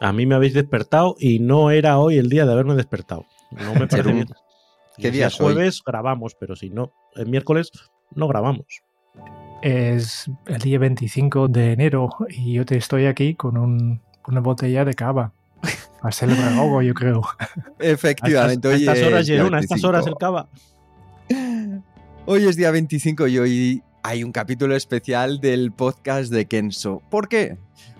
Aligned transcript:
A 0.00 0.12
mí 0.12 0.26
me 0.26 0.34
habéis 0.34 0.54
despertado 0.54 1.16
y 1.18 1.38
no 1.38 1.70
era 1.70 1.98
hoy 1.98 2.18
el 2.18 2.28
día 2.28 2.44
de 2.46 2.52
haberme 2.52 2.74
despertado. 2.74 3.24
No 3.50 3.74
me 3.74 3.86
parece 3.86 4.12
bien. 4.12 4.28
¿Qué 4.98 5.10
día 5.10 5.26
es 5.28 5.34
es 5.34 5.40
hoy? 5.40 5.54
jueves 5.54 5.82
grabamos, 5.84 6.34
pero 6.38 6.56
si 6.56 6.70
no, 6.70 6.92
el 7.14 7.26
miércoles 7.26 7.70
no 8.14 8.28
grabamos. 8.28 8.66
Es 9.62 10.30
el 10.46 10.58
día 10.58 10.78
25 10.78 11.48
de 11.48 11.72
enero 11.72 12.10
y 12.28 12.54
yo 12.54 12.64
te 12.66 12.76
estoy 12.76 13.06
aquí 13.06 13.34
con 13.34 13.56
un- 13.56 14.00
una 14.26 14.40
botella 14.40 14.84
de 14.84 14.94
cava. 14.94 15.32
Para 16.02 16.12
celebrar 16.12 16.52
algo, 16.52 16.82
yo 16.82 16.92
creo. 16.94 17.22
Efectivamente, 17.78 18.68
a 18.68 18.70
hoy 18.72 18.76
estas, 18.80 18.88
a 18.88 18.98
estas 18.98 18.98
es 18.98 19.12
horas, 19.12 19.26
día 19.26 19.36
Jerón, 19.36 19.54
a 19.54 19.60
estas 19.60 19.84
horas 19.84 20.06
el 20.06 20.14
25. 20.14 20.18
cava. 20.18 20.48
Hoy 22.26 22.44
es 22.44 22.56
día 22.56 22.70
25 22.70 23.28
y 23.28 23.38
hoy 23.38 23.82
hay 24.02 24.22
un 24.24 24.32
capítulo 24.32 24.76
especial 24.76 25.40
del 25.40 25.72
podcast 25.72 26.32
de 26.32 26.46
Kenso. 26.46 27.02
¿Por 27.10 27.28
qué? 27.28 27.56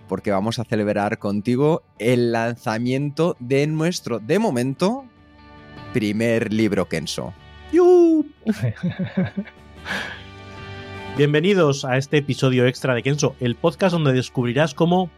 Porque 0.08 0.30
vamos 0.30 0.58
a 0.58 0.64
celebrar 0.64 1.18
contigo 1.18 1.82
el 1.98 2.32
lanzamiento 2.32 3.36
de 3.40 3.66
nuestro, 3.66 4.20
de 4.20 4.38
momento, 4.38 5.04
primer 5.92 6.52
libro 6.52 6.88
Kenso. 6.88 7.34
¡Yu! 7.72 8.24
Bienvenidos 11.16 11.84
a 11.84 11.96
este 11.96 12.18
episodio 12.18 12.66
extra 12.66 12.94
de 12.94 13.02
Kenso, 13.02 13.34
el 13.40 13.56
podcast 13.56 13.94
donde 13.94 14.12
descubrirás 14.12 14.74
cómo, 14.74 15.10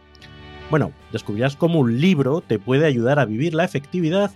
bueno, 0.71 0.91
descubrirás 1.11 1.55
cómo 1.55 1.79
un 1.79 2.01
libro 2.01 2.41
te 2.41 2.57
puede 2.57 2.87
ayudar 2.87 3.19
a 3.19 3.25
vivir 3.25 3.53
la 3.53 3.65
efectividad 3.65 4.31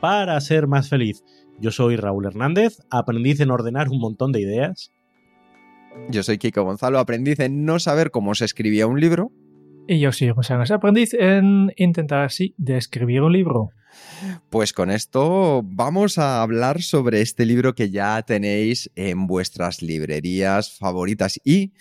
para 0.00 0.38
ser 0.40 0.66
más 0.66 0.90
feliz. 0.90 1.24
Yo 1.60 1.70
soy 1.70 1.96
Raúl 1.96 2.26
Hernández, 2.26 2.80
aprendiz 2.90 3.40
en 3.40 3.50
ordenar 3.50 3.88
un 3.88 4.00
montón 4.00 4.32
de 4.32 4.40
ideas. 4.40 4.92
Yo 6.10 6.22
soy 6.22 6.36
Kiko 6.36 6.64
Gonzalo, 6.64 6.98
aprendiz 6.98 7.40
en 7.40 7.64
no 7.64 7.78
saber 7.78 8.10
cómo 8.10 8.34
se 8.34 8.44
escribía 8.44 8.86
un 8.86 9.00
libro. 9.00 9.32
Y 9.86 10.00
yo 10.00 10.12
soy 10.12 10.30
José 10.30 10.54
Ángel 10.54 10.76
Aprendiz 10.76 11.12
en 11.12 11.72
intentar 11.76 12.24
así 12.24 12.54
de 12.56 12.78
escribir 12.78 13.20
un 13.20 13.32
libro. 13.32 13.70
Pues 14.48 14.72
con 14.72 14.90
esto 14.90 15.62
vamos 15.62 16.16
a 16.16 16.40
hablar 16.40 16.80
sobre 16.80 17.20
este 17.20 17.44
libro 17.44 17.74
que 17.74 17.90
ya 17.90 18.20
tenéis 18.22 18.90
en 18.94 19.26
vuestras 19.26 19.82
librerías 19.82 20.78
favoritas. 20.78 21.38
Y, 21.44 21.74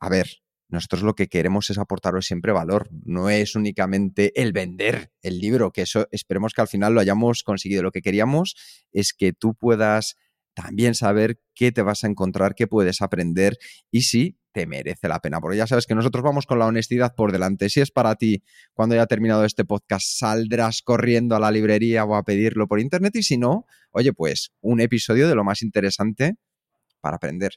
a 0.00 0.08
ver, 0.08 0.38
nosotros 0.70 1.02
lo 1.02 1.14
que 1.14 1.28
queremos 1.28 1.68
es 1.68 1.76
aportaros 1.76 2.24
siempre 2.24 2.52
valor. 2.52 2.88
No 3.04 3.28
es 3.28 3.54
únicamente 3.54 4.32
el 4.40 4.52
vender 4.52 5.12
el 5.20 5.38
libro, 5.38 5.70
que 5.70 5.82
eso 5.82 6.08
esperemos 6.10 6.54
que 6.54 6.62
al 6.62 6.68
final 6.68 6.94
lo 6.94 7.00
hayamos 7.00 7.42
conseguido. 7.42 7.82
Lo 7.82 7.92
que 7.92 8.02
queríamos 8.02 8.56
es 8.90 9.12
que 9.12 9.34
tú 9.34 9.54
puedas 9.54 10.16
también 10.54 10.94
saber 10.94 11.40
qué 11.54 11.72
te 11.72 11.82
vas 11.82 12.04
a 12.04 12.08
encontrar, 12.08 12.54
qué 12.54 12.66
puedes 12.66 13.02
aprender 13.02 13.58
y 13.90 14.02
si 14.02 14.38
te 14.58 14.66
merece 14.66 15.06
la 15.06 15.20
pena. 15.20 15.40
Porque 15.40 15.56
ya 15.56 15.68
sabes 15.68 15.86
que 15.86 15.94
nosotros 15.94 16.24
vamos 16.24 16.44
con 16.44 16.58
la 16.58 16.66
honestidad 16.66 17.14
por 17.14 17.30
delante. 17.30 17.70
Si 17.70 17.80
es 17.80 17.92
para 17.92 18.16
ti, 18.16 18.42
cuando 18.74 18.96
haya 18.96 19.06
terminado 19.06 19.44
este 19.44 19.64
podcast, 19.64 20.04
saldrás 20.04 20.82
corriendo 20.82 21.36
a 21.36 21.38
la 21.38 21.52
librería 21.52 22.04
o 22.04 22.16
a 22.16 22.24
pedirlo 22.24 22.66
por 22.66 22.80
internet. 22.80 23.14
Y 23.14 23.22
si 23.22 23.38
no, 23.38 23.66
oye, 23.92 24.12
pues 24.12 24.50
un 24.60 24.80
episodio 24.80 25.28
de 25.28 25.36
lo 25.36 25.44
más 25.44 25.62
interesante 25.62 26.38
para 27.00 27.18
aprender. 27.18 27.52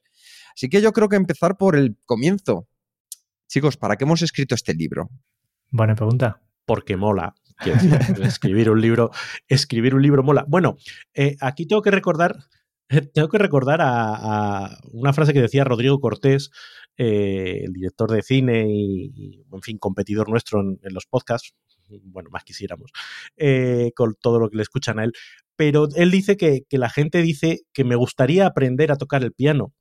Así 0.55 0.69
que 0.69 0.79
yo 0.79 0.91
creo 0.91 1.09
que 1.09 1.15
empezar 1.15 1.57
por 1.57 1.75
el 1.75 1.97
comienzo. 2.05 2.67
Chicos, 3.47 3.77
¿para 3.77 3.95
qué 3.95 4.03
hemos 4.03 4.21
escrito 4.21 4.53
este 4.53 4.75
libro? 4.75 5.09
Buena 5.71 5.95
pregunta. 5.95 6.39
porque 6.65 6.97
mola. 6.97 7.33
Escribir 8.21 8.69
un 8.69 8.79
libro, 8.79 9.09
escribir 9.47 9.95
un 9.95 10.03
libro 10.03 10.21
mola. 10.21 10.45
Bueno, 10.47 10.77
eh, 11.15 11.35
aquí 11.41 11.65
tengo 11.65 11.81
que 11.81 11.91
recordar, 11.91 12.37
tengo 13.13 13.29
que 13.29 13.37
recordar 13.39 13.81
a, 13.81 14.65
a 14.65 14.77
una 14.91 15.13
frase 15.13 15.33
que 15.33 15.41
decía 15.41 15.63
Rodrigo 15.63 15.99
Cortés, 15.99 16.51
eh, 16.97 17.61
el 17.63 17.73
director 17.73 18.11
de 18.11 18.21
cine 18.21 18.65
y, 18.69 19.43
en 19.51 19.61
fin, 19.61 19.77
competidor 19.77 20.29
nuestro 20.29 20.61
en, 20.61 20.79
en 20.83 20.93
los 20.93 21.05
podcasts. 21.05 21.53
Bueno, 22.03 22.29
más 22.31 22.45
quisiéramos, 22.45 22.89
eh, 23.35 23.91
con 23.95 24.15
todo 24.21 24.39
lo 24.39 24.49
que 24.49 24.55
le 24.55 24.63
escuchan 24.63 24.97
a 24.99 25.03
él. 25.03 25.11
Pero 25.57 25.89
él 25.95 26.09
dice 26.09 26.37
que, 26.37 26.61
que 26.69 26.77
la 26.77 26.89
gente 26.89 27.21
dice 27.21 27.61
que 27.73 27.83
me 27.83 27.95
gustaría 27.95 28.45
aprender 28.45 28.91
a 28.91 28.95
tocar 28.95 29.23
el 29.23 29.33
piano. 29.33 29.73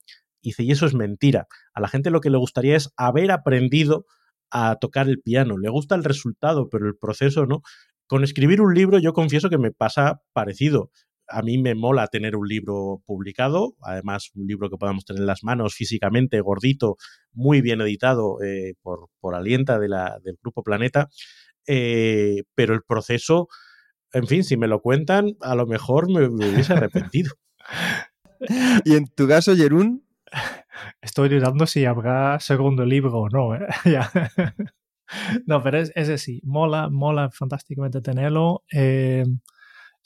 Y 0.42 0.48
dice, 0.48 0.64
y 0.64 0.72
eso 0.72 0.86
es 0.86 0.94
mentira. 0.94 1.46
A 1.72 1.80
la 1.80 1.88
gente 1.88 2.10
lo 2.10 2.20
que 2.20 2.30
le 2.30 2.38
gustaría 2.38 2.76
es 2.76 2.90
haber 2.96 3.30
aprendido 3.30 4.06
a 4.50 4.76
tocar 4.80 5.08
el 5.08 5.20
piano. 5.20 5.56
Le 5.56 5.68
gusta 5.68 5.94
el 5.94 6.02
resultado, 6.02 6.68
pero 6.68 6.88
el 6.88 6.96
proceso 6.96 7.46
no. 7.46 7.62
Con 8.06 8.24
escribir 8.24 8.60
un 8.60 8.74
libro 8.74 8.98
yo 8.98 9.12
confieso 9.12 9.48
que 9.48 9.58
me 9.58 9.70
pasa 9.70 10.20
parecido. 10.32 10.90
A 11.30 11.42
mí 11.42 11.58
me 11.58 11.74
mola 11.74 12.06
tener 12.08 12.36
un 12.36 12.46
libro 12.46 13.02
publicado, 13.06 13.74
además 13.82 14.30
un 14.34 14.46
libro 14.46 14.68
que 14.68 14.76
podamos 14.76 15.04
tener 15.04 15.20
en 15.20 15.26
las 15.26 15.44
manos 15.44 15.74
físicamente, 15.74 16.40
gordito, 16.40 16.96
muy 17.32 17.60
bien 17.60 17.80
editado 17.80 18.42
eh, 18.42 18.74
por, 18.82 19.08
por 19.20 19.34
Alienta 19.34 19.78
de 19.78 19.88
la, 19.88 20.18
del 20.22 20.38
Grupo 20.42 20.62
Planeta. 20.62 21.08
Eh, 21.66 22.42
pero 22.54 22.74
el 22.74 22.82
proceso, 22.82 23.48
en 24.12 24.26
fin, 24.26 24.44
si 24.44 24.56
me 24.56 24.66
lo 24.66 24.80
cuentan, 24.80 25.36
a 25.40 25.54
lo 25.54 25.66
mejor 25.66 26.10
me, 26.10 26.28
me 26.28 26.50
hubiese 26.50 26.72
arrepentido. 26.72 27.32
Y 28.86 28.94
en 28.94 29.04
tu 29.06 29.28
caso, 29.28 29.54
Jerún, 29.54 30.02
Estoy 31.00 31.28
dudando 31.28 31.66
si 31.66 31.84
habrá 31.84 32.38
segundo 32.40 32.84
libro 32.84 33.12
o 33.12 33.28
no. 33.28 33.54
¿eh? 33.54 33.66
Ya. 33.84 34.10
no, 35.46 35.62
pero 35.62 35.78
es, 35.78 35.92
es 35.94 36.08
así. 36.08 36.40
Mola, 36.44 36.88
mola 36.88 37.30
fantásticamente 37.30 38.00
tenerlo. 38.00 38.62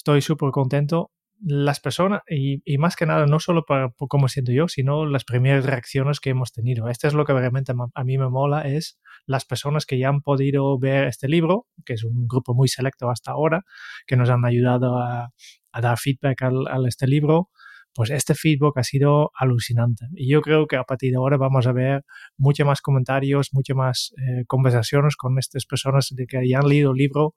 Estoy 0.04 0.20
súper 0.20 0.50
contento. 0.50 1.12
Las 1.40 1.80
personas, 1.80 2.20
y, 2.28 2.60
y, 2.66 2.76
más 2.76 2.94
que 2.94 3.06
nada, 3.06 3.24
no 3.24 3.40
solo 3.40 3.64
para, 3.64 3.88
por 3.88 4.06
cómo 4.06 4.28
siento 4.28 4.52
yo, 4.52 4.68
sino 4.68 5.06
las 5.06 5.24
primeras 5.24 5.64
reacciones 5.64 6.20
que 6.20 6.28
hemos 6.28 6.52
tenido. 6.52 6.90
Esto 6.90 7.08
es 7.08 7.14
lo 7.14 7.24
que 7.24 7.32
realmente 7.32 7.72
a 7.72 8.04
mí 8.04 8.18
me 8.18 8.28
mola, 8.28 8.68
es 8.68 9.00
las 9.24 9.46
personas 9.46 9.86
que 9.86 9.98
ya 9.98 10.10
han 10.10 10.20
podido 10.20 10.78
ver 10.78 11.06
este 11.06 11.26
libro, 11.26 11.68
que 11.86 11.94
es 11.94 12.04
un 12.04 12.28
grupo 12.28 12.52
muy 12.52 12.68
selecto 12.68 13.08
hasta 13.08 13.30
ahora, 13.30 13.62
que 14.06 14.16
nos 14.16 14.28
han 14.28 14.44
ayudado 14.44 14.98
a, 14.98 15.30
a 15.72 15.80
dar 15.80 15.96
feedback 15.98 16.42
al, 16.42 16.66
a 16.66 16.86
este 16.86 17.06
libro 17.06 17.48
pues 17.94 18.10
este 18.10 18.34
feedback 18.34 18.76
ha 18.78 18.82
sido 18.82 19.30
alucinante. 19.34 20.06
Y 20.14 20.28
yo 20.28 20.40
creo 20.40 20.66
que 20.66 20.76
a 20.76 20.82
partir 20.82 21.12
de 21.12 21.16
ahora 21.16 21.36
vamos 21.36 21.66
a 21.66 21.72
ver 21.72 22.02
muchos 22.36 22.66
más 22.66 22.80
comentarios, 22.80 23.50
muchas 23.52 23.76
más 23.76 24.14
eh, 24.18 24.44
conversaciones 24.48 25.16
con 25.16 25.38
estas 25.38 25.64
personas 25.64 26.08
de 26.10 26.26
que 26.26 26.46
ya 26.48 26.58
han 26.58 26.68
leído 26.68 26.90
el 26.90 26.96
libro. 26.96 27.34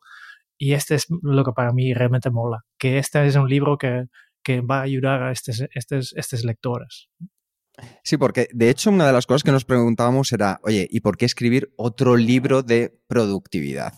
Y 0.57 0.73
este 0.73 0.95
es 0.95 1.06
lo 1.22 1.44
que 1.44 1.51
para 1.51 1.72
mí 1.72 1.94
realmente 1.94 2.31
mola, 2.31 2.66
que 2.79 2.97
este 2.97 3.25
es 3.25 3.35
un 3.35 3.47
libro 3.47 3.78
que, 3.78 4.06
que 4.44 4.62
va 4.62 4.79
a 4.79 4.84
ayudar 4.84 5.23
a 5.23 5.31
estos, 5.31 5.63
estos, 5.73 6.45
lectores. 6.45 7.09
Sí, 8.03 8.18
porque 8.18 8.47
de 8.53 8.69
hecho 8.69 8.90
una 8.90 9.06
de 9.06 9.13
las 9.13 9.28
cosas 9.28 9.44
que 9.44 9.51
nos 9.51 9.66
preguntábamos 9.66 10.31
era, 10.31 10.59
oye, 10.63 10.88
¿y 10.90 11.01
por 11.01 11.18
qué 11.18 11.25
escribir 11.25 11.73
otro 11.75 12.16
libro 12.16 12.63
de 12.63 13.00
productividad? 13.07 13.94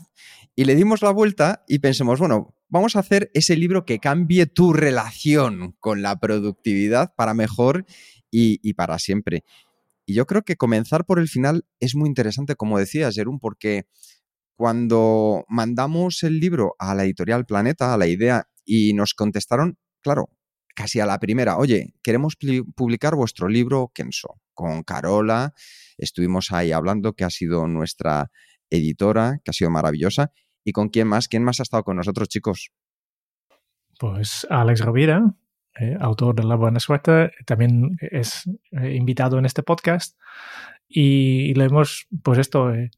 Y 0.56 0.66
le 0.66 0.76
dimos 0.76 1.02
la 1.02 1.12
vuelta 1.12 1.64
y 1.68 1.80
pensamos, 1.80 2.20
bueno, 2.20 2.56
vamos 2.68 2.96
a 2.96 3.00
hacer 3.00 3.30
ese 3.36 3.56
libro 3.56 3.86
que 3.86 4.00
cambie 4.00 4.48
tu 4.48 4.74
relación 4.74 5.78
con 5.80 6.02
la 6.02 6.20
productividad 6.20 7.14
para 7.16 7.34
mejor 7.34 7.86
y, 8.32 8.60
y, 8.68 8.74
para 8.74 9.00
siempre. 9.00 9.44
Y 10.06 10.16
yo 10.16 10.26
creo 10.26 10.42
que 10.42 10.58
comenzar 10.58 11.06
por 11.06 11.20
el 11.20 11.28
final 11.28 11.64
es 11.80 11.96
muy 11.96 12.10
interesante, 12.10 12.56
como 12.56 12.80
decías, 12.80 13.14
Jerón, 13.14 13.40
porque 13.40 13.86
cuando 14.60 15.46
mandamos 15.48 16.22
el 16.24 16.42
libro 16.42 16.76
a 16.80 16.94
la 16.94 17.06
editorial 17.06 17.46
Planeta, 17.46 17.94
a 17.94 17.98
la 17.98 18.08
idea, 18.08 18.50
y 18.66 18.92
nos 18.92 19.14
contestaron, 19.14 19.78
claro, 20.02 20.32
casi 20.76 21.00
a 21.00 21.06
la 21.06 21.18
primera, 21.18 21.56
oye, 21.56 21.94
queremos 22.04 22.36
publicar 22.76 23.16
vuestro 23.16 23.48
libro 23.48 23.90
Kenso, 23.96 24.42
con 24.54 24.84
Carola, 24.84 25.54
estuvimos 25.98 26.52
ahí 26.52 26.74
hablando, 26.74 27.14
que 27.14 27.24
ha 27.24 27.30
sido 27.30 27.68
nuestra 27.68 28.32
editora, 28.70 29.40
que 29.46 29.52
ha 29.52 29.54
sido 29.54 29.70
maravillosa, 29.70 30.34
¿Y 30.66 30.74
con 30.74 30.90
quién 30.90 31.08
más? 31.08 31.30
¿Quién 31.30 31.46
más 31.46 31.62
ha 31.62 31.64
estado 31.64 31.86
con 31.86 31.96
nosotros, 31.96 32.28
chicos? 32.28 32.70
Pues 33.98 34.46
Alex 34.50 34.82
Rovira, 34.82 35.36
eh, 35.80 35.96
autor 36.02 36.36
de 36.36 36.44
La 36.44 36.56
Buena 36.56 36.82
Suerte, 36.82 37.32
también 37.46 37.96
es 38.02 38.44
eh, 38.72 38.94
invitado 38.94 39.40
en 39.40 39.46
este 39.46 39.64
podcast. 39.64 40.20
Y, 40.90 41.50
y, 41.50 41.54
le 41.54 41.64
hemos, 41.64 42.08
pues 42.22 42.40
esto, 42.40 42.74
eh, 42.74 42.92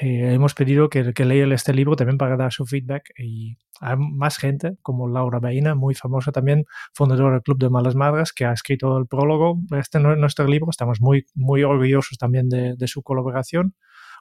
hemos 0.00 0.54
pedido 0.54 0.88
que, 0.88 1.12
que, 1.12 1.54
este 1.54 1.74
libro 1.74 1.96
también 1.96 2.18
para 2.18 2.36
dar 2.36 2.52
su 2.52 2.66
feedback. 2.66 3.10
Y 3.18 3.56
hay 3.80 3.96
más 3.96 4.38
gente, 4.38 4.76
como 4.82 5.08
Laura 5.08 5.38
Baina, 5.38 5.74
muy 5.74 5.94
famosa 5.94 6.32
también, 6.32 6.64
fundadora 6.92 7.34
del 7.34 7.42
Club 7.42 7.58
de 7.58 7.70
Malas 7.70 7.94
Madres, 7.94 8.32
que 8.32 8.44
ha 8.44 8.52
escrito 8.52 8.98
el 8.98 9.06
prólogo 9.06 9.58
de 9.70 9.78
este 9.78 10.00
nuestro 10.00 10.46
libro. 10.46 10.70
Estamos 10.70 11.00
muy, 11.00 11.26
muy 11.34 11.62
orgullosos 11.62 12.18
también 12.18 12.48
de, 12.48 12.74
de 12.76 12.88
su 12.88 13.02
colaboración. 13.02 13.74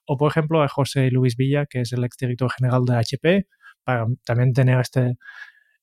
O, 0.06 0.18
por 0.18 0.30
ejemplo, 0.32 0.62
a 0.62 0.68
José 0.68 1.10
Luis 1.12 1.36
Villa, 1.38 1.66
que 1.66 1.82
es 1.82 1.94
el 1.94 2.04
exdirector 2.04 2.52
general 2.52 2.84
de 2.86 2.98
HP, 2.98 3.48
para 3.84 4.06
también 4.26 4.54
tener 4.54 4.80
este, 4.80 5.18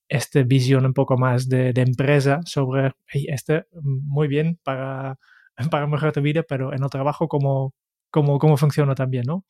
esta 0.09 0.43
visión 0.43 0.85
un 0.87 0.93
poco 0.93 1.17
más 1.17 1.49
de, 1.49 1.73
empresa 1.77 2.41
sobre, 2.45 2.93
este 3.13 3.65
muy 3.83 4.29
bien 4.29 4.59
para, 4.63 5.19
para 5.71 5.87
mejorar 5.87 6.13
tu 6.13 6.21
vida, 6.21 6.43
pero 6.43 6.75
en 6.75 6.83
el 6.83 6.91
trabajo 6.91 7.29
cómo, 7.29 7.75
cómo, 8.11 8.39
cómo 8.39 8.57
funciona 8.57 8.95
también, 8.95 9.25
¿no? 9.27 9.45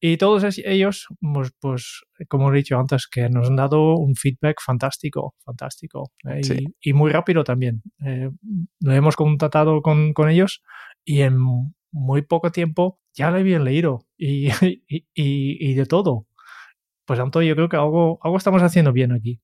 Y 0.00 0.18
todos 0.18 0.58
ellos, 0.58 1.06
pues, 1.20 1.52
pues, 1.58 2.02
como 2.28 2.52
he 2.52 2.56
dicho 2.56 2.78
antes, 2.78 3.06
que 3.06 3.30
nos 3.30 3.48
han 3.48 3.56
dado 3.56 3.96
un 3.96 4.14
feedback 4.14 4.60
fantástico, 4.64 5.34
fantástico. 5.44 6.12
¿eh? 6.28 6.40
y, 6.80 6.92
muy 6.92 7.10
rápido 7.10 7.44
también. 7.44 7.82
Eh, 8.04 8.30
lo 8.80 8.92
hemos 8.92 9.16
contactado 9.16 9.80
con, 9.80 10.12
con, 10.12 10.28
ellos 10.28 10.62
y 11.04 11.22
en 11.22 11.38
muy 11.90 12.22
poco 12.22 12.52
tiempo 12.52 13.00
ya 13.14 13.30
lo 13.30 13.38
habían 13.38 13.64
leído 13.64 14.06
y, 14.18 14.48
y, 14.84 15.06
y, 15.14 15.74
de 15.74 15.86
todo. 15.86 16.26
Pues 17.06 17.18
tanto 17.18 17.40
yo 17.40 17.54
creo 17.54 17.68
que 17.68 17.76
algo, 17.76 18.18
algo 18.22 18.36
estamos 18.36 18.62
haciendo 18.62 18.92
bien 18.92 19.12
aquí. 19.12 19.40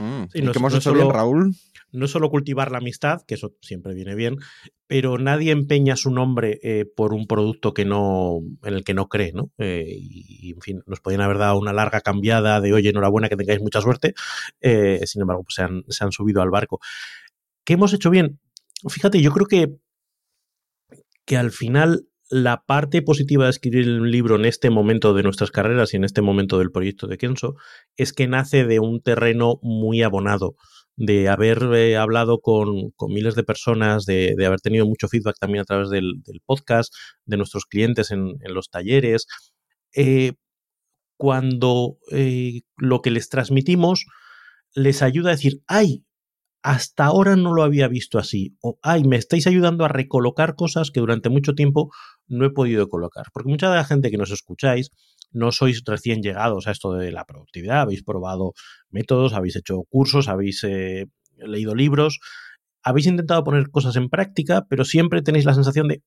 Mm, 0.00 0.24
¿Y 0.32 0.40
no, 0.40 0.52
hemos 0.54 0.74
hecho 0.74 0.94
bien, 0.94 1.10
Raúl? 1.10 1.54
No 1.92 2.08
solo 2.08 2.30
cultivar 2.30 2.72
la 2.72 2.78
amistad, 2.78 3.20
que 3.26 3.34
eso 3.34 3.54
siempre 3.60 3.92
viene 3.92 4.14
bien, 4.14 4.38
pero 4.86 5.18
nadie 5.18 5.52
empeña 5.52 5.94
su 5.94 6.10
nombre 6.10 6.58
eh, 6.62 6.86
por 6.86 7.12
un 7.12 7.26
producto 7.26 7.74
que 7.74 7.84
no, 7.84 8.38
en 8.64 8.74
el 8.74 8.82
que 8.82 8.94
no 8.94 9.08
cree, 9.08 9.32
¿no? 9.34 9.50
Eh, 9.58 9.84
y, 9.86 10.52
en 10.52 10.60
fin, 10.62 10.82
nos 10.86 11.00
podían 11.00 11.20
haber 11.20 11.36
dado 11.36 11.58
una 11.58 11.74
larga 11.74 12.00
cambiada 12.00 12.62
de, 12.62 12.72
oye, 12.72 12.88
enhorabuena, 12.88 13.28
que 13.28 13.36
tengáis 13.36 13.60
mucha 13.60 13.82
suerte. 13.82 14.14
Eh, 14.62 15.02
sin 15.04 15.20
embargo, 15.20 15.42
pues 15.44 15.56
se, 15.56 15.62
han, 15.62 15.84
se 15.88 16.02
han 16.02 16.12
subido 16.12 16.40
al 16.40 16.50
barco. 16.50 16.80
¿Qué 17.64 17.74
hemos 17.74 17.92
hecho 17.92 18.08
bien? 18.08 18.40
Fíjate, 18.88 19.20
yo 19.20 19.32
creo 19.32 19.46
que, 19.46 19.76
que 21.26 21.36
al 21.36 21.50
final 21.50 22.06
la 22.30 22.62
parte 22.64 23.02
positiva 23.02 23.44
de 23.44 23.50
escribir 23.50 23.88
un 23.90 24.10
libro 24.10 24.36
en 24.36 24.44
este 24.44 24.70
momento 24.70 25.14
de 25.14 25.24
nuestras 25.24 25.50
carreras 25.50 25.92
y 25.92 25.96
en 25.96 26.04
este 26.04 26.22
momento 26.22 26.58
del 26.58 26.70
proyecto 26.70 27.08
de 27.08 27.18
Kenso 27.18 27.56
es 27.96 28.12
que 28.12 28.28
nace 28.28 28.64
de 28.64 28.78
un 28.78 29.02
terreno 29.02 29.58
muy 29.62 30.02
abonado, 30.02 30.54
de 30.96 31.28
haber 31.28 31.58
eh, 31.74 31.96
hablado 31.96 32.40
con, 32.40 32.92
miles 33.08 33.34
de 33.34 33.42
personas, 33.42 34.04
de, 34.04 34.36
haber 34.46 34.60
tenido 34.60 34.86
mucho 34.86 35.08
feedback 35.08 35.36
también 35.40 35.62
a 35.62 35.64
través 35.64 35.90
del, 35.90 36.22
podcast, 36.46 36.94
de 37.24 37.36
nuestros 37.36 37.66
clientes 37.66 38.12
en, 38.12 38.38
los 38.44 38.70
talleres. 38.70 39.26
Eh, 39.96 40.34
cuando 41.16 41.98
eh, 42.12 42.62
lo 42.76 43.02
que 43.02 43.10
les 43.10 43.28
transmitimos 43.28 44.06
les 44.74 45.02
ayuda 45.02 45.30
a 45.30 45.32
decir, 45.34 45.62
ay, 45.66 46.04
hasta 46.62 47.04
ahora 47.06 47.36
no 47.36 47.54
lo 47.54 47.62
había 47.62 47.88
visto 47.88 48.18
así. 48.18 48.56
O, 48.60 48.78
ay, 48.82 49.04
me 49.04 49.16
estáis 49.16 49.46
ayudando 49.46 49.84
a 49.84 49.88
recolocar 49.88 50.54
cosas 50.54 50.90
que 50.90 51.00
durante 51.00 51.28
mucho 51.28 51.54
tiempo 51.54 51.90
no 52.26 52.44
he 52.44 52.50
podido 52.50 52.88
colocar. 52.88 53.26
Porque 53.32 53.50
mucha 53.50 53.70
de 53.70 53.76
la 53.76 53.84
gente 53.84 54.10
que 54.10 54.18
nos 54.18 54.30
escucháis 54.30 54.90
no 55.32 55.52
sois 55.52 55.82
recién 55.86 56.22
llegados 56.22 56.66
a 56.66 56.72
esto 56.72 56.92
de 56.92 57.12
la 57.12 57.24
productividad, 57.24 57.82
habéis 57.82 58.02
probado 58.02 58.52
métodos, 58.90 59.32
habéis 59.32 59.56
hecho 59.56 59.84
cursos, 59.88 60.28
habéis 60.28 60.64
eh, 60.64 61.06
leído 61.36 61.74
libros, 61.74 62.18
habéis 62.82 63.06
intentado 63.06 63.44
poner 63.44 63.70
cosas 63.70 63.96
en 63.96 64.08
práctica, 64.08 64.66
pero 64.68 64.84
siempre 64.84 65.22
tenéis 65.22 65.44
la 65.44 65.54
sensación 65.54 65.88
de, 65.88 66.02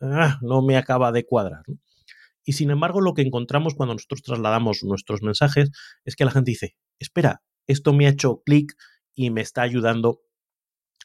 ah, 0.00 0.38
no 0.40 0.62
me 0.62 0.76
acaba 0.76 1.12
de 1.12 1.24
cuadrar. 1.24 1.62
Y 2.44 2.54
sin 2.54 2.70
embargo, 2.70 3.00
lo 3.00 3.14
que 3.14 3.22
encontramos 3.22 3.74
cuando 3.74 3.94
nosotros 3.94 4.22
trasladamos 4.22 4.82
nuestros 4.82 5.22
mensajes 5.22 5.70
es 6.04 6.16
que 6.16 6.24
la 6.24 6.32
gente 6.32 6.50
dice, 6.50 6.76
espera, 6.98 7.42
esto 7.66 7.92
me 7.92 8.06
ha 8.06 8.10
hecho 8.10 8.42
clic 8.44 8.72
y 9.14 9.30
me 9.30 9.40
está 9.40 9.62
ayudando 9.62 10.20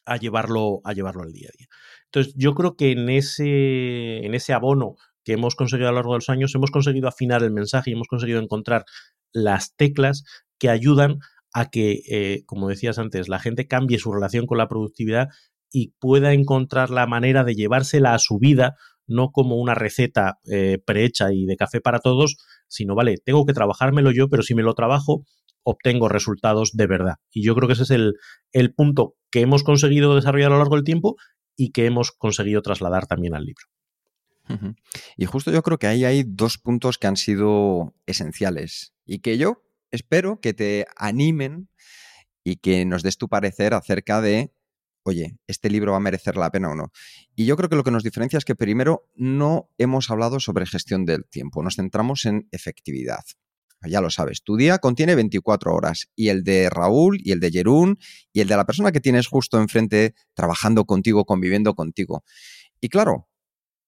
a 0.06 0.18
llevarlo, 0.18 0.82
a 0.84 0.94
llevarlo 0.94 1.24
al 1.24 1.34
día 1.34 1.50
a 1.54 1.58
día. 1.58 1.68
Entonces, 2.06 2.34
yo 2.38 2.56
creo 2.56 2.76
que 2.76 2.92
en 2.92 3.10
ese, 3.10 4.26
en 4.26 4.34
ese 4.34 4.54
abono 4.54 4.96
que 5.24 5.34
hemos 5.34 5.56
conseguido 5.56 5.90
a 5.90 5.92
lo 5.92 5.98
largo 5.98 6.14
de 6.14 6.20
los 6.20 6.30
años, 6.30 6.56
hemos 6.56 6.72
conseguido 6.72 7.10
afinar 7.10 7.44
el 7.44 7.52
mensaje 7.52 7.90
y 7.90 7.94
hemos 7.94 8.08
conseguido 8.08 8.40
encontrar 8.40 8.86
las 9.34 9.76
teclas 9.76 10.24
que 10.58 10.70
ayudan 10.70 11.20
a 11.54 11.70
que, 11.70 12.02
eh, 12.10 12.44
como 12.46 12.70
decías 12.70 12.98
antes, 12.98 13.28
la 13.28 13.40
gente 13.40 13.68
cambie 13.68 14.00
su 14.00 14.14
relación 14.14 14.46
con 14.46 14.58
la 14.58 14.70
productividad 14.70 15.28
y 15.72 15.94
pueda 16.00 16.34
encontrar 16.34 16.90
la 16.92 17.08
manera 17.08 17.44
de 17.44 17.56
llevársela 17.56 18.14
a 18.14 18.20
su 18.20 18.40
vida, 18.40 18.76
no 19.06 19.32
como 19.32 19.58
una 19.58 19.76
receta 19.76 20.40
eh, 20.50 20.80
prehecha 20.86 21.34
y 21.34 21.46
de 21.46 21.58
café 21.58 21.82
para 21.82 22.00
todos, 22.00 22.38
sino, 22.68 22.96
vale, 22.96 23.18
tengo 23.18 23.46
que 23.46 23.54
trabajármelo 23.54 24.12
yo, 24.12 24.30
pero 24.30 24.44
si 24.44 24.56
me 24.56 24.64
lo 24.64 24.76
trabajo, 24.76 25.26
obtengo 25.70 26.08
resultados 26.08 26.72
de 26.74 26.88
verdad. 26.88 27.16
Y 27.30 27.44
yo 27.44 27.54
creo 27.54 27.68
que 27.68 27.74
ese 27.74 27.84
es 27.84 27.92
el, 27.92 28.14
el 28.54 28.74
punto 28.74 29.16
que 29.30 29.42
hemos 29.42 29.64
conseguido 29.64 30.16
desarrollar 30.16 30.48
a 30.48 30.54
lo 30.54 30.60
largo 30.60 30.76
del 30.76 30.86
tiempo 30.86 31.18
y 31.58 31.72
que 31.72 31.86
hemos 31.86 32.14
conseguido 32.14 32.62
trasladar 32.62 33.06
también 33.06 33.36
al 33.36 33.44
libro. 33.44 33.66
Y 35.18 35.26
justo 35.26 35.52
yo 35.52 35.62
creo 35.62 35.78
que 35.78 35.88
ahí 35.88 36.06
hay 36.06 36.24
dos 36.26 36.58
puntos 36.58 36.98
que 36.98 37.08
han 37.08 37.18
sido 37.18 37.94
esenciales 38.06 38.94
y 39.06 39.20
que 39.20 39.38
yo 39.38 39.62
espero 39.92 40.40
que 40.40 40.54
te 40.54 40.86
animen 40.96 41.68
y 42.46 42.56
que 42.56 42.86
nos 42.86 43.04
des 43.04 43.18
tu 43.18 43.28
parecer 43.28 43.74
acerca 43.74 44.22
de, 44.22 44.54
oye, 45.04 45.38
¿este 45.48 45.70
libro 45.70 45.92
va 45.92 45.98
a 45.98 46.00
merecer 46.00 46.38
la 46.38 46.50
pena 46.50 46.70
o 46.70 46.76
no? 46.76 46.94
Y 47.36 47.46
yo 47.46 47.58
creo 47.58 47.68
que 47.68 47.76
lo 47.76 47.84
que 47.84 47.92
nos 47.92 48.04
diferencia 48.04 48.38
es 48.38 48.46
que 48.46 48.56
primero 48.56 49.10
no 49.16 49.70
hemos 49.78 50.10
hablado 50.10 50.40
sobre 50.40 50.66
gestión 50.66 51.04
del 51.04 51.26
tiempo, 51.26 51.62
nos 51.62 51.76
centramos 51.76 52.24
en 52.24 52.48
efectividad 52.54 53.26
ya 53.86 54.02
lo 54.02 54.10
sabes, 54.10 54.44
tu 54.44 54.58
día 54.58 54.80
contiene 54.80 55.16
24 55.16 55.74
horas 55.74 56.10
y 56.16 56.30
el 56.30 56.44
de 56.44 56.70
Raúl 56.70 57.20
y 57.24 57.32
el 57.32 57.40
de 57.40 57.52
Jerún 57.52 58.00
y 58.34 58.42
el 58.42 58.48
de 58.48 58.58
la 58.58 58.66
persona 58.66 58.92
que 58.92 59.00
tienes 59.00 59.28
justo 59.28 59.60
enfrente 59.60 60.16
trabajando 60.34 60.86
contigo, 60.86 61.26
conviviendo 61.26 61.76
contigo. 61.76 62.24
Y 62.82 62.90
claro, 62.90 63.28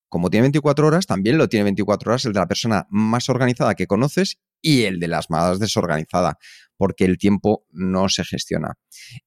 como 0.09 0.29
tiene 0.29 0.43
24 0.43 0.87
horas, 0.87 1.05
también 1.05 1.37
lo 1.37 1.47
tiene 1.47 1.65
24 1.65 2.11
horas 2.11 2.25
el 2.25 2.33
de 2.33 2.39
la 2.39 2.47
persona 2.47 2.87
más 2.89 3.29
organizada 3.29 3.75
que 3.75 3.87
conoces 3.87 4.39
y 4.61 4.83
el 4.83 4.99
de 4.99 5.07
las 5.07 5.29
más 5.29 5.59
desorganizada, 5.59 6.37
porque 6.77 7.05
el 7.05 7.17
tiempo 7.17 7.65
no 7.69 8.09
se 8.09 8.25
gestiona. 8.25 8.73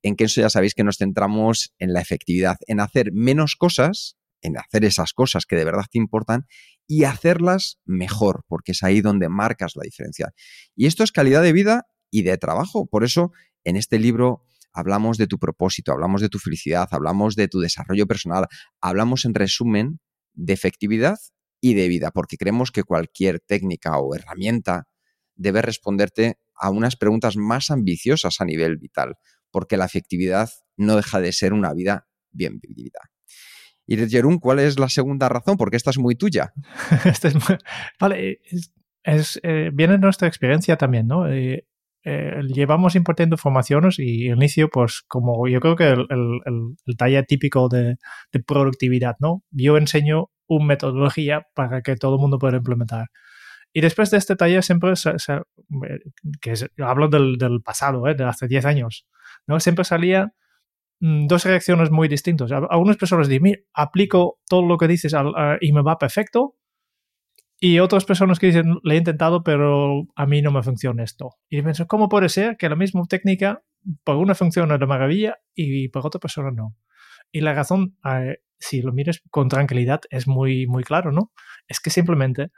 En 0.03 0.17
eso 0.19 0.41
ya 0.41 0.51
sabéis 0.51 0.75
que 0.75 0.85
nos 0.85 0.99
centramos 0.99 1.73
en 1.79 1.93
la 1.93 2.01
efectividad, 2.01 2.57
en 2.67 2.81
hacer 2.81 3.13
menos 3.13 3.57
cosas, 3.57 4.17
en 4.43 4.59
hacer 4.59 4.85
esas 4.85 5.13
cosas 5.13 5.47
que 5.47 5.57
de 5.57 5.65
verdad 5.65 5.87
te 5.91 5.99
importan 5.99 6.47
y 6.93 7.05
hacerlas 7.05 7.79
mejor, 7.87 8.45
porque 8.47 8.73
es 8.73 8.83
ahí 8.83 9.01
donde 9.01 9.31
marcas 9.31 9.77
la 9.77 9.83
diferencia. 9.83 10.35
Y 10.77 10.85
esto 10.85 11.05
es 11.05 11.11
calidad 11.11 11.43
de 11.43 11.55
vida 11.55 11.87
y 12.11 12.21
de 12.21 12.37
trabajo. 12.37 12.87
Por 12.87 13.03
eso, 13.03 13.33
en 13.65 13.77
este 13.77 13.99
libro 13.99 14.45
hablamos 14.75 15.17
de 15.17 15.27
tu 15.27 15.39
propósito, 15.39 15.93
hablamos 15.93 16.21
de 16.21 16.29
tu 16.29 16.39
felicidad, 16.39 16.87
hablamos 16.91 17.35
de 17.35 17.49
tu 17.49 17.61
desarrollo 17.61 18.07
personal, 18.07 18.47
hablamos 18.83 19.25
en 19.25 19.33
resumen 19.33 20.01
de 20.35 20.53
efectividad 20.53 21.17
y 21.63 21.73
de 21.73 21.89
vida, 21.89 22.11
porque 22.11 22.37
creemos 22.37 22.71
que 22.71 22.83
cualquier 22.83 23.41
técnica 23.41 23.97
o 23.97 24.15
herramienta 24.15 24.87
debe 25.35 25.63
responderte 25.63 26.41
a 26.55 26.69
unas 26.69 26.97
preguntas 26.97 27.39
más 27.39 27.71
ambiciosas 27.71 28.39
a 28.43 28.45
nivel 28.45 28.77
vital, 28.77 29.15
porque 29.51 29.79
la 29.79 29.87
efectividad 29.87 30.51
no 30.77 30.97
deja 30.97 31.23
de 31.23 31.33
ser 31.33 31.55
una 31.55 31.73
vida 31.73 32.07
bien 32.33 32.61
vivida. 32.61 33.01
Y 33.87 33.97
Jerún, 34.09 34.39
¿cuál 34.39 34.61
es 34.61 34.79
la 34.79 34.89
segunda 34.89 35.29
razón? 35.29 35.57
Porque 35.57 35.77
esta 35.77 35.91
es 35.91 35.99
muy 35.99 36.15
tuya. 36.15 36.53
Este 37.05 37.29
es 37.29 37.35
vale, 37.99 38.41
es, 39.03 39.41
eh, 39.43 39.71
viene 39.73 39.99
nuestra 39.99 40.29
experiencia 40.29 40.77
también, 40.77 41.07
¿no? 41.07 41.29
Eh, 41.29 41.67
eh, 42.05 42.41
llevamos 42.49 42.97
importando 42.97 43.37
formaciones 43.37 43.99
y 43.99 44.27
inicio, 44.27 44.69
pues 44.69 45.03
como 45.07 45.47
yo 45.49 45.61
creo 45.61 45.77
que 45.77 45.89
el, 45.91 46.07
el, 46.11 46.77
el 46.87 46.97
talla 46.97 47.23
típico 47.23 47.69
de, 47.69 47.97
de, 48.33 48.41
productividad, 48.41 49.17
¿no? 49.21 49.45
Yo 49.51 49.77
enseño 49.77 50.31
una 50.49 50.67
metodología 50.67 51.47
para 51.55 51.83
que 51.83 51.97
todo 51.97 52.17
el 52.17 52.21
mundo 52.21 52.39
pueda 52.39 52.57
implementar. 52.57 53.09
Y 53.73 53.81
después 53.81 54.11
de 54.11 54.19
este 54.19 54.37
taller 54.37 54.63
siempre, 54.63 54.93
que 56.41 56.55
hablo 56.79 57.09
del, 57.09 57.39
del 57.39 57.63
pasado, 57.63 58.03
de 58.03 58.25
hace 58.25 58.49
10 58.49 58.67
años, 58.67 59.07
¿no? 59.47 59.61
Siempre 59.61 59.85
salía 59.85 60.33
dos 61.03 61.45
reacciones 61.45 61.91
muy 61.91 62.07
distintas. 62.07 62.53
Algunas 62.53 62.97
personas 62.97 63.27
dicen, 63.27 63.43
mira, 63.43 63.59
aplico 63.75 64.39
todo 64.49 64.63
lo 64.63 64.79
que 64.79 64.87
dices 64.87 65.13
y 65.61 65.73
me 65.73 65.83
va 65.83 65.99
perfecto. 65.99 66.55
Y 67.59 67.81
otras 67.81 68.05
personas 68.05 68.39
que 68.39 68.47
dicen, 68.47 68.77
le 68.85 68.95
he 68.95 68.99
intentado, 68.99 69.43
pero 69.43 70.05
a 70.15 70.27
mí 70.27 70.43
no 70.43 70.53
me 70.53 70.63
funciona 70.63 71.03
esto. 71.03 71.31
Y 71.49 71.61
pienso, 71.63 71.87
¿cómo 71.87 72.09
puede 72.09 72.29
ser 72.29 72.57
que 72.57 72.69
la 72.69 72.77
misma 72.77 73.03
técnica 73.09 73.63
por 74.05 74.17
una 74.17 74.35
funciona 74.37 74.79
de 74.79 74.87
maravilla 74.87 75.39
y 75.55 75.89
por 75.89 76.07
otra 76.07 76.21
persona 76.21 76.51
no? 76.53 76.77
Y 77.33 77.41
la 77.41 77.53
razón, 77.53 77.97
si 78.59 78.81
lo 78.81 78.93
mires 78.93 79.23
con 79.31 79.49
tranquilidad, 79.49 80.01
es 80.11 80.29
muy, 80.29 80.67
muy 80.69 80.85
claro, 80.85 81.11
¿no? 81.11 81.33
Es 81.67 81.81
que 81.81 81.91
simplemente 81.91 82.51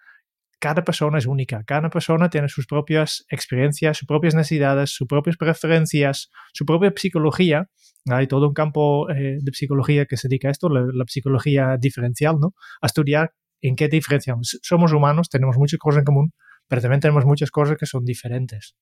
cada 0.64 0.83
persona 0.83 1.18
es 1.18 1.26
única, 1.26 1.62
cada 1.64 1.90
persona 1.90 2.30
tiene 2.30 2.49
sus 2.49 2.66
propias 2.66 3.26
experiencias, 3.28 3.99
sus 3.99 4.09
propias 4.09 4.35
necesidades, 4.35 4.88
sus 4.88 5.06
propias 5.06 5.37
preferencias, 5.37 6.30
su 6.54 6.64
propia 6.64 6.90
psicología. 6.97 7.68
Hay 8.11 8.26
todo 8.28 8.49
un 8.49 8.54
campo 8.54 9.11
eh, 9.11 9.37
de 9.42 9.52
psicología 9.52 10.06
que 10.06 10.16
se 10.16 10.26
dedica 10.26 10.49
a 10.49 10.52
esto, 10.52 10.71
la, 10.71 11.04
psicología 11.06 11.76
diferencial, 11.78 12.37
¿no? 12.40 12.54
A 12.80 12.87
estudiar 12.87 13.35
en 13.61 13.76
qué 13.76 13.88
diferenciamos. 13.88 14.59
Somos 14.62 14.94
humanos, 14.94 15.28
tenemos 15.28 15.59
muchas 15.59 15.78
cosas 15.78 15.99
en 15.99 16.04
común, 16.06 16.33
pero 16.66 16.80
también 16.80 17.00
tenemos 17.00 17.26
muchas 17.26 17.50
cosas 17.50 17.76
que 17.76 17.85
son 17.85 18.06
diferentes. 18.06 18.75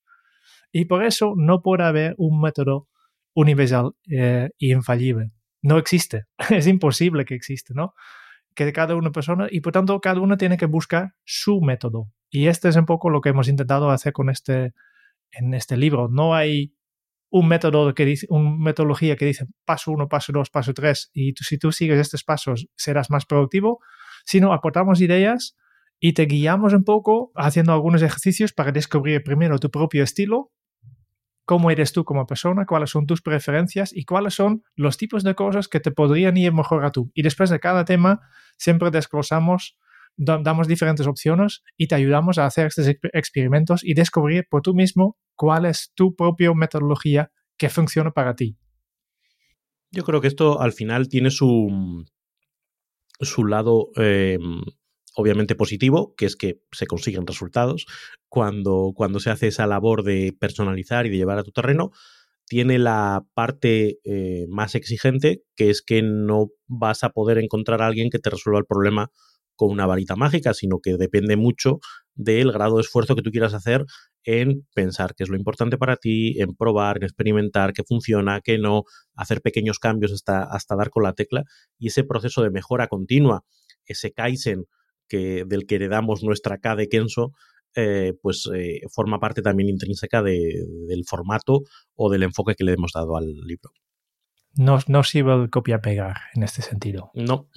Y 0.71 0.85
por 0.85 1.05
eso 1.05 1.35
no 1.37 1.63
puede 1.63 1.83
haber 1.83 2.15
un 2.17 2.41
método 2.41 2.87
universal 3.35 3.91
e 4.09 4.51
infalible. 4.61 5.33
No 5.63 5.79
existe. 5.79 6.27
Es 6.51 6.69
imposible 6.69 7.25
que 7.25 7.35
existe, 7.35 7.75
¿no? 7.75 7.95
Que 8.55 8.73
cada 8.73 8.95
una 8.95 9.11
persona 9.11 9.47
y 9.51 9.61
por 9.61 9.73
tanto 9.73 10.01
cada 10.01 10.21
uno 10.21 10.37
tiene 10.37 10.57
que 10.57 10.67
buscar 10.67 11.15
su 11.25 11.61
método. 11.61 12.11
Y 12.31 12.47
este 12.47 12.69
es 12.69 12.77
un 12.77 12.87
poco 12.87 13.11
lo 13.11 13.21
que 13.21 13.31
hemos 13.31 13.49
intentado 13.49 13.91
hacer 13.91 14.13
con 14.13 14.31
este, 14.31 14.73
en 15.33 15.55
este 15.55 15.77
libro 15.77 16.09
no 16.09 16.35
hay 16.35 16.75
un 17.31 17.49
método 17.49 17.95
que 17.95 18.05
dice, 18.05 18.27
una 18.29 18.51
metodología 18.51 19.17
que 19.17 19.25
dice 19.25 19.47
paso 19.65 19.91
uno, 19.91 20.07
paso 20.07 20.33
dos, 20.33 20.51
paso 20.51 20.75
tres, 20.75 21.11
y 21.15 21.33
tú, 21.33 21.45
si 21.45 21.57
tú 21.57 21.73
sigues 21.73 21.99
estos 21.99 22.25
pasos 22.25 22.69
serás 22.77 23.11
más 23.11 23.25
productivo, 23.25 23.81
sino 24.27 24.53
aportamos 24.53 25.01
ideas 25.01 25.57
y 25.99 26.13
te 26.13 26.27
guiamos 26.27 26.75
un 26.75 26.85
poco 26.85 27.33
haciendo 27.35 27.73
algunos 27.73 28.03
ejercicios 28.03 28.53
para 28.53 28.71
descubrir 28.71 29.23
primero 29.23 29.59
tu 29.59 29.71
propio 29.71 30.05
estilo, 30.05 30.53
cómo 31.45 31.71
eres 31.71 31.93
tú 31.93 32.05
como 32.05 32.27
persona, 32.27 32.67
cuáles 32.67 32.91
son 32.91 33.07
tus 33.07 33.23
preferencias 33.23 33.93
y 33.93 34.05
cuáles 34.05 34.35
son 34.35 34.63
los 34.77 34.97
tipos 34.97 35.25
de 35.25 35.35
cosas 35.35 35.69
que 35.69 35.81
te 35.81 35.91
podrían 35.91 36.37
ir 36.37 36.53
mejor 36.53 36.85
a 36.85 36.93
tú. 36.93 37.11
Y 37.15 37.23
después 37.23 37.51
de 37.51 37.61
cada 37.61 37.85
tema 37.85 38.21
siempre 38.57 38.91
desglosamos 38.91 39.77
damos 40.17 40.69
diferentes 40.69 41.07
opciones 41.07 41.63
y 41.77 41.89
te 41.89 41.95
ayudamos 41.95 42.39
a 42.39 42.47
hacer 42.47 42.67
estos 42.67 42.87
experimentos 43.13 43.83
y 43.85 43.95
descubrir 43.95 44.47
por 44.49 44.63
tú 44.63 44.75
mismo 44.75 45.17
cuál 45.35 45.65
es 45.65 45.93
tu 45.95 46.15
propia 46.15 46.53
metodología 46.55 47.31
que 47.57 47.69
funciona 47.69 48.11
para 48.11 48.35
ti. 48.35 48.57
Yo 49.91 50.05
creo 50.05 50.21
que 50.21 50.29
esto 50.29 50.61
al 50.61 50.73
final 50.73 51.09
tiene 51.09 51.31
su, 51.31 52.05
su 53.21 53.45
lado 53.45 53.91
em, 53.97 54.63
obviamente 55.15 55.55
positivo, 55.55 56.15
que 56.17 56.27
es 56.27 56.37
que 56.37 56.61
se 56.73 56.87
consiguen 56.87 57.27
resultados 57.27 57.87
cuando, 58.29 58.93
cuando 58.95 59.21
se 59.21 59.31
hace 59.31 59.49
esa 59.49 59.67
labor 59.67 60.03
de 60.05 60.35
personalizar 60.39 61.07
y 61.07 61.11
de 61.11 61.17
llevar 61.17 61.39
a 61.39 61.45
tu 61.45 61.53
terreno. 61.53 61.91
Tiene 62.47 62.79
la 62.79 63.25
parte 63.35 63.99
eh, 64.05 64.47
más 64.49 64.75
exigente, 64.75 65.43
que 65.57 65.71
es 65.71 65.83
que 65.83 66.03
no 66.03 66.49
vas 66.67 67.05
a 67.05 67.11
poder 67.11 67.39
encontrar 67.39 67.83
a 67.83 67.87
alguien 67.87 68.11
que 68.11 68.19
te 68.19 68.31
resuelva 68.31 68.59
el 68.59 68.67
problema 68.67 69.11
con 69.55 69.71
una 69.71 69.87
varita 69.87 70.17
mágica, 70.17 70.55
sino 70.55 70.81
que 70.81 70.97
depende 70.97 71.37
mucho 71.37 71.79
del 72.15 72.53
grado 72.53 72.77
de 72.77 72.83
esfuerzo 72.83 73.15
que 73.15 73.23
tú 73.23 73.31
quieras 73.31 73.55
hacer 73.55 73.85
en 74.25 74.67
pensar 74.75 75.15
qué 75.15 75.25
es 75.25 75.31
lo 75.31 75.37
importante 75.37 75.79
para 75.79 75.97
ti, 75.97 76.41
en 76.41 76.55
probar, 76.55 76.97
en 76.97 77.05
experimentar 77.05 77.73
qué 77.73 77.83
funciona, 77.85 78.41
qué 78.41 78.59
no, 78.59 78.85
hacer 79.15 79.41
pequeños 79.41 79.79
cambios 79.79 80.13
hasta, 80.13 80.43
hasta 80.43 80.77
dar 80.77 80.91
con 80.91 81.05
la 81.05 81.13
tecla 81.13 81.45
y 81.79 81.89
ese 81.89 82.05
proceso 82.05 82.43
de 82.43 82.51
mejora 82.51 82.89
continua, 82.89 83.45
ese 83.87 84.13
Kaizen 84.13 84.67
que, 85.13 85.45
del 85.47 85.67
que 85.67 85.75
heredamos 85.75 86.23
nuestra 86.23 86.57
K 86.57 86.75
de 86.75 86.89
Kenso, 86.89 87.33
eh, 87.75 88.15
pues 88.23 88.49
eh, 88.55 88.81
forma 88.91 89.21
parte 89.21 89.43
también 89.43 89.69
intrínseca 89.69 90.23
del 90.23 91.05
formato 91.07 91.61
o 91.95 92.11
del 92.11 92.23
enfoque 92.23 92.55
que 92.55 92.65
le 92.65 92.73
hemos 92.73 92.93
dado 92.95 93.19
al 93.19 93.27
libro. 93.27 93.73
No, 94.57 94.79
no 94.87 95.05
sirve 95.05 95.35
el 95.35 95.51
copia-pegar 95.51 96.17
en 96.35 96.45
este 96.45 96.63
sentido. 96.63 97.11
No, 97.13 97.49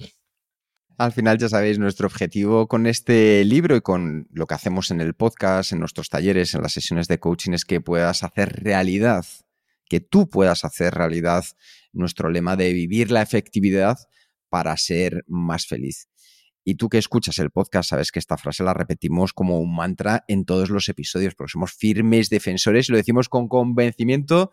al 0.98 1.12
final, 1.12 1.38
ya 1.38 1.48
sabéis, 1.48 1.78
nuestro 1.78 2.06
objetivo 2.06 2.68
con 2.68 2.86
este 2.86 3.42
libro 3.44 3.76
y 3.76 3.80
con 3.80 4.28
lo 4.32 4.46
que 4.46 4.54
hacemos 4.54 4.90
en 4.90 5.00
el 5.00 5.14
podcast, 5.14 5.72
en 5.72 5.80
nuestros 5.80 6.10
talleres, 6.10 6.54
en 6.54 6.62
las 6.62 6.72
sesiones 6.72 7.08
de 7.08 7.18
coaching, 7.18 7.52
es 7.52 7.64
que 7.64 7.80
puedas 7.80 8.22
hacer 8.22 8.62
realidad, 8.62 9.24
que 9.88 10.00
tú 10.00 10.28
puedas 10.28 10.64
hacer 10.64 10.94
realidad 10.94 11.44
nuestro 11.92 12.30
lema 12.30 12.56
de 12.56 12.72
vivir 12.72 13.10
la 13.10 13.22
efectividad 13.22 13.98
para 14.48 14.76
ser 14.76 15.24
más 15.26 15.66
feliz. 15.66 16.08
Y 16.68 16.74
tú 16.74 16.88
que 16.88 16.98
escuchas 16.98 17.38
el 17.38 17.52
podcast, 17.52 17.90
sabes 17.90 18.10
que 18.10 18.18
esta 18.18 18.36
frase 18.36 18.64
la 18.64 18.74
repetimos 18.74 19.32
como 19.32 19.60
un 19.60 19.76
mantra 19.76 20.24
en 20.26 20.44
todos 20.44 20.68
los 20.68 20.88
episodios, 20.88 21.36
porque 21.36 21.52
somos 21.52 21.72
firmes 21.72 22.28
defensores 22.28 22.88
y 22.88 22.92
lo 22.92 22.98
decimos 22.98 23.28
con 23.28 23.46
convencimiento 23.46 24.50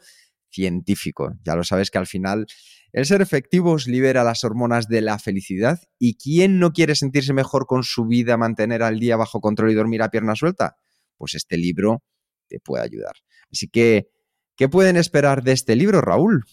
científico. 0.51 1.34
Ya 1.43 1.55
lo 1.55 1.63
sabes 1.63 1.89
que 1.89 1.98
al 1.98 2.05
final 2.05 2.46
el 2.91 3.08
ser 3.08 3.24
efectivos 3.24 3.88
libera 3.88 4.24
las 4.24 4.43
hormonas 4.43 4.88
de 4.88 5.01
la 5.01 5.17
felicidad 5.17 5.79
y 5.98 6.15
¿quién 6.17 6.60
no 6.60 6.72
quiere 6.72 6.93
sentirse 6.93 7.34
mejor 7.34 7.65
con 7.65 7.82
su 7.82 8.05
vida, 8.05 8.38
mantener 8.38 8.84
al 8.84 9.00
día 9.00 9.17
bajo 9.17 9.41
control 9.41 9.72
y 9.72 9.74
dormir 9.74 10.03
a 10.03 10.12
pierna 10.12 10.36
suelta? 10.36 10.75
Pues 11.17 11.34
este 11.34 11.58
libro 11.58 12.03
te 12.48 12.60
puede 12.60 12.84
ayudar. 12.84 13.15
Así 13.51 13.70
que, 13.70 14.10
¿qué 14.55 14.70
pueden 14.70 14.98
esperar 14.98 15.41
de 15.41 15.53
este 15.53 15.75
libro, 15.75 16.00
Raúl? 16.00 16.43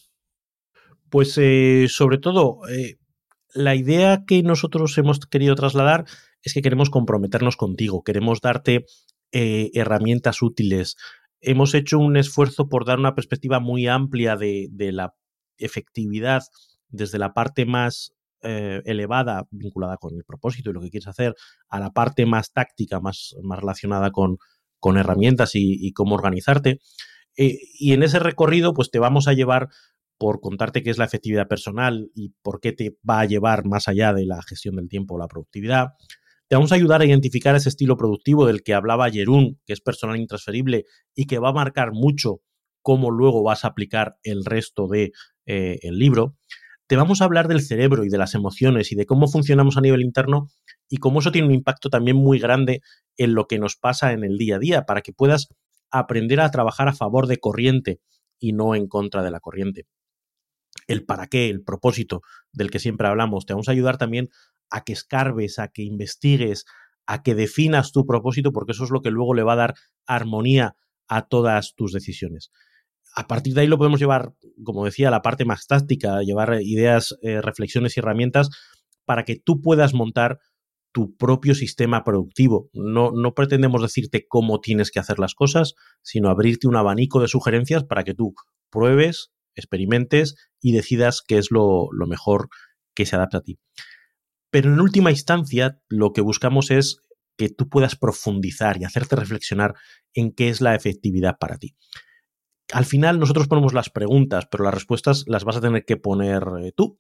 Pues 1.10 1.36
eh, 1.36 1.84
sobre 1.90 2.16
todo, 2.16 2.66
eh, 2.70 2.99
la 3.54 3.74
idea 3.74 4.24
que 4.26 4.42
nosotros 4.42 4.96
hemos 4.98 5.20
querido 5.20 5.54
trasladar 5.54 6.04
es 6.42 6.54
que 6.54 6.62
queremos 6.62 6.90
comprometernos 6.90 7.56
contigo, 7.56 8.02
queremos 8.02 8.40
darte 8.40 8.86
eh, 9.32 9.70
herramientas 9.74 10.42
útiles. 10.42 10.96
Hemos 11.40 11.74
hecho 11.74 11.98
un 11.98 12.16
esfuerzo 12.16 12.68
por 12.68 12.84
dar 12.84 12.98
una 12.98 13.14
perspectiva 13.14 13.60
muy 13.60 13.86
amplia 13.86 14.36
de, 14.36 14.68
la 14.92 15.14
efectividad 15.58 16.42
desde 16.88 17.18
la 17.18 17.32
parte 17.32 17.66
más 17.66 18.12
eh, 18.42 18.82
elevada, 18.84 19.46
vinculada 19.50 19.96
con 19.98 20.16
el 20.16 20.24
propósito 20.24 20.70
y 20.70 20.72
lo 20.72 20.80
que 20.80 20.90
quieres 20.90 21.08
hacer, 21.08 21.34
a 21.68 21.78
la 21.78 21.90
parte 21.90 22.26
más 22.26 22.52
táctica, 22.52 23.00
más, 23.00 23.34
relacionada 23.42 24.10
con, 24.10 24.38
con 24.78 24.96
herramientas 24.98 25.52
y, 25.54 25.92
cómo 25.92 26.14
organizarte. 26.14 26.80
Eh, 27.36 27.58
y 27.78 27.92
en 27.92 28.02
ese 28.02 28.18
recorrido, 28.18 28.74
pues 28.74 28.90
te 28.90 28.98
vamos 28.98 29.28
a 29.28 29.32
llevar 29.32 29.68
por 30.20 30.42
contarte 30.42 30.82
qué 30.82 30.90
es 30.90 30.98
la 30.98 31.06
efectividad 31.06 31.48
personal 31.48 32.10
y 32.14 32.34
por 32.42 32.60
qué 32.60 32.72
te 32.72 32.98
va 33.08 33.20
a 33.20 33.24
llevar 33.24 33.64
más 33.64 33.88
allá 33.88 34.12
de 34.12 34.26
la 34.26 34.42
gestión 34.42 34.76
del 34.76 34.86
tiempo 34.86 35.14
o 35.14 35.18
la 35.18 35.28
productividad. 35.28 35.94
Te 36.46 36.56
vamos 36.56 36.72
a 36.72 36.74
ayudar 36.74 37.00
a 37.00 37.06
identificar 37.06 37.56
ese 37.56 37.70
estilo 37.70 37.96
productivo 37.96 38.44
del 38.44 38.62
que 38.62 38.74
hablaba 38.74 39.10
Jerún, 39.10 39.58
que 39.64 39.72
es 39.72 39.80
personal 39.80 40.18
intransferible 40.18 40.84
y 41.14 41.24
que 41.24 41.38
va 41.38 41.48
a 41.48 41.54
marcar 41.54 41.92
mucho 41.92 42.42
cómo 42.82 43.10
luego 43.10 43.42
vas 43.42 43.64
a 43.64 43.68
aplicar 43.68 44.16
el 44.22 44.44
resto 44.44 44.88
de 44.88 45.12
eh, 45.46 45.78
el 45.82 45.98
libro, 45.98 46.36
te 46.86 46.96
vamos 46.96 47.22
a 47.22 47.24
hablar 47.24 47.48
del 47.48 47.62
cerebro 47.62 48.04
y 48.04 48.10
de 48.10 48.18
las 48.18 48.34
emociones 48.34 48.92
y 48.92 48.96
de 48.96 49.06
cómo 49.06 49.26
funcionamos 49.26 49.78
a 49.78 49.80
nivel 49.80 50.02
interno 50.02 50.48
y 50.88 50.98
cómo 50.98 51.20
eso 51.20 51.32
tiene 51.32 51.48
un 51.48 51.54
impacto 51.54 51.88
también 51.88 52.18
muy 52.18 52.38
grande 52.38 52.82
en 53.16 53.32
lo 53.32 53.46
que 53.46 53.58
nos 53.58 53.76
pasa 53.76 54.12
en 54.12 54.22
el 54.22 54.36
día 54.36 54.56
a 54.56 54.58
día, 54.58 54.82
para 54.82 55.00
que 55.00 55.14
puedas 55.14 55.48
aprender 55.90 56.40
a 56.40 56.50
trabajar 56.50 56.88
a 56.88 56.92
favor 56.92 57.26
de 57.26 57.38
corriente 57.38 58.00
y 58.38 58.52
no 58.52 58.74
en 58.74 58.86
contra 58.86 59.22
de 59.22 59.30
la 59.30 59.40
corriente. 59.40 59.86
El 60.90 61.04
para 61.04 61.26
qué, 61.26 61.48
el 61.48 61.62
propósito 61.62 62.22
del 62.52 62.70
que 62.70 62.78
siempre 62.78 63.08
hablamos, 63.08 63.46
te 63.46 63.52
vamos 63.52 63.68
a 63.68 63.72
ayudar 63.72 63.98
también 63.98 64.28
a 64.70 64.84
que 64.84 64.92
escarbes, 64.92 65.58
a 65.58 65.68
que 65.68 65.82
investigues, 65.82 66.64
a 67.06 67.22
que 67.22 67.34
definas 67.34 67.92
tu 67.92 68.06
propósito, 68.06 68.52
porque 68.52 68.72
eso 68.72 68.84
es 68.84 68.90
lo 68.90 69.00
que 69.00 69.10
luego 69.10 69.34
le 69.34 69.42
va 69.42 69.54
a 69.54 69.56
dar 69.56 69.74
armonía 70.06 70.76
a 71.08 71.22
todas 71.22 71.74
tus 71.74 71.92
decisiones 71.92 72.50
a 73.14 73.26
partir 73.26 73.54
de 73.54 73.62
ahí 73.62 73.66
lo 73.66 73.78
podemos 73.78 74.00
llevar, 74.00 74.32
como 74.64 74.84
decía, 74.84 75.08
a 75.08 75.10
la 75.10 75.22
parte 75.22 75.44
más 75.44 75.66
táctica, 75.66 76.22
llevar 76.22 76.60
ideas, 76.62 77.16
eh, 77.22 77.40
reflexiones 77.40 77.96
y 77.96 78.00
herramientas 78.00 78.50
para 79.04 79.24
que 79.24 79.36
tú 79.36 79.60
puedas 79.60 79.94
montar 79.94 80.38
tu 80.92 81.16
propio 81.16 81.54
sistema 81.54 82.04
productivo. 82.04 82.68
No, 82.72 83.12
no 83.12 83.34
pretendemos 83.34 83.82
decirte 83.82 84.26
cómo 84.28 84.60
tienes 84.60 84.90
que 84.90 84.98
hacer 84.98 85.18
las 85.18 85.34
cosas, 85.34 85.74
sino 86.02 86.30
abrirte 86.30 86.68
un 86.68 86.76
abanico 86.76 87.20
de 87.20 87.28
sugerencias 87.28 87.84
para 87.84 88.04
que 88.04 88.14
tú 88.14 88.34
pruebes, 88.70 89.30
experimentes 89.54 90.36
y 90.60 90.72
decidas 90.72 91.22
qué 91.26 91.38
es 91.38 91.50
lo, 91.50 91.88
mejor 92.06 92.48
que 92.94 93.06
se 93.06 93.16
adapta 93.16 93.38
a 93.38 93.42
ti. 93.42 93.58
Pero 94.50 94.72
en 94.72 94.80
última 94.80 95.10
instancia, 95.10 95.80
lo 95.88 96.12
que 96.12 96.20
buscamos 96.20 96.70
es 96.70 97.02
que 97.36 97.48
tú 97.48 97.68
puedas 97.68 97.96
profundizar 97.96 98.78
y 98.78 98.84
hacerte 98.84 99.16
reflexionar 99.16 99.74
en 100.14 100.32
qué 100.32 100.48
es 100.48 100.60
la 100.60 100.74
efectividad 100.74 101.38
para 101.38 101.56
ti 101.56 101.76
al 102.72 102.84
final 102.84 103.18
nosotros 103.18 103.48
ponemos 103.48 103.74
las 103.74 103.90
preguntas, 103.90 104.46
pero 104.50 104.64
las 104.64 104.74
respuestas 104.74 105.24
las 105.26 105.44
vas 105.44 105.56
a 105.56 105.60
tener 105.60 105.84
que 105.84 105.96
poner 105.96 106.42
eh, 106.62 106.72
tú. 106.72 106.98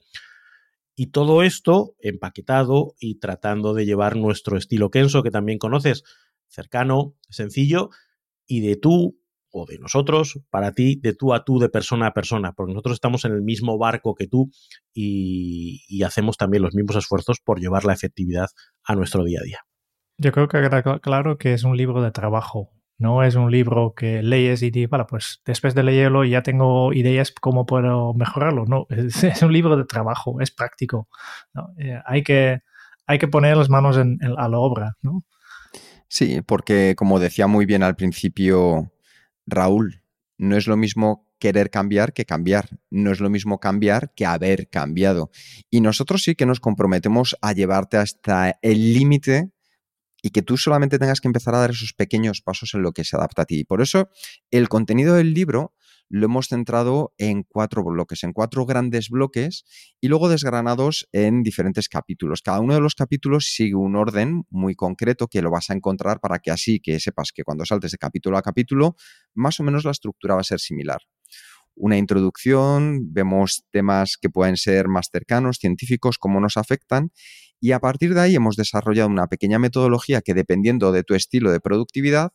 Y 0.96 1.08
todo 1.08 1.42
esto 1.42 1.94
empaquetado 2.00 2.94
y 2.98 3.18
tratando 3.18 3.72
de 3.74 3.86
llevar 3.86 4.16
nuestro 4.16 4.56
estilo 4.56 4.90
Kenso, 4.90 5.22
que 5.22 5.30
también 5.30 5.58
conoces, 5.58 6.02
cercano, 6.48 7.14
sencillo, 7.30 7.90
y 8.46 8.60
de 8.60 8.76
tú 8.76 9.19
o 9.50 9.66
de 9.66 9.78
nosotros, 9.78 10.40
para 10.50 10.72
ti, 10.72 10.98
de 11.02 11.14
tú 11.14 11.34
a 11.34 11.44
tú, 11.44 11.58
de 11.58 11.68
persona 11.68 12.08
a 12.08 12.12
persona, 12.12 12.52
porque 12.52 12.72
nosotros 12.72 12.94
estamos 12.94 13.24
en 13.24 13.32
el 13.32 13.42
mismo 13.42 13.78
barco 13.78 14.14
que 14.14 14.26
tú 14.26 14.50
y, 14.92 15.82
y 15.88 16.02
hacemos 16.02 16.36
también 16.36 16.62
los 16.62 16.74
mismos 16.74 16.96
esfuerzos 16.96 17.40
por 17.40 17.60
llevar 17.60 17.84
la 17.84 17.92
efectividad 17.92 18.48
a 18.84 18.94
nuestro 18.94 19.24
día 19.24 19.40
a 19.40 19.44
día. 19.44 19.60
Yo 20.18 20.32
creo 20.32 20.48
que 20.48 20.60
queda 20.60 20.82
claro 21.00 21.38
que 21.38 21.54
es 21.54 21.64
un 21.64 21.76
libro 21.76 22.02
de 22.02 22.10
trabajo, 22.10 22.70
no 23.00 23.24
es 23.24 23.34
un 23.34 23.50
libro 23.50 23.94
que 23.96 24.22
lees 24.22 24.62
y 24.62 24.70
dices, 24.70 24.90
bueno, 24.90 25.06
pues 25.06 25.40
después 25.46 25.74
de 25.74 25.82
leerlo 25.82 26.22
ya 26.22 26.42
tengo 26.42 26.92
ideas 26.92 27.32
cómo 27.32 27.64
puedo 27.64 28.12
mejorarlo. 28.12 28.66
No, 28.66 28.86
es, 28.90 29.42
un 29.42 29.52
libro 29.54 29.78
de 29.78 29.86
trabajo, 29.86 30.38
es 30.42 30.50
práctico. 30.50 31.08
Eh, 31.78 31.98
hay, 32.04 32.22
que, 32.22 32.60
hay 33.06 33.18
que 33.18 33.26
poner 33.26 33.56
las 33.56 33.70
manos 33.70 33.96
en, 33.96 34.18
a 34.36 34.48
la 34.48 34.58
obra, 34.58 34.96
¿no? 35.00 35.24
Sí, 36.08 36.42
porque 36.42 36.94
como 36.94 37.18
decía 37.18 37.46
muy 37.46 37.64
bien 37.64 37.82
al 37.82 37.96
principio 37.96 38.92
Raúl, 39.50 40.02
no 40.38 40.56
es 40.56 40.66
lo 40.66 40.76
mismo 40.76 41.30
querer 41.38 41.70
cambiar 41.70 42.12
que 42.12 42.24
cambiar. 42.24 42.78
No 42.90 43.10
es 43.10 43.20
lo 43.20 43.30
mismo 43.30 43.58
cambiar 43.58 44.12
que 44.14 44.26
haber 44.26 44.68
cambiado. 44.68 45.30
Y 45.70 45.80
nosotros 45.80 46.22
sí 46.22 46.36
que 46.36 46.46
nos 46.46 46.60
comprometemos 46.60 47.36
a 47.42 47.52
llevarte 47.52 47.96
hasta 47.96 48.58
el 48.62 48.94
límite 48.94 49.50
y 50.22 50.30
que 50.30 50.42
tú 50.42 50.56
solamente 50.56 50.98
tengas 50.98 51.20
que 51.20 51.28
empezar 51.28 51.54
a 51.54 51.58
dar 51.58 51.70
esos 51.70 51.94
pequeños 51.94 52.42
pasos 52.42 52.74
en 52.74 52.82
lo 52.82 52.92
que 52.92 53.04
se 53.04 53.16
adapta 53.16 53.42
a 53.42 53.44
ti. 53.46 53.64
Por 53.64 53.80
eso, 53.80 54.10
el 54.50 54.68
contenido 54.68 55.14
del 55.14 55.34
libro 55.34 55.74
lo 56.10 56.26
hemos 56.26 56.48
centrado 56.48 57.14
en 57.18 57.44
cuatro 57.44 57.84
bloques, 57.84 58.24
en 58.24 58.32
cuatro 58.32 58.66
grandes 58.66 59.10
bloques 59.10 59.64
y 60.00 60.08
luego 60.08 60.28
desgranados 60.28 61.08
en 61.12 61.44
diferentes 61.44 61.88
capítulos. 61.88 62.42
Cada 62.42 62.60
uno 62.60 62.74
de 62.74 62.80
los 62.80 62.96
capítulos 62.96 63.52
sigue 63.54 63.76
un 63.76 63.94
orden 63.94 64.42
muy 64.50 64.74
concreto 64.74 65.28
que 65.28 65.40
lo 65.40 65.52
vas 65.52 65.70
a 65.70 65.74
encontrar 65.74 66.18
para 66.20 66.40
que 66.40 66.50
así 66.50 66.80
que 66.80 66.98
sepas 66.98 67.30
que 67.32 67.44
cuando 67.44 67.64
saltes 67.64 67.92
de 67.92 67.98
capítulo 67.98 68.36
a 68.36 68.42
capítulo, 68.42 68.96
más 69.34 69.60
o 69.60 69.62
menos 69.62 69.84
la 69.84 69.92
estructura 69.92 70.34
va 70.34 70.40
a 70.40 70.44
ser 70.44 70.58
similar. 70.58 70.98
Una 71.76 71.96
introducción, 71.96 73.12
vemos 73.12 73.64
temas 73.70 74.16
que 74.20 74.28
pueden 74.28 74.56
ser 74.56 74.88
más 74.88 75.10
cercanos, 75.12 75.58
científicos, 75.58 76.18
cómo 76.18 76.40
nos 76.40 76.56
afectan 76.56 77.12
y 77.60 77.70
a 77.70 77.78
partir 77.78 78.14
de 78.14 78.20
ahí 78.20 78.34
hemos 78.34 78.56
desarrollado 78.56 79.08
una 79.08 79.28
pequeña 79.28 79.60
metodología 79.60 80.22
que 80.22 80.34
dependiendo 80.34 80.90
de 80.90 81.04
tu 81.04 81.14
estilo 81.14 81.52
de 81.52 81.60
productividad 81.60 82.32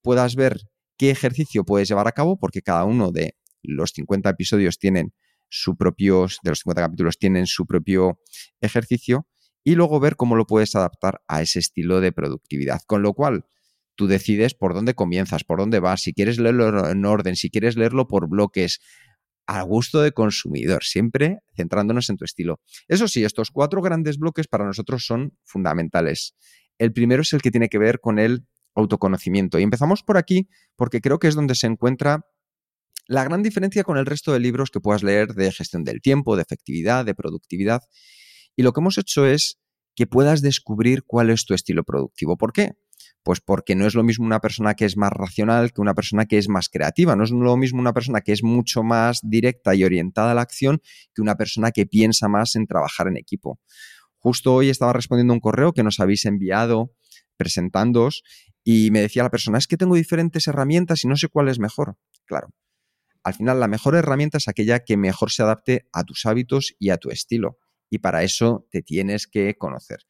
puedas 0.00 0.36
ver 0.36 0.60
qué 0.96 1.10
ejercicio 1.10 1.64
puedes 1.64 1.88
llevar 1.88 2.08
a 2.08 2.12
cabo, 2.12 2.38
porque 2.38 2.62
cada 2.62 2.84
uno 2.84 3.12
de 3.12 3.36
los 3.62 3.90
50 3.92 4.30
episodios 4.30 4.78
tienen 4.78 5.12
su 5.48 5.76
propio, 5.76 6.26
de 6.42 6.50
los 6.50 6.60
50 6.60 6.82
capítulos 6.82 7.18
tienen 7.18 7.46
su 7.46 7.66
propio 7.66 8.20
ejercicio, 8.60 9.26
y 9.64 9.74
luego 9.74 9.98
ver 9.98 10.16
cómo 10.16 10.36
lo 10.36 10.46
puedes 10.46 10.74
adaptar 10.74 11.22
a 11.26 11.42
ese 11.42 11.58
estilo 11.58 12.00
de 12.00 12.12
productividad. 12.12 12.80
Con 12.86 13.02
lo 13.02 13.14
cual, 13.14 13.46
tú 13.96 14.06
decides 14.06 14.54
por 14.54 14.74
dónde 14.74 14.94
comienzas, 14.94 15.42
por 15.44 15.58
dónde 15.58 15.80
vas, 15.80 16.02
si 16.02 16.12
quieres 16.12 16.38
leerlo 16.38 16.88
en 16.88 17.04
orden, 17.04 17.34
si 17.34 17.50
quieres 17.50 17.76
leerlo 17.76 18.06
por 18.06 18.28
bloques, 18.28 18.80
a 19.46 19.62
gusto 19.62 20.02
de 20.02 20.12
consumidor, 20.12 20.82
siempre 20.82 21.38
centrándonos 21.56 22.10
en 22.10 22.16
tu 22.16 22.24
estilo. 22.24 22.60
Eso 22.88 23.08
sí, 23.08 23.24
estos 23.24 23.50
cuatro 23.50 23.80
grandes 23.80 24.18
bloques 24.18 24.48
para 24.48 24.64
nosotros 24.64 25.06
son 25.06 25.36
fundamentales. 25.44 26.34
El 26.78 26.92
primero 26.92 27.22
es 27.22 27.32
el 27.32 27.42
que 27.42 27.50
tiene 27.50 27.68
que 27.68 27.78
ver 27.78 28.00
con 28.00 28.18
el 28.18 28.44
autoconocimiento. 28.76 29.58
Y 29.58 29.62
empezamos 29.62 30.02
por 30.02 30.16
aquí 30.16 30.48
porque 30.76 31.00
creo 31.00 31.18
que 31.18 31.28
es 31.28 31.34
donde 31.34 31.54
se 31.54 31.66
encuentra 31.66 32.26
la 33.08 33.24
gran 33.24 33.42
diferencia 33.42 33.84
con 33.84 33.98
el 33.98 34.06
resto 34.06 34.32
de 34.32 34.40
libros 34.40 34.70
que 34.70 34.80
puedas 34.80 35.02
leer 35.02 35.34
de 35.34 35.50
gestión 35.50 35.84
del 35.84 36.00
tiempo, 36.00 36.36
de 36.36 36.42
efectividad, 36.42 37.04
de 37.04 37.14
productividad. 37.14 37.82
Y 38.56 38.62
lo 38.62 38.72
que 38.72 38.80
hemos 38.80 38.98
hecho 38.98 39.26
es 39.26 39.58
que 39.94 40.06
puedas 40.06 40.42
descubrir 40.42 41.04
cuál 41.04 41.30
es 41.30 41.46
tu 41.46 41.54
estilo 41.54 41.84
productivo. 41.84 42.36
¿Por 42.36 42.52
qué? 42.52 42.72
Pues 43.22 43.40
porque 43.40 43.74
no 43.74 43.86
es 43.86 43.94
lo 43.94 44.02
mismo 44.02 44.24
una 44.24 44.40
persona 44.40 44.74
que 44.74 44.84
es 44.84 44.96
más 44.96 45.10
racional 45.12 45.72
que 45.72 45.80
una 45.80 45.94
persona 45.94 46.26
que 46.26 46.38
es 46.38 46.48
más 46.48 46.68
creativa. 46.68 47.16
No 47.16 47.24
es 47.24 47.30
lo 47.30 47.56
mismo 47.56 47.80
una 47.80 47.92
persona 47.92 48.20
que 48.20 48.32
es 48.32 48.42
mucho 48.42 48.82
más 48.82 49.20
directa 49.22 49.74
y 49.74 49.84
orientada 49.84 50.32
a 50.32 50.34
la 50.34 50.42
acción 50.42 50.80
que 51.14 51.22
una 51.22 51.36
persona 51.36 51.70
que 51.70 51.86
piensa 51.86 52.28
más 52.28 52.56
en 52.56 52.66
trabajar 52.66 53.08
en 53.08 53.16
equipo. 53.16 53.58
Justo 54.18 54.54
hoy 54.54 54.68
estaba 54.68 54.92
respondiendo 54.92 55.32
un 55.32 55.40
correo 55.40 55.72
que 55.72 55.82
nos 55.82 56.00
habéis 56.00 56.24
enviado 56.24 56.92
presentándoos 57.36 58.22
y 58.68 58.90
me 58.90 59.00
decía 59.00 59.22
la 59.22 59.30
persona, 59.30 59.58
es 59.58 59.68
que 59.68 59.76
tengo 59.76 59.94
diferentes 59.94 60.48
herramientas 60.48 61.04
y 61.04 61.06
no 61.06 61.14
sé 61.14 61.28
cuál 61.28 61.48
es 61.48 61.60
mejor. 61.60 61.96
Claro, 62.24 62.48
al 63.22 63.32
final 63.32 63.60
la 63.60 63.68
mejor 63.68 63.94
herramienta 63.94 64.38
es 64.38 64.48
aquella 64.48 64.80
que 64.80 64.96
mejor 64.96 65.30
se 65.30 65.44
adapte 65.44 65.86
a 65.92 66.02
tus 66.02 66.26
hábitos 66.26 66.74
y 66.80 66.90
a 66.90 66.96
tu 66.96 67.10
estilo. 67.10 67.60
Y 67.90 67.98
para 67.98 68.24
eso 68.24 68.66
te 68.72 68.82
tienes 68.82 69.28
que 69.28 69.54
conocer. 69.54 70.00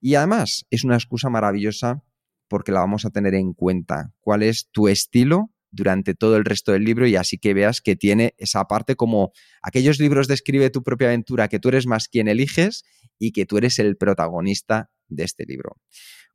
Y 0.00 0.14
además 0.14 0.64
es 0.70 0.84
una 0.84 0.94
excusa 0.94 1.28
maravillosa 1.28 2.04
porque 2.46 2.70
la 2.70 2.78
vamos 2.78 3.04
a 3.04 3.10
tener 3.10 3.34
en 3.34 3.52
cuenta. 3.52 4.14
¿Cuál 4.20 4.44
es 4.44 4.68
tu 4.70 4.86
estilo 4.86 5.52
durante 5.72 6.14
todo 6.14 6.36
el 6.36 6.44
resto 6.44 6.70
del 6.70 6.84
libro? 6.84 7.08
Y 7.08 7.16
así 7.16 7.36
que 7.36 7.52
veas 7.52 7.80
que 7.80 7.96
tiene 7.96 8.36
esa 8.38 8.62
parte 8.66 8.94
como 8.94 9.32
aquellos 9.60 9.98
libros 9.98 10.28
de 10.28 10.34
escribe 10.34 10.70
tu 10.70 10.84
propia 10.84 11.08
aventura, 11.08 11.48
que 11.48 11.58
tú 11.58 11.68
eres 11.68 11.88
más 11.88 12.06
quien 12.06 12.28
eliges 12.28 12.84
y 13.18 13.32
que 13.32 13.44
tú 13.44 13.58
eres 13.58 13.80
el 13.80 13.96
protagonista 13.96 14.92
de 15.08 15.24
este 15.24 15.46
libro. 15.46 15.80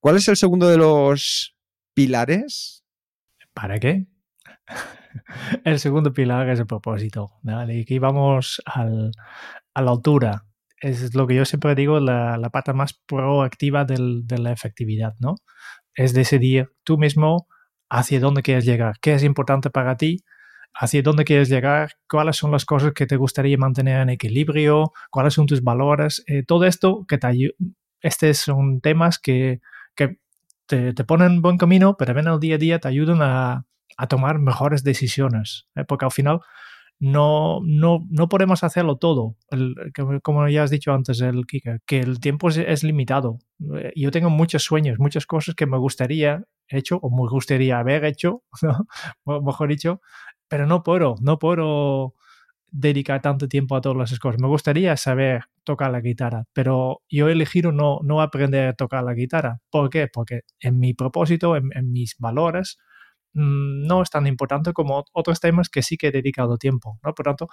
¿Cuál 0.01 0.17
es 0.17 0.27
el 0.27 0.35
segundo 0.35 0.67
de 0.67 0.75
los 0.75 1.55
pilares. 1.99 2.85
¿Para 3.53 3.77
qué? 3.77 4.07
el 5.65 5.79
segundo 5.79 6.13
pilar 6.13 6.49
es 6.49 6.59
el 6.59 6.65
propósito. 6.65 7.31
Y 7.43 7.81
aquí 7.81 7.99
vamos 7.99 8.61
a 8.65 8.85
la 8.85 9.11
altura. 9.91 10.45
Es 10.79 11.13
lo 11.13 11.27
que 11.27 11.35
yo 11.35 11.43
siempre 11.43 11.75
digo, 11.75 11.99
la, 11.99 12.37
la 12.37 12.49
pata 12.51 12.71
más 12.71 12.93
proactiva 12.93 13.83
de 13.83 14.37
la 14.37 14.51
efectividad, 14.53 15.15
¿no? 15.19 15.35
Es 15.93 16.13
decidir 16.13 16.71
tú 16.85 16.97
mismo 16.97 17.47
hacia 17.89 18.21
dónde 18.21 18.43
quieres 18.43 18.63
llegar, 18.63 18.95
qué 19.01 19.15
es 19.15 19.23
importante 19.23 19.69
para 19.69 19.97
ti, 19.97 20.23
hacia 20.73 21.01
dónde 21.01 21.25
quieres 21.25 21.49
llegar, 21.49 21.95
cuáles 22.07 22.37
son 22.37 22.51
las 22.51 22.63
cosas 22.63 22.93
que 22.93 23.07
te 23.07 23.17
gustaría 23.17 23.57
mantener 23.57 23.99
en 23.99 24.09
equilibrio, 24.09 24.93
cuáles 25.09 25.33
son 25.33 25.47
tus 25.47 25.61
valores. 25.61 26.23
Eh, 26.27 26.43
todo 26.47 26.63
esto 26.63 27.05
que 27.09 27.17
te 27.17 27.53
Estos 27.99 28.37
son 28.37 28.79
temas 28.79 29.19
que 29.19 29.59
te, 30.69 31.03
ponen 31.03 31.41
buen 31.41 31.57
camino, 31.57 31.97
pero 31.97 32.17
en 32.17 32.27
el 32.27 32.39
día 32.39 32.55
a 32.55 32.57
día 32.59 32.79
te 32.79 32.87
ayudan 32.87 33.21
a, 33.21 33.65
a 33.97 34.07
tomar 34.07 34.39
mejores 34.39 34.83
decisiones. 34.83 35.67
¿eh? 35.75 35.83
Porque 35.83 36.05
al 36.05 36.11
final 36.11 36.41
no, 36.99 37.59
no, 37.63 38.05
no 38.09 38.29
podemos 38.29 38.63
hacerlo 38.63 38.97
todo. 38.97 39.35
Como 40.21 40.47
ya 40.47 40.63
has 40.63 40.69
dicho 40.69 40.93
antes, 40.93 41.21
el 41.21 41.45
Kika, 41.47 41.79
que 41.85 41.99
el 41.99 42.19
tiempo 42.19 42.49
es, 42.49 42.83
limitado. 42.83 43.39
Eh, 43.77 43.93
Yo 43.95 44.11
tengo 44.11 44.29
muchos 44.29 44.63
sueños, 44.63 44.99
muchas 44.99 45.25
cosas 45.25 45.55
que 45.55 45.65
me 45.65 45.77
gustaría 45.77 46.43
hecho 46.67 46.97
o 47.01 47.09
me 47.09 47.27
gustaría 47.29 47.79
haber 47.79 48.05
hecho, 48.05 48.43
mejor 49.25 49.69
dicho, 49.69 50.01
pero 50.47 50.67
no 50.67 50.83
puedo, 50.83 51.15
no 51.21 51.39
puedo 51.39 52.13
dedicar 52.71 53.21
tanto 53.21 53.47
tiempo 53.47 53.75
a 53.75 53.81
todas 53.81 54.09
esas 54.09 54.19
cosas. 54.19 54.39
Me 54.41 54.47
gustaría 54.47 54.95
saber 54.97 55.45
tocar 55.63 55.91
la 55.91 56.01
guitarra, 56.01 56.45
pero 56.53 57.01
yo 57.09 57.29
he 57.29 57.31
elegido 57.31 57.71
no, 57.71 57.99
no 58.03 58.21
aprender 58.21 58.67
a 58.67 58.73
tocar 58.73 59.03
la 59.03 59.13
guitarra. 59.13 59.59
¿Por 59.69 59.89
qué? 59.89 60.07
Porque 60.07 60.41
en 60.59 60.79
mi 60.79 60.93
propósito, 60.93 61.55
en, 61.55 61.91
mis 61.91 62.15
valores, 62.17 62.77
mmm, 63.33 63.85
no 63.87 64.01
es 64.01 64.09
tan 64.09 64.27
importante 64.27 64.73
como 64.73 65.03
otros 65.13 65.39
temas 65.39 65.69
que 65.69 65.83
sí 65.83 65.97
que 65.97 66.07
he 66.07 66.11
dedicado 66.11 66.57
tiempo. 66.57 66.99
¿no? 67.03 67.13
Por 67.13 67.25
tanto, 67.25 67.47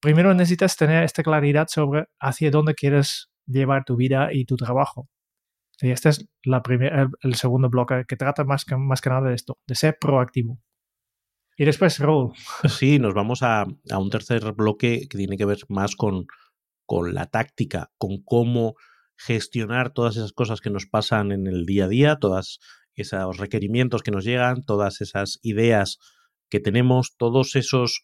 primero 0.00 0.34
necesitas 0.34 0.76
tener 0.76 1.04
esta 1.04 1.22
claridad 1.22 1.68
sobre 1.68 2.06
hacia 2.20 2.50
dónde 2.50 2.74
quieres 2.74 3.30
llevar 3.46 3.84
tu 3.84 3.96
vida 3.96 4.30
y 4.32 4.44
tu 4.46 4.56
trabajo. 4.56 5.08
Y 5.80 5.90
este 5.90 6.10
es 6.10 6.28
la 6.44 6.62
primer, 6.62 6.92
el, 6.92 7.08
el, 7.22 7.34
segundo 7.34 7.68
bloque 7.68 8.04
que 8.06 8.16
trata 8.16 8.44
más 8.44 8.64
que, 8.64 8.76
más 8.76 9.00
que 9.00 9.10
nada 9.10 9.28
de 9.28 9.34
esto, 9.34 9.58
de 9.66 9.74
ser 9.74 9.98
proactivo. 10.00 10.60
Y 11.56 11.64
después, 11.64 11.98
Raúl. 11.98 12.32
Sí, 12.68 12.98
nos 12.98 13.14
vamos 13.14 13.42
a, 13.42 13.62
a, 13.90 13.98
un 13.98 14.10
tercer 14.10 14.52
bloque 14.52 15.06
que 15.08 15.18
tiene 15.18 15.36
que 15.36 15.44
ver 15.44 15.58
más 15.68 15.94
con, 15.94 16.26
con 16.84 17.14
la 17.14 17.26
táctica, 17.26 17.92
con 17.96 18.22
cómo 18.22 18.74
gestionar 19.16 19.92
todas 19.92 20.16
esas 20.16 20.32
cosas 20.32 20.60
que 20.60 20.70
nos 20.70 20.86
pasan 20.86 21.30
en 21.30 21.46
el 21.46 21.66
día 21.66 21.84
a 21.84 21.88
día, 21.88 22.16
todos 22.16 22.60
esos 22.94 23.36
requerimientos 23.38 24.02
que 24.02 24.10
nos 24.10 24.24
llegan, 24.24 24.64
todas 24.64 25.00
esas 25.00 25.38
ideas 25.42 25.98
que 26.48 26.60
tenemos, 26.60 27.16
todos 27.16 27.54
esos 27.54 28.02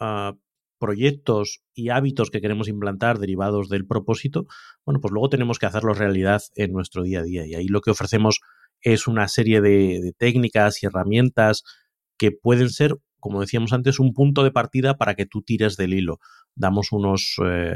uh, 0.00 0.32
proyectos 0.78 1.62
y 1.74 1.88
hábitos 1.90 2.30
que 2.30 2.40
queremos 2.40 2.68
implantar 2.68 3.18
derivados 3.18 3.68
del 3.68 3.86
propósito, 3.86 4.46
bueno, 4.84 5.00
pues 5.00 5.12
luego 5.12 5.28
tenemos 5.28 5.58
que 5.58 5.66
hacerlos 5.66 5.98
realidad 5.98 6.42
en 6.54 6.72
nuestro 6.72 7.02
día 7.02 7.20
a 7.20 7.22
día. 7.22 7.46
Y 7.46 7.54
ahí 7.54 7.66
lo 7.66 7.80
que 7.80 7.90
ofrecemos 7.90 8.40
es 8.82 9.06
una 9.06 9.28
serie 9.28 9.60
de 9.60 10.14
técnicas 10.18 10.82
y 10.82 10.86
herramientas 10.86 11.64
que 12.20 12.32
pueden 12.32 12.68
ser, 12.68 12.98
como 13.18 13.40
decíamos 13.40 13.72
antes, 13.72 13.98
un 13.98 14.12
punto 14.12 14.44
de 14.44 14.50
partida 14.50 14.98
para 14.98 15.14
que 15.14 15.24
tú 15.24 15.40
tires 15.40 15.78
del 15.78 15.94
hilo. 15.94 16.18
Damos 16.54 16.92
unos, 16.92 17.36
eh, 17.42 17.74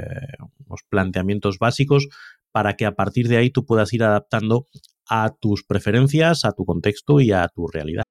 unos 0.67 0.83
planteamientos 0.91 1.59
básicos 1.59 2.09
para 2.53 2.75
que 2.75 2.85
a 2.85 2.93
partir 2.93 3.27
de 3.29 3.39
ahí 3.39 3.49
tú 3.49 3.65
puedas 3.65 3.95
ir 3.95 4.05
adaptando 4.05 4.67
a 5.09 5.35
tus 5.41 5.65
preferencias, 5.65 6.45
a 6.45 6.53
tu 6.53 6.67
contexto 6.67 7.21
y 7.21 7.33
a 7.33 7.49
tu 7.49 7.67
realidad. 7.69 8.05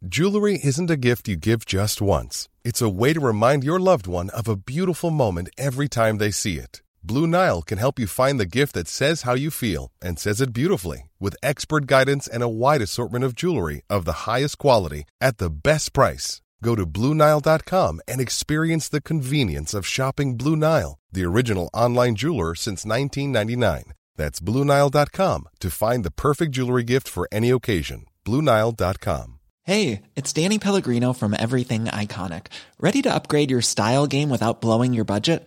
Jewelry 0.00 0.58
isn't 0.62 0.90
a 0.90 0.96
gift 0.96 1.28
you 1.28 1.36
give 1.36 1.66
just 1.66 2.00
once. 2.00 2.48
It's 2.64 2.80
a 2.80 2.88
way 2.88 3.12
to 3.12 3.20
remind 3.20 3.62
your 3.62 3.78
loved 3.78 4.06
one 4.06 4.30
of 4.30 4.48
a 4.48 4.56
beautiful 4.56 5.10
moment 5.10 5.50
every 5.58 5.88
time 5.88 6.16
they 6.16 6.30
see 6.30 6.54
it. 6.54 6.80
Blue 7.02 7.26
Nile 7.26 7.62
can 7.62 7.78
help 7.78 7.98
you 7.98 8.06
find 8.06 8.38
the 8.38 8.46
gift 8.46 8.74
that 8.74 8.88
says 8.88 9.22
how 9.22 9.34
you 9.34 9.50
feel 9.50 9.90
and 10.00 10.18
says 10.18 10.40
it 10.40 10.52
beautifully 10.52 11.10
with 11.18 11.36
expert 11.42 11.86
guidance 11.86 12.26
and 12.26 12.42
a 12.42 12.48
wide 12.48 12.82
assortment 12.82 13.24
of 13.24 13.34
jewelry 13.34 13.82
of 13.90 14.04
the 14.04 14.24
highest 14.30 14.58
quality 14.58 15.04
at 15.20 15.38
the 15.38 15.50
best 15.50 15.92
price. 15.92 16.40
Go 16.62 16.74
to 16.74 16.86
BlueNile.com 16.86 18.00
and 18.06 18.20
experience 18.20 18.88
the 18.88 19.00
convenience 19.00 19.74
of 19.74 19.86
shopping 19.86 20.36
Blue 20.36 20.56
Nile, 20.56 20.98
the 21.12 21.24
original 21.24 21.70
online 21.72 22.14
jeweler 22.14 22.54
since 22.54 22.84
1999. 22.84 23.94
That's 24.16 24.40
BlueNile.com 24.40 25.48
to 25.60 25.70
find 25.70 26.04
the 26.04 26.10
perfect 26.10 26.52
jewelry 26.52 26.84
gift 26.84 27.08
for 27.08 27.28
any 27.30 27.50
occasion. 27.50 28.06
BlueNile.com. 28.24 29.38
Hey, 29.62 30.02
it's 30.16 30.32
Danny 30.32 30.58
Pellegrino 30.58 31.12
from 31.12 31.36
Everything 31.38 31.84
Iconic. 31.84 32.46
Ready 32.80 33.02
to 33.02 33.14
upgrade 33.14 33.50
your 33.50 33.60
style 33.60 34.06
game 34.06 34.30
without 34.30 34.62
blowing 34.62 34.94
your 34.94 35.04
budget? 35.04 35.46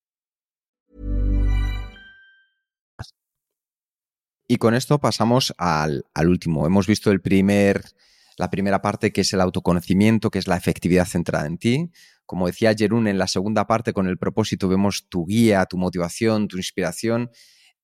Y 4.51 4.57
con 4.57 4.73
esto 4.73 4.99
pasamos 4.99 5.53
al, 5.57 6.03
último. 6.27 6.67
Hemos 6.67 6.85
visto 6.85 7.09
el 7.09 7.21
primer, 7.21 7.85
la 8.35 8.49
primera 8.49 8.81
parte 8.81 9.13
que 9.13 9.21
es 9.21 9.31
el 9.31 9.39
autoconocimiento, 9.39 10.29
que 10.29 10.39
es 10.39 10.47
la 10.49 10.57
efectividad 10.57 11.05
centrada 11.05 11.45
en 11.47 11.57
ti. 11.57 11.89
Como 12.25 12.47
decía 12.47 12.75
Jerún, 12.77 13.07
en 13.07 13.17
la 13.17 13.27
segunda 13.27 13.65
parte 13.65 13.93
con 13.93 14.07
el 14.07 14.17
propósito 14.17 14.67
vemos 14.67 15.07
tu 15.07 15.25
guía, 15.25 15.65
tu 15.67 15.77
motivación, 15.77 16.49
tu 16.49 16.57
inspiración. 16.57 17.31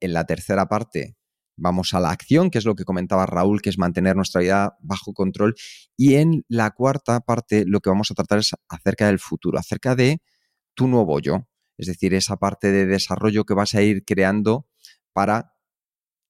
En 0.02 0.12
la 0.12 0.26
tercera 0.26 0.68
parte 0.68 1.16
vamos 1.56 1.94
a 1.94 2.02
la 2.02 2.10
acción, 2.10 2.50
que 2.50 2.58
es 2.58 2.66
lo 2.66 2.76
que 2.76 2.84
comentaba 2.84 3.26
Raúl, 3.26 3.62
que 3.62 3.70
es 3.70 3.78
mantener 3.78 4.18
nuestra 4.18 4.42
vida 4.42 4.78
bajo 4.82 5.14
control. 5.14 5.56
Y 5.96 6.16
en 6.16 6.44
la 6.50 6.72
cuarta 6.72 7.22
parte 7.22 7.64
lo 7.66 7.80
que 7.80 7.90
vamos 7.90 8.12
a 8.12 8.14
tratar 8.14 8.40
es 8.40 8.54
acerca 8.68 9.08
del 9.08 9.20
futuro, 9.20 9.58
acerca 9.58 9.96
de 9.96 10.22
tu 10.74 10.90
nuevo 10.90 11.22
yo, 11.22 11.48
es 11.78 11.88
decir, 11.88 12.14
esa 12.14 12.36
parte 12.36 12.74
de 12.74 12.86
desarrollo 12.86 13.46
que 13.46 13.54
vas 13.54 13.74
a 13.74 13.82
ir 13.82 14.04
creando 14.04 14.68
para 15.14 15.54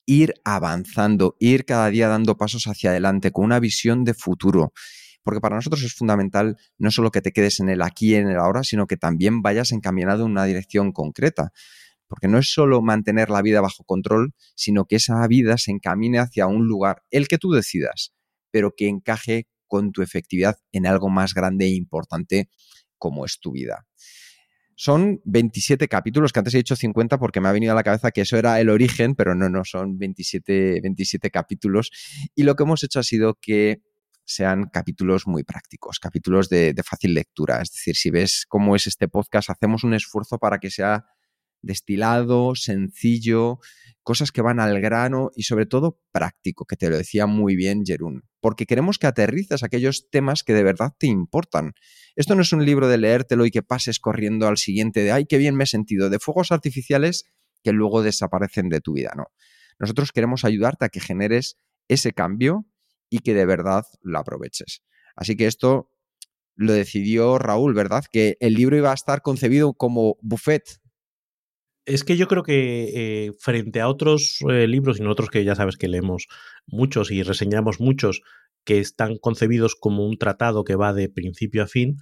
ir 0.07 0.33
avanzando, 0.43 1.35
ir 1.39 1.65
cada 1.65 1.89
día 1.89 2.07
dando 2.07 2.37
pasos 2.37 2.65
hacia 2.65 2.89
adelante 2.89 3.31
con 3.31 3.45
una 3.45 3.59
visión 3.59 4.03
de 4.03 4.15
futuro. 4.15 4.73
Porque 5.21 5.41
para 5.41 5.57
nosotros 5.57 5.83
es 5.83 5.93
fundamental 5.93 6.57
no 6.79 6.89
solo 6.89 7.11
que 7.11 7.21
te 7.21 7.31
quedes 7.31 7.59
en 7.59 7.69
el 7.69 7.83
aquí 7.83 8.13
y 8.13 8.15
en 8.15 8.29
el 8.29 8.37
ahora, 8.37 8.63
sino 8.63 8.87
que 8.87 8.97
también 8.97 9.43
vayas 9.43 9.71
encaminado 9.71 10.25
en 10.25 10.31
una 10.31 10.45
dirección 10.45 10.91
concreta 10.91 11.51
porque 12.07 12.27
no 12.27 12.39
es 12.39 12.51
solo 12.51 12.81
mantener 12.81 13.29
la 13.29 13.41
vida 13.41 13.61
bajo 13.61 13.83
control, 13.83 14.33
sino 14.55 14.85
que 14.85 14.95
esa 14.95 15.25
vida 15.27 15.57
se 15.57 15.71
encamine 15.71 16.19
hacia 16.19 16.47
un 16.47 16.65
lugar, 16.67 17.03
el 17.11 17.27
que 17.27 17.37
tú 17.37 17.51
decidas, 17.51 18.13
pero 18.51 18.73
que 18.75 18.87
encaje 18.87 19.47
con 19.67 19.91
tu 19.91 20.01
efectividad 20.01 20.57
en 20.71 20.87
algo 20.87 21.09
más 21.09 21.33
grande 21.33 21.65
e 21.65 21.75
importante 21.75 22.49
como 22.97 23.25
es 23.25 23.39
tu 23.39 23.51
vida. 23.51 23.85
Son 24.79 25.19
27 25.25 25.87
capítulos, 25.87 26.31
que 26.31 26.39
antes 26.39 26.53
he 26.53 26.57
dicho 26.57 26.75
50 26.75 27.17
porque 27.17 27.41
me 27.41 27.49
ha 27.49 27.51
venido 27.51 27.71
a 27.71 27.75
la 27.75 27.81
cabeza 27.81 28.11
que 28.11 28.21
eso 28.21 28.37
era 28.37 28.61
el 28.61 28.69
origen, 28.69 29.15
pero 29.15 29.33
no, 29.33 29.49
no, 29.49 29.65
son 29.65 29.97
27, 29.97 30.81
27 30.83 31.31
capítulos. 31.31 31.89
Y 32.35 32.43
lo 32.43 32.55
que 32.55 32.61
hemos 32.61 32.83
hecho 32.83 32.99
ha 32.99 33.03
sido 33.03 33.39
que 33.41 33.81
sean 34.23 34.65
capítulos 34.71 35.25
muy 35.25 35.43
prácticos, 35.43 35.97
capítulos 35.97 36.47
de, 36.47 36.75
de 36.75 36.83
fácil 36.83 37.15
lectura. 37.15 37.59
Es 37.59 37.71
decir, 37.71 37.95
si 37.95 38.11
ves 38.11 38.45
cómo 38.47 38.75
es 38.75 38.85
este 38.85 39.07
podcast, 39.07 39.49
hacemos 39.49 39.83
un 39.83 39.95
esfuerzo 39.95 40.37
para 40.37 40.59
que 40.59 40.69
sea 40.69 41.05
destilado, 41.63 42.53
sencillo, 42.53 43.59
cosas 44.03 44.31
que 44.31 44.41
van 44.41 44.59
al 44.59 44.79
grano 44.79 45.31
y 45.35 45.43
sobre 45.43 45.65
todo 45.65 45.99
práctico, 46.11 46.65
que 46.65 46.75
te 46.75 46.89
lo 46.89 46.97
decía 46.97 47.25
muy 47.25 47.55
bien 47.55 47.83
Jerún, 47.85 48.23
porque 48.39 48.65
queremos 48.65 48.99
que 48.99 49.07
aterrices 49.07 49.63
aquellos 49.63 50.09
temas 50.09 50.43
que 50.43 50.53
de 50.53 50.63
verdad 50.63 50.93
te 50.97 51.07
importan. 51.07 51.73
Esto 52.17 52.35
no 52.35 52.41
es 52.41 52.51
un 52.51 52.65
libro 52.65 52.87
de 52.87 52.97
leértelo 52.97 53.45
y 53.45 53.51
que 53.51 53.61
pases 53.61 53.99
corriendo 53.99 54.47
al 54.47 54.57
siguiente 54.57 55.03
de, 55.03 55.11
ay, 55.11 55.25
qué 55.25 55.37
bien 55.37 55.55
me 55.55 55.63
he 55.63 55.67
sentido, 55.67 56.09
de 56.09 56.19
fuegos 56.19 56.51
artificiales 56.51 57.25
que 57.63 57.71
luego 57.71 58.01
desaparecen 58.01 58.69
de 58.69 58.81
tu 58.81 58.93
vida, 58.93 59.13
no. 59.15 59.27
Nosotros 59.79 60.11
queremos 60.11 60.43
ayudarte 60.43 60.85
a 60.85 60.89
que 60.89 60.99
generes 60.99 61.57
ese 61.87 62.13
cambio 62.13 62.65
y 63.09 63.19
que 63.19 63.35
de 63.35 63.45
verdad 63.45 63.85
lo 64.01 64.17
aproveches. 64.17 64.81
Así 65.15 65.37
que 65.37 65.45
esto 65.45 65.91
lo 66.55 66.73
decidió 66.73 67.37
Raúl, 67.37 67.75
¿verdad? 67.75 68.03
Que 68.11 68.35
el 68.39 68.55
libro 68.55 68.75
iba 68.75 68.89
a 68.89 68.95
estar 68.95 69.21
concebido 69.21 69.73
como 69.73 70.17
buffet 70.21 70.81
es 71.87 72.03
que 72.03 72.17
yo 72.17 72.27
creo 72.27 72.43
que 72.43 73.27
eh, 73.27 73.31
frente 73.39 73.79
a 73.79 73.87
otros 73.87 74.39
eh, 74.49 74.67
libros 74.67 74.99
y 74.99 75.03
nosotros 75.03 75.29
que 75.29 75.45
ya 75.45 75.55
sabes 75.55 75.77
que 75.77 75.87
leemos 75.87 76.27
muchos 76.65 77.11
y 77.11 77.23
reseñamos 77.23 77.79
muchos 77.79 78.21
que 78.67 78.79
están 78.79 79.15
concebidos 79.17 79.75
como 79.79 80.05
un 80.05 80.17
tratado 80.17 80.65
que 80.65 80.75
va 80.75 80.93
de 80.93 81.07
principio 81.07 81.63
a 81.63 81.67
fin, 81.67 81.95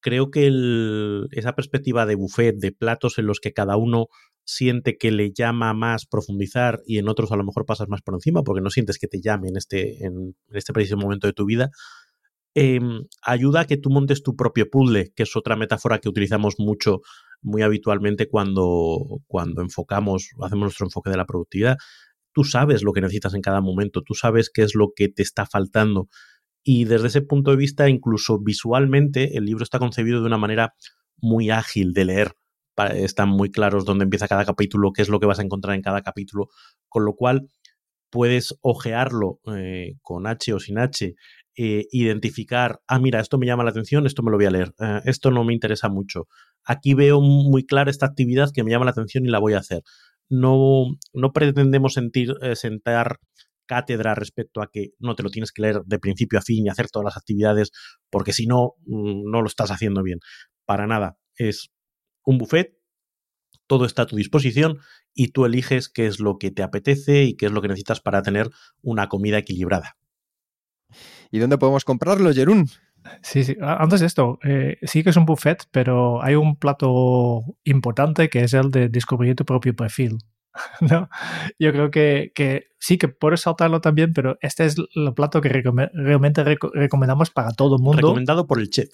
creo 0.00 0.30
que 0.30 0.52
esa 1.32 1.54
perspectiva 1.54 2.04
de 2.04 2.16
buffet, 2.16 2.56
de 2.58 2.72
platos 2.72 3.18
en 3.18 3.26
los 3.26 3.40
que 3.40 3.54
cada 3.54 3.78
uno 3.78 4.08
siente 4.44 4.98
que 4.98 5.10
le 5.10 5.32
llama 5.32 5.72
más 5.72 6.04
profundizar 6.04 6.80
y 6.84 6.98
en 6.98 7.08
otros 7.08 7.32
a 7.32 7.36
lo 7.36 7.44
mejor 7.44 7.64
pasas 7.64 7.88
más 7.88 8.02
por 8.02 8.14
encima 8.14 8.42
porque 8.42 8.60
no 8.60 8.68
sientes 8.68 8.98
que 8.98 9.08
te 9.08 9.22
llame 9.22 9.48
en 9.48 9.56
este, 9.56 10.04
en 10.04 10.36
este 10.50 10.74
preciso 10.74 10.98
momento 10.98 11.28
de 11.28 11.32
tu 11.32 11.46
vida, 11.46 11.70
Em, 12.54 13.06
ayuda 13.22 13.60
a 13.60 13.64
que 13.66 13.78
tú 13.78 13.88
montes 13.88 14.22
tu 14.22 14.36
propio 14.36 14.68
puzzle, 14.68 15.12
que 15.16 15.22
es 15.22 15.36
otra 15.36 15.56
metáfora 15.56 16.00
que 16.00 16.08
utilizamos 16.10 16.56
mucho, 16.58 17.00
muy 17.40 17.62
habitualmente 17.62 18.28
cuando, 18.28 19.22
cuando 19.26 19.62
enfocamos, 19.62 20.30
hacemos 20.42 20.66
nuestro 20.66 20.86
enfoque 20.86 21.10
de 21.10 21.16
la 21.16 21.24
productividad. 21.24 21.78
Tú 22.32 22.44
sabes 22.44 22.82
lo 22.82 22.92
que 22.92 23.00
necesitas 23.00 23.34
en 23.34 23.42
cada 23.42 23.60
momento, 23.60 24.02
tú 24.02 24.14
sabes 24.14 24.50
qué 24.52 24.62
es 24.62 24.74
lo 24.74 24.92
que 24.94 25.08
te 25.08 25.22
está 25.22 25.46
faltando. 25.46 26.08
Y 26.64 26.84
desde 26.84 27.08
ese 27.08 27.22
punto 27.22 27.50
de 27.50 27.56
vista, 27.56 27.88
incluso 27.88 28.38
visualmente, 28.38 29.36
el 29.36 29.44
libro 29.44 29.64
está 29.64 29.78
concebido 29.78 30.20
de 30.20 30.26
una 30.26 30.38
manera 30.38 30.74
muy 31.16 31.50
ágil 31.50 31.92
de 31.92 32.04
leer. 32.04 32.32
Están 32.94 33.28
muy 33.28 33.50
claros 33.50 33.84
dónde 33.84 34.04
empieza 34.04 34.28
cada 34.28 34.44
capítulo, 34.44 34.92
qué 34.92 35.02
es 35.02 35.08
lo 35.08 35.20
que 35.20 35.26
vas 35.26 35.38
a 35.38 35.42
encontrar 35.42 35.74
en 35.74 35.82
cada 35.82 36.00
capítulo, 36.02 36.48
con 36.88 37.04
lo 37.04 37.14
cual 37.14 37.48
puedes 38.10 38.54
ojearlo 38.60 39.40
eh, 39.54 39.94
con 40.02 40.26
H 40.26 40.52
o 40.52 40.60
sin 40.60 40.78
H 40.78 41.14
eh, 41.54 41.86
identificar, 41.90 42.80
ah, 42.86 42.98
mira, 42.98 43.20
esto 43.20 43.36
me 43.36 43.44
llama 43.44 43.62
la 43.62 43.70
atención, 43.70 44.06
esto 44.06 44.22
me 44.22 44.30
lo 44.30 44.38
voy 44.38 44.46
a 44.46 44.50
leer, 44.50 44.72
eh, 44.80 45.00
esto 45.04 45.30
no 45.30 45.44
me 45.44 45.52
interesa 45.52 45.90
mucho. 45.90 46.26
Aquí 46.64 46.94
veo 46.94 47.20
muy 47.20 47.66
clara 47.66 47.90
esta 47.90 48.06
actividad 48.06 48.50
que 48.54 48.64
me 48.64 48.70
llama 48.70 48.86
la 48.86 48.92
atención 48.92 49.26
y 49.26 49.28
la 49.28 49.38
voy 49.38 49.52
a 49.52 49.58
hacer. 49.58 49.82
No, 50.32 50.86
no 51.12 51.32
pretendemos 51.34 51.92
sentir, 51.92 52.34
eh, 52.40 52.56
sentar 52.56 53.18
cátedra 53.66 54.14
respecto 54.14 54.62
a 54.62 54.70
que 54.72 54.92
no 54.98 55.14
te 55.14 55.22
lo 55.22 55.28
tienes 55.28 55.52
que 55.52 55.60
leer 55.60 55.82
de 55.84 55.98
principio 55.98 56.38
a 56.38 56.42
fin 56.42 56.64
y 56.64 56.70
hacer 56.70 56.88
todas 56.88 57.04
las 57.04 57.16
actividades, 57.18 57.70
porque 58.10 58.32
si 58.32 58.46
no, 58.46 58.74
mm, 58.86 59.30
no 59.30 59.42
lo 59.42 59.46
estás 59.46 59.70
haciendo 59.70 60.02
bien. 60.02 60.20
Para 60.64 60.86
nada. 60.86 61.18
Es 61.36 61.70
un 62.24 62.38
buffet, 62.38 62.78
todo 63.66 63.84
está 63.84 64.02
a 64.02 64.06
tu 64.06 64.16
disposición 64.16 64.78
y 65.14 65.28
tú 65.28 65.44
eliges 65.44 65.90
qué 65.90 66.06
es 66.06 66.18
lo 66.18 66.38
que 66.38 66.50
te 66.50 66.62
apetece 66.62 67.24
y 67.24 67.36
qué 67.36 67.46
es 67.46 67.52
lo 67.52 67.60
que 67.60 67.68
necesitas 67.68 68.00
para 68.00 68.22
tener 68.22 68.48
una 68.80 69.08
comida 69.08 69.36
equilibrada. 69.36 69.96
¿Y 71.30 71.40
dónde 71.40 71.58
podemos 71.58 71.84
comprarlo, 71.84 72.32
Jerún? 72.32 72.68
Sí, 73.22 73.44
sí. 73.44 73.56
Antes 73.60 74.00
de 74.00 74.06
esto, 74.06 74.38
eh, 74.44 74.78
sí 74.82 75.02
que 75.02 75.10
es 75.10 75.16
un 75.16 75.26
buffet, 75.26 75.64
pero 75.70 76.22
hay 76.22 76.34
un 76.34 76.56
plato 76.56 77.44
importante 77.64 78.28
que 78.28 78.40
es 78.40 78.54
el 78.54 78.70
de 78.70 78.88
descubrir 78.88 79.34
tu 79.36 79.44
propio 79.44 79.74
perfil. 79.74 80.18
¿no? 80.80 81.08
Yo 81.58 81.72
creo 81.72 81.90
que, 81.90 82.32
que, 82.34 82.68
sí 82.78 82.98
que 82.98 83.08
puedes 83.08 83.42
saltarlo 83.42 83.80
también, 83.80 84.12
pero 84.12 84.38
este 84.40 84.64
es 84.64 84.76
el 84.94 85.14
plato 85.14 85.40
que 85.40 85.48
realmente 85.48 86.44
recomendamos 86.44 87.30
para 87.30 87.52
todo 87.52 87.76
el 87.76 87.82
mundo. 87.82 87.98
Recomendado 87.98 88.46
por 88.46 88.60
el 88.60 88.70
chef. 88.70 88.90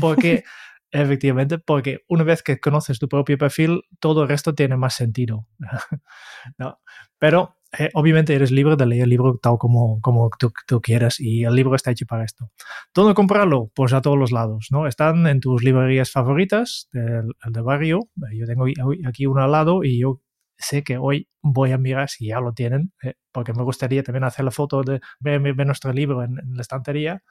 Porque, 0.00 0.44
efectivamente, 0.90 1.58
porque 1.58 2.04
una 2.08 2.24
vez 2.24 2.42
que 2.42 2.60
conoces 2.60 2.98
tu 2.98 3.08
propio 3.08 3.38
perfil, 3.38 3.82
todo 4.00 4.22
el 4.22 4.28
resto 4.28 4.54
tiene 4.54 4.76
más 4.76 4.94
sentido. 4.94 5.46
¿no? 6.58 6.80
Pero 7.18 7.57
eh, 7.76 7.90
obviamente 7.92 8.34
eres 8.34 8.50
libre 8.50 8.76
de 8.76 8.86
leer 8.86 9.02
el 9.02 9.10
libro 9.10 9.38
tal 9.42 9.58
como, 9.58 10.00
como 10.00 10.30
tú, 10.38 10.80
quieras 10.80 11.20
y 11.20 11.44
el 11.44 11.54
libro 11.54 11.74
está 11.74 11.90
hecho 11.90 12.06
para 12.06 12.24
esto. 12.24 12.50
¿Dónde 12.94 13.14
comprarlo? 13.14 13.70
Pues 13.74 13.92
a 13.92 14.00
todos 14.00 14.16
los 14.16 14.32
lados, 14.32 14.68
¿no? 14.70 14.86
Están 14.86 15.26
en 15.26 15.40
tus 15.40 15.62
librerías 15.62 16.10
favoritas 16.10 16.88
del, 16.92 17.32
de 17.44 17.60
barrio. 17.60 18.08
Yo 18.34 18.46
tengo 18.46 18.64
aquí 19.06 19.26
uno 19.26 19.42
al 19.42 19.52
lado 19.52 19.84
y 19.84 20.00
yo 20.00 20.20
sé 20.56 20.82
que 20.82 20.96
hoy 20.96 21.28
voy 21.42 21.72
a 21.72 21.78
mirar 21.78 22.08
si 22.08 22.28
ya 22.28 22.40
lo 22.40 22.52
tienen, 22.52 22.92
eh, 23.02 23.14
porque 23.32 23.52
me 23.52 23.62
gustaría 23.62 24.02
también 24.02 24.24
hacer 24.24 24.44
la 24.44 24.50
foto 24.50 24.82
de 24.82 25.00
ver, 25.20 25.40
nuestro 25.66 25.92
libro 25.92 26.22
en, 26.22 26.38
en 26.38 26.54
la 26.54 26.62
estantería. 26.62 27.22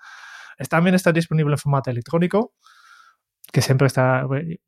También 0.70 0.96
está 0.96 1.12
disponible 1.12 1.54
en 1.54 1.58
formato 1.58 1.90
electrónico 1.90 2.54
que 3.52 3.62
siempre 3.62 3.88
está, 3.88 4.28
eh, 4.36 4.60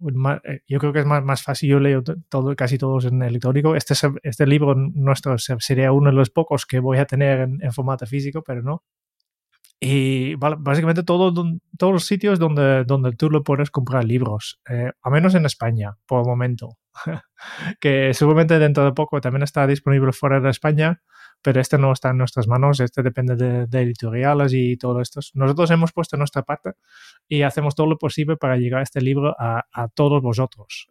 yo 0.68 0.80
creo 0.80 0.94
que 0.94 1.00
es 1.00 1.06
más, 1.06 1.24
más 1.24 1.44
fácil, 1.44 1.70
yo 1.70 1.80
leo 1.80 2.02
todo, 2.30 2.56
casi 2.56 2.78
todos 2.78 3.06
en 3.06 3.22
electrónico. 3.22 3.76
Este, 3.76 3.94
este 4.24 4.48
libro 4.48 4.74
nuestro 4.76 5.38
sería 5.38 5.92
uno 5.92 6.10
de 6.10 6.16
los 6.16 6.30
pocos 6.30 6.66
que 6.66 6.80
voy 6.80 6.98
a 6.98 7.06
tener 7.06 7.42
en, 7.42 7.74
formato 7.74 8.06
físico, 8.06 8.42
pero 8.42 8.62
no. 8.62 8.84
Y 9.82 10.36
básicamente 10.36 11.04
todo, 11.04 11.34
todos 11.78 11.94
los 11.94 12.06
sitios 12.06 12.38
donde, 12.38 12.84
donde 12.84 13.14
tú 13.14 13.30
lo 13.30 13.44
puedes 13.44 13.72
comprar 13.72 14.04
libros, 14.04 14.60
eh, 14.70 14.92
a 15.02 15.10
menos 15.10 15.36
en 15.36 15.46
España, 15.46 15.98
por 16.06 16.22
el 16.22 16.28
momento. 16.28 16.78
que 17.80 18.14
seguramente 18.14 18.60
dentro 18.60 18.84
de 18.84 18.92
poco 18.92 19.22
también 19.22 19.44
está 19.44 19.66
disponible 19.68 20.12
fuera 20.12 20.42
de 20.42 20.50
España, 20.50 21.02
pero 21.42 21.62
este 21.62 21.78
no 21.78 21.92
está 21.92 22.10
en 22.10 22.18
nuestras 22.18 22.48
manos, 22.48 22.80
este 22.80 23.02
depende 23.02 23.36
de, 23.36 23.82
editoriales 23.82 24.54
y 24.54 24.78
todo 24.78 25.02
esto. 25.02 25.22
Nosotros 25.34 25.72
hemos 25.72 25.92
puesto 25.94 26.18
nuestra 26.18 26.44
parte 26.44 26.74
y 27.28 27.44
hacemos 27.44 27.76
todo 27.76 27.88
lo 27.88 27.98
posible 27.98 28.38
para 28.38 28.58
llegar 28.58 28.82
a 28.82 28.84
este 28.84 29.02
libro 29.02 29.36
a, 29.40 29.64
todos 29.94 30.22
vosotros. 30.22 30.90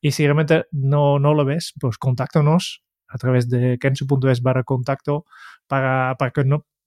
Y 0.00 0.10
si 0.10 0.24
realmente 0.24 0.66
no, 0.72 1.18
no 1.18 1.34
lo 1.34 1.44
ves, 1.44 1.72
pues 1.80 1.98
contáctanos 1.98 2.82
a 3.08 3.18
través 3.18 3.48
de 3.48 3.78
kensu.es 3.78 4.42
barra 4.42 4.64
contacto 4.64 5.26
para, 5.66 6.16
para 6.18 6.32
que 6.32 6.44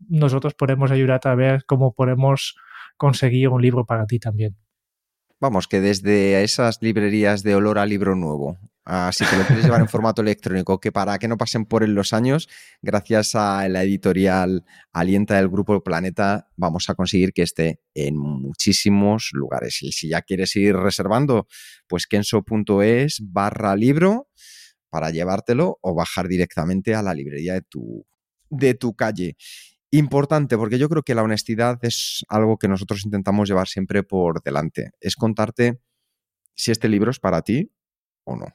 nosotros 0.08 0.54
podemos 0.54 0.92
ayudarte 0.92 1.30
a 1.30 1.36
ver 1.36 1.66
cómo 1.66 1.94
podemos 1.94 2.56
conseguir 2.98 3.50
un 3.50 3.62
libro 3.62 3.86
para 3.86 4.06
ti 4.06 4.20
también. 4.20 4.58
Vamos, 5.40 5.68
que 5.68 5.82
desde 5.82 6.44
esas 6.44 6.80
librerías 6.82 7.44
de 7.44 7.56
olor 7.56 7.80
a 7.80 7.86
libro 7.86 8.16
nuevo 8.16 8.58
Así 8.92 9.24
que 9.24 9.38
lo 9.38 9.46
quieres 9.46 9.66
llevar 9.66 9.82
en 9.82 9.88
formato 9.90 10.24
electrónico, 10.24 10.80
que 10.80 10.92
para 10.92 11.20
que 11.20 11.28
no 11.28 11.38
pasen 11.38 11.66
por 11.66 11.84
él 11.84 11.94
los 11.94 12.12
años, 12.12 12.50
gracias 12.82 13.36
a 13.36 13.68
la 13.70 13.84
editorial 13.84 14.66
Alienta 14.92 15.36
del 15.36 15.48
Grupo 15.48 15.84
Planeta, 15.84 16.50
vamos 16.56 16.90
a 16.90 16.96
conseguir 16.96 17.32
que 17.32 17.44
esté 17.44 17.82
en 17.94 18.18
muchísimos 18.18 19.30
lugares. 19.34 19.84
Y 19.84 19.92
si 19.92 20.10
ya 20.10 20.24
quieres 20.24 20.56
ir 20.56 20.76
reservando, 20.76 21.48
pues 21.88 22.08
kenso.es 22.08 23.18
barra 23.22 23.76
libro 23.76 24.28
para 24.90 25.12
llevártelo 25.12 25.78
o 25.82 25.94
bajar 25.94 26.28
directamente 26.28 26.96
a 26.96 27.04
la 27.04 27.14
librería 27.14 27.54
de 27.54 27.62
tu, 27.62 28.08
de 28.50 28.74
tu 28.74 28.96
calle. 28.96 29.36
Importante, 29.92 30.58
porque 30.58 30.78
yo 30.78 30.88
creo 30.88 31.04
que 31.04 31.16
la 31.16 31.24
honestidad 31.24 31.80
es 31.82 32.24
algo 32.30 32.58
que 32.58 32.68
nosotros 32.68 33.04
intentamos 33.06 33.50
llevar 33.50 33.68
siempre 33.68 34.04
por 34.04 34.44
delante. 34.44 34.92
Es 35.00 35.16
contarte 35.16 35.82
si 36.56 36.72
este 36.72 36.90
libro 36.90 37.10
es 37.10 37.20
para 37.20 37.42
ti 37.42 37.72
o 38.24 38.36
no. 38.36 38.46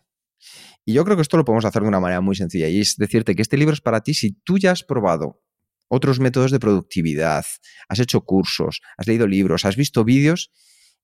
Y 0.84 0.92
yo 0.92 1.04
creo 1.04 1.16
que 1.16 1.22
esto 1.22 1.36
lo 1.36 1.44
podemos 1.44 1.64
hacer 1.64 1.82
de 1.82 1.88
una 1.88 2.00
manera 2.00 2.20
muy 2.20 2.36
sencilla 2.36 2.68
y 2.68 2.80
es 2.80 2.96
decirte 2.96 3.34
que 3.34 3.42
este 3.42 3.56
libro 3.56 3.72
es 3.72 3.80
para 3.80 4.02
ti 4.02 4.14
si 4.14 4.32
tú 4.32 4.58
ya 4.58 4.70
has 4.70 4.84
probado 4.84 5.42
otros 5.88 6.20
métodos 6.20 6.50
de 6.50 6.60
productividad, 6.60 7.44
has 7.88 7.98
hecho 7.98 8.20
cursos, 8.22 8.80
has 8.96 9.06
leído 9.06 9.26
libros, 9.26 9.64
has 9.64 9.76
visto 9.76 10.04
vídeos 10.04 10.52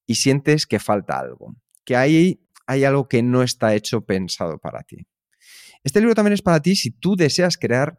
y 0.07 0.17
sientes 0.17 0.67
que 0.67 0.79
falta 0.79 1.19
algo, 1.19 1.57
que 1.85 1.97
hay, 1.97 2.47
hay 2.67 2.85
algo 2.85 3.09
que 3.09 3.23
no 3.23 3.43
está 3.43 3.75
hecho 3.75 4.05
pensado 4.05 4.59
para 4.59 4.83
ti. 4.83 5.07
Este 5.83 6.01
libro 6.01 6.15
también 6.15 6.35
es 6.35 6.43
para 6.43 6.61
ti 6.61 6.77
si 6.77 6.91
tú 6.91 7.17
deseas 7.17 7.57
crear 7.57 7.99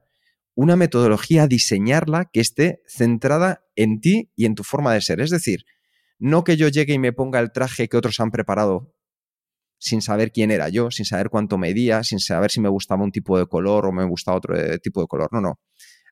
una 0.56 0.76
metodología, 0.76 1.48
diseñarla 1.48 2.30
que 2.32 2.42
esté 2.42 2.82
centrada 2.88 3.64
en 3.76 4.02
ti 4.02 4.32
y 4.36 4.46
en 4.46 4.56
tu 4.56 4.64
forma 4.64 4.94
de 4.94 5.02
ser. 5.02 5.22
Es 5.22 5.30
decir, 5.30 5.66
no 6.20 6.44
que 6.44 6.58
yo 6.58 6.68
llegue 6.68 6.94
y 6.94 7.00
me 7.00 7.14
ponga 7.14 7.40
el 7.40 7.52
traje 7.52 7.88
que 7.88 7.98
otros 7.98 8.20
han 8.20 8.32
preparado 8.32 8.94
sin 9.80 10.02
saber 10.02 10.32
quién 10.32 10.52
era 10.52 10.70
yo, 10.70 10.92
sin 10.92 11.06
saber 11.06 11.30
cuánto 11.30 11.58
medía, 11.58 12.04
sin 12.04 12.20
saber 12.20 12.52
si 12.52 12.62
me 12.62 12.70
gustaba 12.70 13.04
un 13.04 13.12
tipo 13.12 13.40
de 13.40 13.48
color 13.48 13.88
o 13.88 13.92
me 13.92 14.06
gustaba 14.06 14.38
otro 14.38 14.56
tipo 14.80 15.02
de 15.02 15.08
color. 15.08 15.30
No, 15.32 15.42
no. 15.42 15.60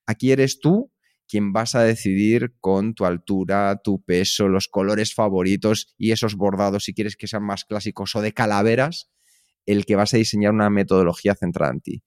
Aquí 0.07 0.31
eres 0.31 0.59
tú 0.59 0.91
quien 1.27 1.53
vas 1.53 1.75
a 1.75 1.83
decidir 1.83 2.55
con 2.59 2.95
tu 2.95 3.05
altura, 3.05 3.79
tu 3.83 4.01
peso, 4.03 4.47
los 4.47 4.67
colores 4.67 5.13
favoritos 5.13 5.93
y 5.95 6.11
esos 6.11 6.35
bordados, 6.35 6.85
si 6.85 6.95
quieres 6.95 7.15
que 7.15 7.27
sean 7.27 7.43
más 7.43 7.65
clásicos 7.65 8.15
o 8.15 8.21
de 8.21 8.33
calaveras, 8.33 9.11
el 9.67 9.85
que 9.85 9.95
vas 9.95 10.15
a 10.15 10.17
diseñar 10.17 10.51
una 10.51 10.71
metodología 10.71 11.35
centrada 11.35 11.71
en 11.73 11.81
ti. 11.81 12.03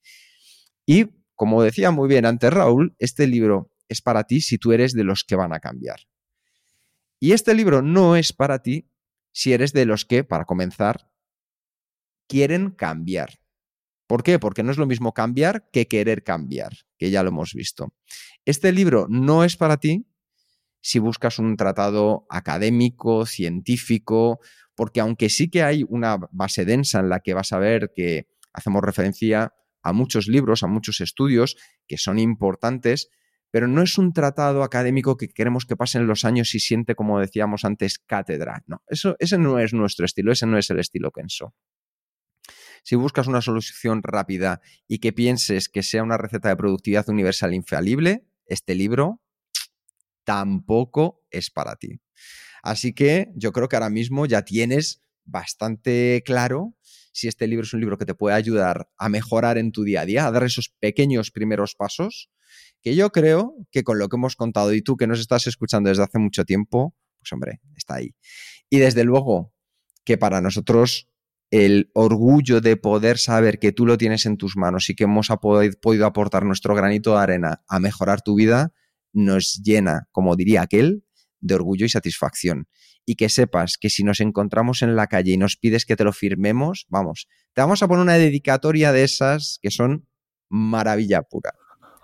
Y, 0.85 1.05
como 1.43 1.61
decía 1.61 1.91
muy 1.91 2.07
bien 2.07 2.25
antes 2.25 2.53
Raúl, 2.53 2.95
este 2.99 3.27
libro 3.27 3.69
es 3.89 4.01
para 4.01 4.23
ti 4.23 4.39
si 4.39 4.57
tú 4.57 4.71
eres 4.71 4.93
de 4.93 5.03
los 5.03 5.25
que 5.25 5.35
van 5.35 5.51
a 5.51 5.59
cambiar. 5.59 5.99
Y 7.19 7.33
este 7.33 7.53
libro 7.53 7.81
no 7.81 8.15
es 8.15 8.31
para 8.31 8.59
ti 8.59 8.89
si 9.33 9.51
eres 9.51 9.73
de 9.73 9.85
los 9.85 10.05
que, 10.05 10.23
para 10.23 10.45
comenzar, 10.45 11.11
quieren 12.29 12.71
cambiar. 12.71 13.41
¿Por 14.07 14.23
qué? 14.23 14.39
Porque 14.39 14.63
no 14.63 14.71
es 14.71 14.77
lo 14.77 14.85
mismo 14.85 15.13
cambiar 15.13 15.69
que 15.69 15.89
querer 15.89 16.23
cambiar, 16.23 16.71
que 16.97 17.11
ya 17.11 17.23
lo 17.23 17.27
hemos 17.27 17.53
visto. 17.53 17.93
Este 18.45 18.71
libro 18.71 19.07
no 19.09 19.43
es 19.43 19.57
para 19.57 19.75
ti 19.75 20.07
si 20.79 20.99
buscas 20.99 21.39
un 21.39 21.57
tratado 21.57 22.25
académico, 22.29 23.25
científico, 23.25 24.39
porque 24.75 25.01
aunque 25.01 25.27
sí 25.27 25.49
que 25.49 25.61
hay 25.61 25.83
una 25.89 26.19
base 26.31 26.63
densa 26.63 27.01
en 27.01 27.09
la 27.09 27.19
que 27.19 27.33
vas 27.33 27.51
a 27.51 27.59
ver 27.59 27.91
que 27.93 28.29
hacemos 28.53 28.81
referencia 28.81 29.53
a 29.83 29.93
muchos 29.93 30.27
libros, 30.27 30.63
a 30.63 30.67
muchos 30.67 31.01
estudios 31.01 31.57
que 31.87 31.97
son 31.97 32.17
importantes, 32.17 33.09
pero 33.51 33.67
no 33.67 33.83
es 33.83 33.99
un 33.99 34.13
tratado 34.13 34.63
académico 34.63 35.15
que 35.15 35.27
queremos 35.27 35.65
que 35.65 35.75
pasen 35.75 36.07
los 36.07 36.25
años 36.25 36.55
y 36.55 36.59
siente, 36.59 36.95
como 36.95 37.19
decíamos 37.19 37.65
antes, 37.65 37.99
cátedra. 37.99 38.63
No, 38.65 38.81
eso, 38.87 39.15
ese 39.19 39.37
no 39.37 39.59
es 39.59 39.73
nuestro 39.73 40.05
estilo, 40.05 40.31
ese 40.31 40.47
no 40.47 40.57
es 40.57 40.69
el 40.71 40.79
estilo 40.79 41.11
Kenso. 41.11 41.53
Si 42.81 42.95
buscas 42.95 43.27
una 43.27 43.41
solución 43.41 44.01
rápida 44.01 44.59
y 44.87 44.99
que 44.99 45.13
pienses 45.13 45.69
que 45.69 45.83
sea 45.83 46.03
una 46.03 46.17
receta 46.17 46.49
de 46.49 46.57
productividad 46.57 47.07
universal 47.09 47.53
infalible, 47.53 48.25
este 48.45 48.75
libro 48.75 49.21
tampoco 50.23 51.21
es 51.29 51.49
para 51.49 51.75
ti. 51.75 52.01
Así 52.61 52.93
que 52.93 53.31
yo 53.35 53.51
creo 53.51 53.67
que 53.67 53.75
ahora 53.75 53.89
mismo 53.89 54.25
ya 54.25 54.43
tienes 54.43 55.01
bastante 55.25 56.23
claro 56.25 56.75
si 57.13 57.27
este 57.27 57.47
libro 57.47 57.63
es 57.63 57.73
un 57.73 57.79
libro 57.79 57.97
que 57.97 58.05
te 58.05 58.15
puede 58.15 58.35
ayudar 58.35 58.89
a 58.97 59.07
mejorar 59.07 59.57
en 59.57 59.71
tu 59.71 59.83
día 59.83 60.01
a 60.01 60.05
día, 60.05 60.27
a 60.27 60.31
dar 60.31 60.43
esos 60.43 60.73
pequeños 60.79 61.31
primeros 61.31 61.75
pasos, 61.75 62.29
que 62.81 62.95
yo 62.95 63.11
creo 63.11 63.55
que 63.71 63.83
con 63.83 63.99
lo 63.99 64.09
que 64.09 64.17
hemos 64.17 64.35
contado 64.35 64.73
y 64.73 64.81
tú 64.81 64.97
que 64.97 65.07
nos 65.07 65.19
estás 65.19 65.47
escuchando 65.47 65.89
desde 65.89 66.03
hace 66.03 66.19
mucho 66.19 66.43
tiempo, 66.43 66.95
pues 67.19 67.31
hombre, 67.31 67.61
está 67.77 67.95
ahí. 67.95 68.15
Y 68.69 68.79
desde 68.79 69.03
luego 69.03 69.53
que 70.03 70.17
para 70.17 70.41
nosotros 70.41 71.07
el 71.51 71.91
orgullo 71.93 72.61
de 72.61 72.77
poder 72.77 73.19
saber 73.19 73.59
que 73.59 73.71
tú 73.71 73.85
lo 73.85 73.97
tienes 73.97 74.25
en 74.25 74.37
tus 74.37 74.57
manos 74.57 74.89
y 74.89 74.95
que 74.95 75.03
hemos 75.03 75.27
podido 75.81 76.05
aportar 76.07 76.45
nuestro 76.45 76.73
granito 76.73 77.11
de 77.11 77.19
arena 77.19 77.63
a 77.67 77.79
mejorar 77.79 78.23
tu 78.23 78.35
vida, 78.35 78.73
nos 79.13 79.61
llena, 79.63 80.07
como 80.11 80.35
diría 80.35 80.63
aquel, 80.63 81.05
de 81.41 81.53
orgullo 81.53 81.85
y 81.85 81.89
satisfacción. 81.89 82.67
Y 83.05 83.15
que 83.15 83.27
sepas 83.29 83.77
que 83.77 83.89
si 83.89 84.03
nos 84.03 84.19
encontramos 84.21 84.81
en 84.81 84.95
la 84.95 85.07
calle 85.07 85.33
y 85.33 85.37
nos 85.37 85.57
pides 85.57 85.85
que 85.85 85.95
te 85.95 86.03
lo 86.05 86.13
firmemos, 86.13 86.85
vamos, 86.89 87.27
te 87.53 87.61
vamos 87.61 87.83
a 87.83 87.87
poner 87.87 88.01
una 88.03 88.13
dedicatoria 88.13 88.91
de 88.93 89.03
esas 89.03 89.59
que 89.61 89.71
son 89.71 90.07
maravilla 90.49 91.21
pura. 91.23 91.51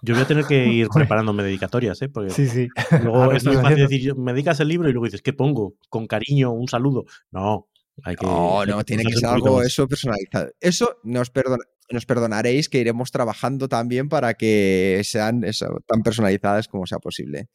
Yo 0.01 0.13
voy 0.13 0.23
a 0.23 0.27
tener 0.27 0.45
que 0.45 0.65
ir 0.73 0.87
preparándome 0.89 1.43
dedicatorias, 1.43 2.01
¿eh? 2.01 2.09
Porque 2.09 2.31
Sí, 2.31 2.47
sí. 2.47 2.67
luego 3.03 3.31
es 3.31 3.45
muy 3.45 3.55
fácil 3.57 3.77
decir, 3.87 4.15
me 4.15 4.33
dedicas 4.33 4.59
el 4.59 4.67
libro 4.67 4.89
y 4.89 4.93
luego 4.93 5.05
dices, 5.05 5.21
¿qué 5.21 5.33
pongo? 5.33 5.75
Con 5.89 6.07
cariño, 6.07 6.51
un 6.51 6.67
saludo. 6.67 7.05
No, 7.31 7.67
hay 8.03 8.15
que. 8.15 8.25
No, 8.25 8.65
no, 8.65 8.83
tiene 8.83 9.03
que 9.03 9.13
ser 9.13 9.29
algo 9.29 9.61
eso 9.63 9.87
personalizado. 9.87 10.51
Eso 10.59 10.97
nos, 11.03 11.31
perdona- 11.33 11.65
nos 11.91 12.05
perdonaréis 12.05 12.69
que 12.69 12.79
iremos 12.79 13.11
trabajando 13.11 13.67
también 13.67 14.09
para 14.09 14.33
que 14.35 15.01
sean 15.03 15.43
eso, 15.43 15.79
tan 15.87 16.01
personalizadas 16.01 16.67
como 16.67 16.85
sea 16.85 16.99
posible. 16.99 17.49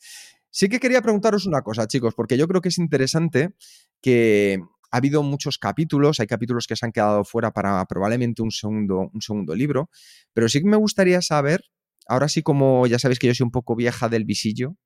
Sí 0.57 0.69
que 0.69 0.79
quería 0.79 1.03
preguntaros 1.03 1.47
una 1.47 1.63
cosa, 1.63 1.89
chicos, 1.89 2.15
porque 2.15 2.37
yo 2.37 2.47
creo 2.47 2.61
que 2.61 2.69
es 2.69 2.79
interesante 2.79 3.55
que 4.01 4.61
ha 4.93 4.97
habido 4.99 5.25
muchos 5.25 5.59
capítulos, 5.59 6.21
hay 6.21 6.29
capítulos 6.29 6.69
que 6.69 6.77
se 6.77 6.87
han 6.87 6.93
quedado 6.93 7.25
fuera 7.25 7.51
para 7.51 7.85
probablemente 7.87 8.41
un 8.41 8.53
segundo, 8.53 9.11
un 9.13 9.21
segundo 9.21 9.57
libro, 9.57 9.91
pero 10.33 10.49
sí 10.49 10.61
que 10.61 10.69
me 10.69 10.77
gustaría 10.77 11.21
saber, 11.23 11.65
ahora 12.07 12.29
sí 12.29 12.45
como 12.45 12.87
ya 12.87 13.01
sabéis 13.01 13.19
que 13.19 13.27
yo 13.27 13.35
soy 13.35 13.47
un 13.47 13.51
poco 13.51 13.75
vieja 13.75 14.09
del 14.09 14.25
visillo, 14.25 14.77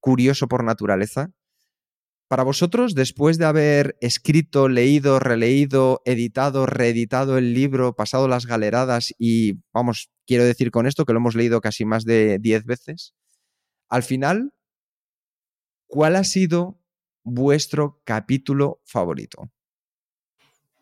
curioso 0.00 0.48
por 0.48 0.64
naturaleza, 0.64 1.28
para 2.26 2.42
vosotros, 2.42 2.94
después 2.94 3.36
de 3.36 3.44
haber 3.44 3.98
escrito, 4.00 4.70
leído, 4.70 5.18
releído, 5.18 6.00
editado, 6.06 6.64
reeditado 6.64 7.36
el 7.36 7.52
libro, 7.52 7.94
pasado 7.94 8.28
las 8.28 8.46
galeradas 8.46 9.12
y, 9.18 9.60
vamos, 9.74 10.08
quiero 10.26 10.44
decir 10.44 10.70
con 10.70 10.86
esto 10.86 11.04
que 11.04 11.12
lo 11.12 11.18
hemos 11.18 11.34
leído 11.34 11.60
casi 11.60 11.84
más 11.84 12.06
de 12.06 12.38
10 12.40 12.64
veces, 12.64 13.12
al 13.90 14.02
final, 14.02 14.54
¿cuál 15.86 16.16
ha 16.16 16.24
sido 16.24 16.78
vuestro 17.22 18.00
capítulo 18.04 18.80
favorito? 18.84 19.50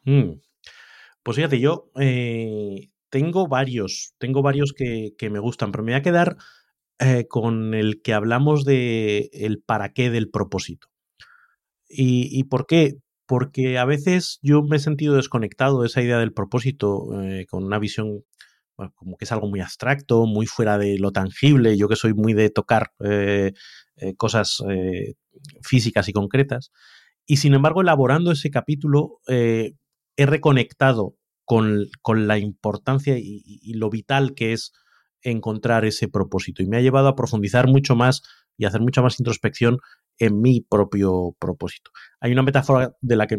Mm. 0.05 0.40
Pues 1.23 1.37
fíjate, 1.37 1.59
yo 1.59 1.90
eh, 1.99 2.90
tengo 3.09 3.49
varios, 3.49 4.14
tengo 4.19 4.43
varios 4.43 4.73
que, 4.73 5.14
que 5.17 5.31
me 5.31 5.38
gustan, 5.38 5.73
pero 5.73 5.83
me 5.83 5.93
voy 5.93 5.99
a 5.99 6.03
quedar 6.03 6.37
eh, 7.01 7.27
con 7.29 7.75
el 7.75 8.03
que 8.03 8.14
hablamos 8.14 8.64
de 8.64 9.31
el 9.33 9.61
para 9.61 9.93
qué 9.93 10.11
del 10.11 10.31
propósito. 10.31 10.88
¿Y, 11.88 12.45
por 12.45 12.67
qué? 12.67 12.97
Porque 13.27 13.79
a 13.79 13.85
veces 13.85 14.38
yo 14.43 14.62
me 14.62 14.77
he 14.77 14.81
sentido 14.81 15.14
desconectado 15.14 15.81
de 15.81 15.87
esa 15.87 16.03
idea 16.03 16.19
del 16.19 16.33
propósito 16.33 17.21
eh, 17.23 17.47
con 17.49 17.64
una 17.64 17.79
visión 17.79 18.25
como 18.97 19.17
que 19.17 19.25
es 19.25 19.31
algo 19.31 19.49
muy 19.49 19.61
abstracto, 19.61 20.27
muy 20.27 20.47
fuera 20.47 20.79
de 20.79 20.99
lo 20.99 21.12
tangible, 21.12 21.77
yo 21.77 21.87
que 21.88 21.95
soy 21.95 22.12
muy 22.12 22.33
de 22.33 22.51
tocar 22.51 22.90
eh, 23.97 24.15
cosas 24.17 24.63
eh, 24.69 25.15
físicas 25.63 26.09
y 26.09 26.13
concretas. 26.13 26.73
Y 27.27 27.39
sin 27.39 27.55
embargo, 27.55 27.81
elaborando 27.81 28.33
ese 28.33 28.51
capítulo, 28.51 29.21
eh, 29.29 29.75
he 30.17 30.27
reconectado 30.27 31.17
con, 31.45 31.87
con 32.03 32.27
la 32.27 32.39
importancia 32.39 33.19
y, 33.19 33.43
y, 33.45 33.75
lo 33.75 33.91
vital 33.91 34.35
que 34.35 34.53
es 34.53 34.73
encontrar 35.23 35.85
ese 35.85 36.09
propósito. 36.09 36.63
Y 36.63 36.67
me 36.67 36.77
ha 36.77 36.83
llevado 36.83 37.09
a 37.09 37.17
profundizar 37.17 37.69
mucho 37.69 37.97
más 37.97 38.23
y 38.57 38.65
hacer 38.65 38.81
mucha 38.81 39.03
más 39.03 39.19
introspección 39.19 39.79
en 40.19 40.41
mi 40.41 40.61
propio 40.61 41.35
propósito. 41.39 41.91
Hay 42.21 42.33
una 42.33 42.43
metáfora 42.43 42.95
de 43.01 43.17
la 43.17 43.27
que 43.27 43.39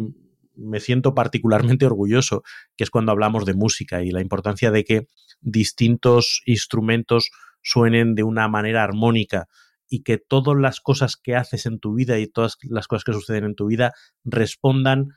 me 0.55 0.79
siento 0.79 1.13
particularmente 1.13 1.85
orgulloso, 1.85 2.43
que 2.75 2.83
es 2.83 2.89
cuando 2.89 3.11
hablamos 3.11 3.45
de 3.45 3.53
música 3.53 4.01
y 4.01 4.11
la 4.11 4.21
importancia 4.21 4.71
de 4.71 4.83
que 4.83 5.07
distintos 5.41 6.41
instrumentos 6.45 7.29
suenen 7.61 8.15
de 8.15 8.23
una 8.23 8.47
manera 8.47 8.83
armónica 8.83 9.47
y 9.89 10.03
que 10.03 10.17
todas 10.17 10.57
las 10.57 10.81
cosas 10.81 11.15
que 11.15 11.35
haces 11.35 11.65
en 11.65 11.79
tu 11.79 11.93
vida 11.93 12.19
y 12.19 12.27
todas 12.27 12.57
las 12.63 12.87
cosas 12.87 13.03
que 13.03 13.13
suceden 13.13 13.45
en 13.45 13.55
tu 13.55 13.67
vida 13.67 13.93
respondan 14.23 15.09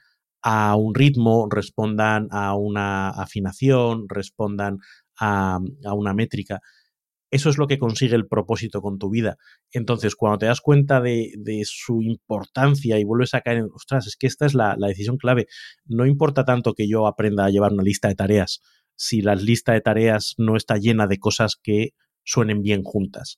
a 0.43 0.77
un 0.77 0.95
ritmo, 0.95 1.49
respondan 1.51 2.29
a 2.31 2.55
una 2.55 3.11
afinación, 3.11 4.07
respondan 4.09 4.79
a, 5.19 5.59
una 5.93 6.15
métrica. 6.15 6.61
Eso 7.31 7.51
es 7.51 7.59
lo 7.59 7.67
que 7.67 7.79
consigue 7.79 8.15
el 8.15 8.27
propósito 8.27 8.81
con 8.81 8.99
tu 8.99 9.11
vida. 9.11 9.37
Entonces, 9.73 10.15
cuando 10.15 10.39
te 10.39 10.47
das 10.47 10.61
cuenta 10.61 11.01
de, 11.01 11.33
de 11.37 11.63
su 11.65 12.01
importancia 12.03 12.99
y 12.99 13.05
vuelves 13.05 13.35
a 13.35 13.43
caer 13.43 13.59
en, 13.59 13.69
ostras, 13.75 14.07
es 14.07 14.17
que 14.17 14.27
esta 14.27 14.47
es 14.47 14.55
la, 14.55 14.77
la, 14.79 14.89
decisión 14.89 15.19
clave. 15.19 15.47
No 15.85 16.07
importa 16.07 16.45
tanto 16.45 16.73
que 16.73 16.89
yo 16.89 17.07
aprenda 17.07 17.45
a 17.45 17.51
llevar 17.51 17.73
una 17.73 17.83
lista 17.83 18.09
de 18.09 18.15
tareas 18.15 18.61
si 18.99 19.23
la 19.23 19.37
lista 19.37 19.73
de 19.73 19.81
tareas 19.81 20.35
no 20.39 20.57
está 20.57 20.77
llena 20.77 21.07
de 21.07 21.19
cosas 21.19 21.55
que 21.63 21.91
suenen 22.25 22.63
bien 22.63 22.83
juntas. 22.83 23.37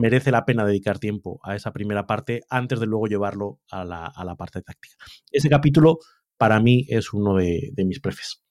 Merece 0.00 0.30
la 0.30 0.44
pena 0.44 0.64
dedicar 0.64 0.98
tiempo 0.98 1.40
a 1.42 1.54
esa 1.54 1.72
primera 1.72 2.06
parte 2.06 2.40
antes 2.48 2.80
de 2.80 2.86
luego 2.86 3.06
llevarlo 3.06 3.60
a 3.70 3.84
la, 3.84 4.06
a 4.06 4.24
la 4.24 4.34
parte 4.34 4.62
táctica. 4.62 4.96
Ese 5.30 5.48
capítulo 5.48 5.98
para 6.38 6.58
mí 6.60 6.86
es 6.88 7.12
uno 7.12 7.34
de, 7.34 7.70
de 7.72 7.84
mis 7.84 8.00
prefes. 8.00 8.42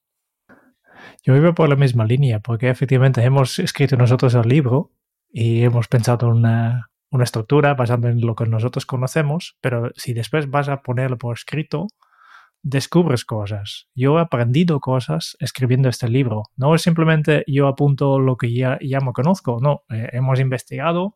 Yo 1.24 1.36
iba 1.36 1.54
por 1.54 1.70
la 1.70 1.76
misma 1.76 2.06
línea, 2.06 2.40
porque 2.40 2.70
efectivamente 2.70 3.24
hemos 3.24 3.58
escrito 3.60 3.98
nosotros 3.98 4.36
el 4.36 4.48
libro 4.48 4.92
y 5.32 5.64
hemos 5.64 5.88
pensado 5.88 6.28
en 6.28 6.34
una, 6.34 6.90
una 7.10 7.24
estructura 7.24 7.74
basada 7.74 8.10
en 8.10 8.22
lo 8.22 8.36
que 8.36 8.46
nosotros 8.46 8.86
conocemos, 8.86 9.58
pero 9.62 9.92
si 9.96 10.14
después 10.14 10.50
vas 10.50 10.70
a 10.70 10.82
ponerlo 10.82 11.18
por 11.18 11.36
escrito, 11.36 11.88
descubres 12.62 13.26
cosas. 13.26 13.88
Yo 13.96 14.18
he 14.18 14.22
aprendido 14.22 14.80
cosas 14.80 15.38
escribiendo 15.40 15.90
este 15.90 16.10
libro. 16.10 16.44
No 16.56 16.76
es 16.76 16.82
simplemente 16.82 17.44
yo 17.48 17.68
apunto 17.68 18.20
lo 18.20 18.38
que 18.38 18.54
ya, 18.54 18.78
ya 18.82 19.00
me 19.00 19.14
conozco, 19.14 19.60
no, 19.62 19.84
eh, 19.90 20.10
hemos 20.14 20.40
investigado 20.40 21.16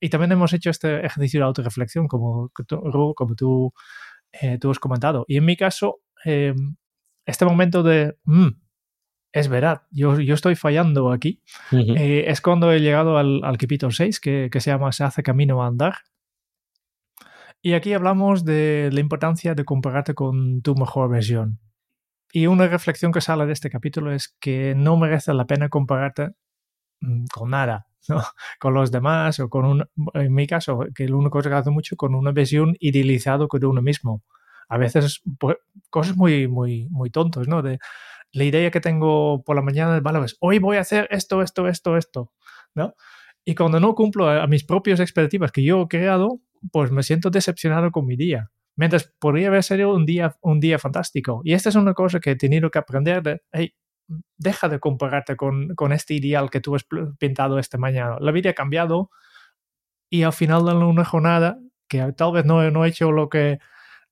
y 0.00 0.10
también 0.10 0.32
hemos 0.32 0.52
hecho 0.52 0.70
este 0.70 1.04
ejercicio 1.04 1.40
de 1.40 1.46
autorreflexión, 1.46 2.06
como, 2.06 2.50
como 3.14 3.34
tú, 3.34 3.72
eh, 4.32 4.58
tú 4.58 4.70
has 4.70 4.78
comentado. 4.78 5.24
Y 5.26 5.36
en 5.38 5.44
mi 5.44 5.56
caso, 5.56 6.00
eh, 6.24 6.54
este 7.26 7.44
momento 7.44 7.82
de, 7.82 8.16
mm, 8.24 8.48
es 9.32 9.48
verdad, 9.48 9.82
yo, 9.90 10.20
yo, 10.20 10.34
estoy 10.34 10.54
fallando 10.54 11.10
aquí, 11.12 11.42
es 11.70 12.40
cuando 12.40 12.72
he 12.72 12.80
llegado 12.80 13.18
al, 13.18 13.44
al 13.44 13.58
capítulo 13.58 13.90
6, 13.90 14.20
que, 14.20 14.48
que 14.50 14.60
se 14.60 14.70
llama 14.70 14.92
Se 14.92 15.04
hace 15.04 15.22
camino 15.22 15.62
a 15.62 15.66
andar, 15.66 15.96
y 17.68 17.74
aquí 17.74 17.92
hablamos 17.92 18.46
de 18.46 18.88
la 18.94 19.00
importancia 19.00 19.54
de 19.54 19.66
compararte 19.66 20.14
con 20.14 20.62
tu 20.62 20.74
mejor 20.74 21.10
versión. 21.10 21.60
Y 22.32 22.46
una 22.46 22.66
reflexión 22.66 23.12
que 23.12 23.20
sale 23.20 23.44
de 23.44 23.52
este 23.52 23.68
capítulo 23.68 24.10
es 24.10 24.34
que 24.40 24.74
no 24.74 24.96
merece 24.96 25.34
la 25.34 25.46
pena 25.46 25.68
compararte 25.68 26.30
mm, 27.00 27.26
con 27.30 27.50
nada, 27.50 27.86
¿no? 28.08 28.22
con 28.58 28.72
los 28.72 28.90
demás 28.90 29.38
o 29.40 29.50
con 29.50 29.66
un, 29.66 29.84
en 30.14 30.32
mi 30.32 30.46
caso, 30.46 30.86
que 30.94 31.08
lo 31.08 31.18
único 31.18 31.42
que 31.42 31.50
hace 31.50 31.68
mucho 31.70 31.94
con 31.96 32.14
una 32.14 32.32
versión 32.32 32.74
idealizada 32.80 33.46
de 33.52 33.66
uno 33.66 33.82
mismo. 33.82 34.22
A 34.70 34.78
veces 34.78 35.20
pues, 35.38 35.58
cosas 35.90 36.16
muy, 36.16 36.48
muy, 36.48 36.88
muy 36.88 37.10
tontos, 37.10 37.48
¿no? 37.48 37.60
De 37.60 37.78
la 38.32 38.44
idea 38.44 38.70
que 38.70 38.80
tengo 38.80 39.42
por 39.44 39.56
la 39.56 39.62
mañana, 39.62 40.00
vale, 40.00 40.20
pues 40.20 40.38
hoy 40.40 40.58
voy 40.58 40.78
a 40.78 40.80
hacer 40.80 41.06
esto, 41.10 41.42
esto, 41.42 41.68
esto, 41.68 41.98
esto, 41.98 42.32
¿no? 42.74 42.94
Y 43.44 43.54
cuando 43.54 43.78
no 43.78 43.94
cumplo 43.94 44.28
a, 44.28 44.46
mis 44.46 44.64
propias 44.64 45.00
expectativas 45.00 45.52
que 45.52 45.62
yo 45.62 45.82
he 45.82 45.88
creado, 45.88 46.40
pues 46.72 46.90
me 46.90 47.02
siento 47.02 47.30
decepcionado 47.30 47.90
con 47.90 48.06
mi 48.06 48.16
día. 48.16 48.50
Mientras 48.76 49.12
podría 49.18 49.48
haber 49.48 49.64
sido 49.64 49.94
un 49.94 50.06
día, 50.06 50.36
un 50.40 50.60
día 50.60 50.78
fantástico. 50.78 51.40
Y 51.44 51.52
esta 51.54 51.68
es 51.68 51.74
una 51.74 51.94
cosa 51.94 52.20
que 52.20 52.32
he 52.32 52.36
tenido 52.36 52.70
que 52.70 52.78
aprender 52.78 53.22
de, 53.22 53.42
hey, 53.52 53.74
deja 54.36 54.68
de 54.68 54.80
compararte 54.80 55.36
con, 55.36 55.74
con 55.74 55.92
este 55.92 56.14
ideal 56.14 56.50
que 56.50 56.60
tú 56.60 56.74
has 56.74 56.86
pintado 57.18 57.58
esta 57.58 57.78
mañana. 57.78 58.16
La 58.20 58.32
vida 58.32 58.50
ha 58.50 58.54
cambiado 58.54 59.10
y 60.10 60.22
al 60.22 60.32
final 60.32 60.64
de 60.64 60.74
una 60.74 61.04
jornada, 61.04 61.58
que 61.88 62.12
tal 62.12 62.32
vez 62.32 62.44
no, 62.44 62.70
no 62.70 62.84
he 62.84 62.88
hecho 62.88 63.12
lo 63.12 63.28
que, 63.28 63.58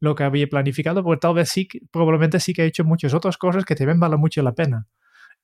lo 0.01 0.15
que 0.15 0.25
había 0.25 0.47
planificado, 0.47 1.03
pues 1.03 1.21
tal 1.21 1.35
vez 1.35 1.49
sí, 1.49 1.69
probablemente 1.91 2.41
sí 2.41 2.53
que 2.53 2.63
he 2.63 2.67
hecho 2.67 2.85
muchas 2.85 3.15
otras 3.15 3.39
cosas 3.39 3.65
que 3.65 3.75
también 3.75 4.01
valen 4.01 4.21
mucho 4.21 4.43
la 4.43 4.53
pena. 4.53 4.87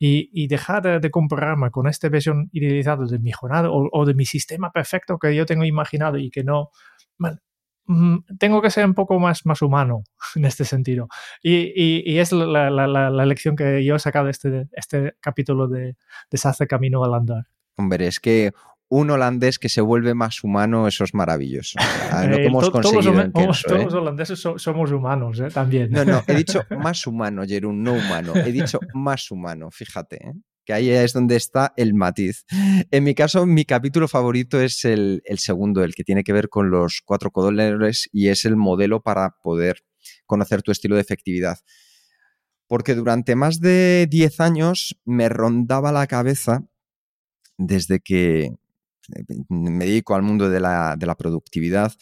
Y, 0.05 0.31
y 0.33 0.49
dejar 0.49 1.01
de, 1.01 1.11
compararme 1.13 1.71
con 1.71 1.87
esta 1.87 2.09
versión 2.09 2.49
idealizada 2.51 3.07
de 3.07 3.21
mi 3.21 3.31
jornada 3.31 3.71
o, 3.71 3.89
o, 3.93 4.05
de 4.05 4.15
mi 4.15 4.25
sistema 4.25 4.73
perfecto 4.73 5.17
que 5.17 5.33
yo 5.33 5.47
tengo 5.47 5.65
imaginado 5.65 6.19
y 6.19 6.31
que 6.31 6.43
no, 6.43 6.71
Mm, 7.87 8.19
tengo 8.39 8.63
que 8.63 8.71
ser 8.71 8.87
un 8.87 8.95
poco 8.95 9.19
más, 9.19 9.45
más 9.45 9.61
humano 9.61 10.05
en 10.37 10.45
este 10.45 10.65
sentido. 10.65 11.09
Y, 11.43 11.73
y, 12.11 12.19
es 12.19 12.33
la, 12.33 12.71
la, 12.71 12.87
la, 12.87 13.27
lección 13.27 13.57
que 13.57 13.85
yo 13.85 13.97
he 13.97 13.99
sacado 13.99 14.27
de 14.27 14.31
este, 14.31 14.69
este 14.73 15.15
capítulo 15.21 15.69
de, 15.69 15.97
de 16.31 16.39
Se 16.39 16.67
camino 16.67 17.05
al 17.05 17.15
andar. 17.15 17.45
Hombre, 17.77 18.07
es 18.07 18.21
que 18.21 18.53
un 18.95 19.11
holandés 19.11 19.59
que 19.59 19.71
se 19.71 19.81
vuelve 19.81 20.13
más 20.13 20.45
humano, 20.45 20.87
eso 20.87 21.05
es 21.05 21.15
maravilloso. 21.15 21.79
Lo 22.29 22.37
que 22.37 22.45
hemos 22.45 22.69
conseguido 22.69 23.31
todos, 23.33 23.63
todos 23.63 23.85
los 23.85 23.95
holandeses 23.95 24.47
somos 24.57 24.93
humanos, 24.93 25.41
¿eh? 25.41 25.49
también. 25.49 25.91
No, 25.91 26.05
no, 26.05 26.23
he 26.27 26.35
dicho 26.35 26.63
más 26.79 27.07
humano, 27.07 27.45
Jerún, 27.47 27.83
no 27.83 27.95
humano. 27.95 28.35
He 28.37 28.53
dicho 28.53 28.81
más 28.95 29.31
humano, 29.31 29.71
fíjate. 29.71 30.17
¿eh? 30.17 30.33
que 30.67 30.75
ahí 30.75 30.91
es 30.91 31.15
donde 31.15 31.37
está 31.37 31.73
el 31.77 31.95
matiz. 31.95 32.45
En 32.91 33.03
mi 33.03 33.15
caso, 33.15 33.47
mi 33.47 33.65
capítulo 33.65 34.07
favorito 34.09 34.61
es 34.61 34.85
el, 34.85 35.23
segundo, 35.39 35.83
el 35.83 35.95
que 35.95 36.05
tiene 36.05 36.23
que 36.23 36.35
ver 36.35 36.51
con 36.51 36.71
los 36.71 37.01
cuatro 37.03 37.31
codolores 37.31 38.11
y 38.13 38.29
es 38.29 38.45
el 38.45 38.57
modelo 38.57 39.03
para 39.03 39.39
poder 39.43 39.79
conocer 40.27 40.63
tu 40.63 40.71
estilo 40.71 40.95
de 40.97 41.01
efectividad. 41.01 41.59
Porque 42.69 42.95
durante 42.95 43.35
más 43.37 43.59
de 43.59 44.07
10 44.09 44.39
años 44.39 45.01
me 45.05 45.29
rondaba 45.29 45.91
la 45.91 46.07
cabeza 46.07 46.65
desde 47.57 47.99
que 47.99 48.53
me 49.49 49.85
dedico 49.85 50.15
al 50.15 50.23
mundo 50.23 50.49
de 50.51 50.61
la, 50.61 50.97
de 50.97 51.07
la 51.07 51.17
productividad, 51.17 51.93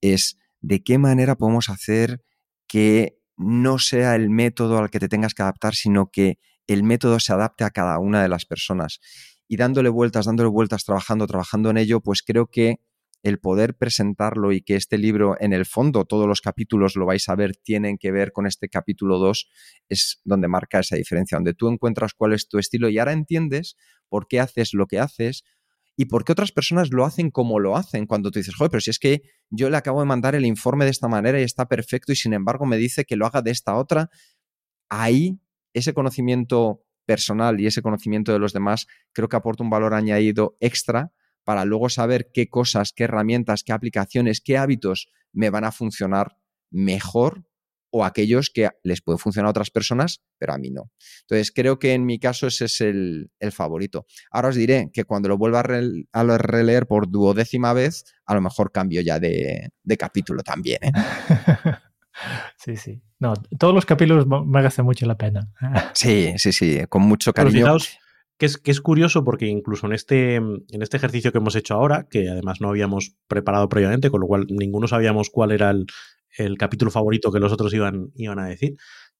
es 0.00 0.38
de 0.60 0.82
qué 0.82 0.98
manera 0.98 1.36
podemos 1.36 1.68
hacer 1.68 2.22
que 2.66 3.18
no 3.36 3.78
sea 3.78 4.14
el 4.16 4.30
método 4.30 4.78
al 4.78 4.90
que 4.90 4.98
te 4.98 5.08
tengas 5.08 5.34
que 5.34 5.42
adaptar, 5.42 5.74
sino 5.74 6.10
que 6.10 6.38
el 6.66 6.82
método 6.82 7.20
se 7.20 7.32
adapte 7.32 7.64
a 7.64 7.70
cada 7.70 7.98
una 7.98 8.22
de 8.22 8.28
las 8.28 8.44
personas. 8.44 9.00
Y 9.46 9.56
dándole 9.56 9.88
vueltas, 9.88 10.26
dándole 10.26 10.50
vueltas, 10.50 10.84
trabajando, 10.84 11.26
trabajando 11.26 11.70
en 11.70 11.78
ello, 11.78 12.00
pues 12.00 12.22
creo 12.22 12.48
que 12.48 12.80
el 13.22 13.40
poder 13.40 13.76
presentarlo 13.76 14.52
y 14.52 14.60
que 14.62 14.76
este 14.76 14.98
libro, 14.98 15.36
en 15.40 15.52
el 15.52 15.66
fondo, 15.66 16.04
todos 16.04 16.28
los 16.28 16.40
capítulos 16.40 16.94
lo 16.96 17.06
vais 17.06 17.28
a 17.28 17.34
ver, 17.34 17.56
tienen 17.56 17.98
que 17.98 18.12
ver 18.12 18.32
con 18.32 18.46
este 18.46 18.68
capítulo 18.68 19.18
2, 19.18 19.48
es 19.88 20.20
donde 20.24 20.48
marca 20.48 20.80
esa 20.80 20.96
diferencia, 20.96 21.36
donde 21.36 21.54
tú 21.54 21.68
encuentras 21.68 22.14
cuál 22.14 22.32
es 22.32 22.48
tu 22.48 22.58
estilo 22.58 22.88
y 22.88 22.98
ahora 22.98 23.12
entiendes 23.12 23.76
por 24.08 24.28
qué 24.28 24.40
haces 24.40 24.72
lo 24.72 24.86
que 24.86 25.00
haces 25.00 25.44
y 26.00 26.04
por 26.04 26.24
qué 26.24 26.30
otras 26.30 26.52
personas 26.52 26.92
lo 26.92 27.04
hacen 27.04 27.32
como 27.32 27.58
lo 27.58 27.76
hacen. 27.76 28.06
Cuando 28.06 28.30
tú 28.30 28.38
dices, 28.38 28.54
joder, 28.54 28.70
pero 28.70 28.80
si 28.80 28.90
es 28.90 29.00
que 29.00 29.22
yo 29.50 29.68
le 29.68 29.76
acabo 29.76 29.98
de 29.98 30.06
mandar 30.06 30.36
el 30.36 30.46
informe 30.46 30.84
de 30.84 30.92
esta 30.92 31.08
manera 31.08 31.40
y 31.40 31.42
está 31.42 31.66
perfecto 31.66 32.12
y 32.12 32.16
sin 32.16 32.34
embargo 32.34 32.66
me 32.66 32.76
dice 32.76 33.04
que 33.04 33.16
lo 33.16 33.26
haga 33.26 33.42
de 33.42 33.50
esta 33.50 33.74
otra, 33.74 34.08
ahí 34.88 35.40
ese 35.74 35.94
conocimiento 35.94 36.84
personal 37.04 37.58
y 37.60 37.66
ese 37.66 37.82
conocimiento 37.82 38.32
de 38.32 38.38
los 38.38 38.52
demás 38.52 38.86
creo 39.12 39.28
que 39.28 39.34
aporta 39.34 39.64
un 39.64 39.70
valor 39.70 39.92
añadido 39.92 40.56
extra 40.60 41.10
para 41.42 41.64
luego 41.64 41.88
saber 41.88 42.30
qué 42.32 42.48
cosas, 42.48 42.92
qué 42.94 43.04
herramientas, 43.04 43.64
qué 43.64 43.72
aplicaciones, 43.72 44.40
qué 44.40 44.56
hábitos 44.56 45.08
me 45.32 45.50
van 45.50 45.64
a 45.64 45.72
funcionar 45.72 46.36
mejor 46.70 47.47
o 47.90 48.04
aquellos 48.04 48.50
que 48.50 48.68
les 48.82 49.00
puede 49.00 49.18
funcionar 49.18 49.48
a 49.48 49.50
otras 49.50 49.70
personas, 49.70 50.22
pero 50.38 50.52
a 50.52 50.58
mí 50.58 50.70
no. 50.70 50.90
Entonces, 51.22 51.52
creo 51.52 51.78
que 51.78 51.94
en 51.94 52.04
mi 52.06 52.18
caso 52.18 52.46
ese 52.46 52.66
es 52.66 52.80
el, 52.80 53.30
favorito. 53.52 54.06
Ahora 54.30 54.48
os 54.48 54.56
diré 54.56 54.90
que 54.92 55.04
cuando 55.04 55.28
lo 55.28 55.38
vuelva 55.38 55.60
a, 55.60 56.38
releer 56.38 56.86
por 56.86 57.10
duodécima 57.10 57.72
vez, 57.72 58.04
a 58.26 58.34
lo 58.34 58.40
mejor 58.40 58.72
cambio 58.72 59.00
ya 59.00 59.18
de, 59.18 59.70
capítulo 59.98 60.42
también. 60.42 60.78
¿eh? 60.82 60.92
Sí, 62.56 62.74
sí. 62.74 63.00
No, 63.20 63.32
todos 63.60 63.72
los 63.72 63.86
capítulos 63.86 64.26
merecen 64.44 64.84
mucho 64.84 65.06
la 65.06 65.16
pena. 65.16 65.52
Sí, 65.94 66.34
sí, 66.36 66.52
sí, 66.52 66.80
con 66.88 67.02
mucho 67.02 67.32
cariño. 67.32 67.58
fijaos 67.58 67.98
que 68.38 68.46
es, 68.46 68.56
que 68.56 68.70
es 68.70 68.80
curioso 68.80 69.24
porque 69.24 69.46
incluso 69.46 69.86
en 69.86 69.92
este, 69.92 70.36
en 70.36 70.64
este 70.80 70.96
ejercicio 70.96 71.32
que 71.32 71.38
hemos 71.38 71.56
hecho 71.56 71.74
ahora, 71.74 72.06
que 72.08 72.30
además 72.30 72.60
no 72.60 72.68
habíamos 72.68 73.16
preparado 73.26 73.68
previamente, 73.68 74.10
con 74.10 74.20
lo 74.20 74.28
cual 74.28 74.46
ninguno 74.48 74.86
sabíamos 74.86 75.28
cuál 75.28 75.50
era 75.50 75.70
el, 75.70 75.86
el 76.38 76.56
capítulo 76.56 76.90
favorito 76.90 77.32
que 77.32 77.40
los 77.40 77.52
otros 77.52 77.74
iban, 77.74 78.12
iban 78.14 78.38
a 78.38 78.46
decir, 78.46 78.76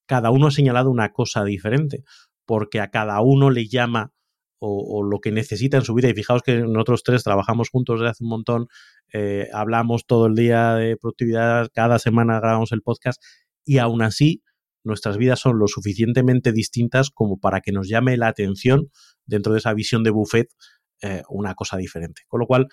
cada 0.07 0.31
uno 0.31 0.47
ha 0.47 0.51
señalado 0.51 0.91
una 0.91 1.13
cosa 1.13 1.45
diferente, 1.45 2.05
porque 2.47 2.81
a 2.81 2.89
cada 2.91 3.21
uno 3.21 3.51
le 3.51 3.67
llama 3.67 4.13
o, 4.61 5.03
lo 5.05 5.21
que 5.21 5.31
necesita 5.31 5.77
en 5.77 5.85
su 5.85 5.95
vida. 5.95 6.09
Y 6.09 6.15
fijaos 6.15 6.43
que 6.43 6.61
nosotros 6.61 7.03
tres 7.05 7.23
trabajamos 7.23 7.71
juntos 7.71 8.01
desde 8.01 8.11
hace 8.11 8.25
un 8.25 8.31
montón, 8.31 8.67
eh, 9.13 9.49
hablamos 9.53 10.07
todo 10.07 10.27
el 10.27 10.35
día 10.35 10.75
de 10.75 10.97
productividad, 10.97 11.69
cada 11.73 11.99
semana 11.99 12.41
grabamos 12.41 12.73
el 12.73 12.83
podcast 12.83 13.23
y 13.65 13.79
aún 13.79 14.03
así 14.03 14.43
nuestras 14.85 15.19
vidas 15.19 15.41
son 15.41 15.59
lo 15.59 15.69
suficientemente 15.69 16.53
distintas 16.53 17.11
como 17.11 17.39
para 17.39 17.61
que 17.61 17.73
nos 17.73 17.89
llame 17.89 18.17
la 18.17 18.29
atención 18.29 18.91
dentro 19.27 19.53
de 19.53 19.59
esa 19.59 19.75
visión 19.75 20.03
de 20.03 20.11
buffet 20.11 20.49
eh, 21.03 21.23
una 21.29 21.55
cosa 21.55 21.77
diferente. 21.77 22.23
Con 22.27 22.41
lo 22.41 22.47
cual, 22.47 22.69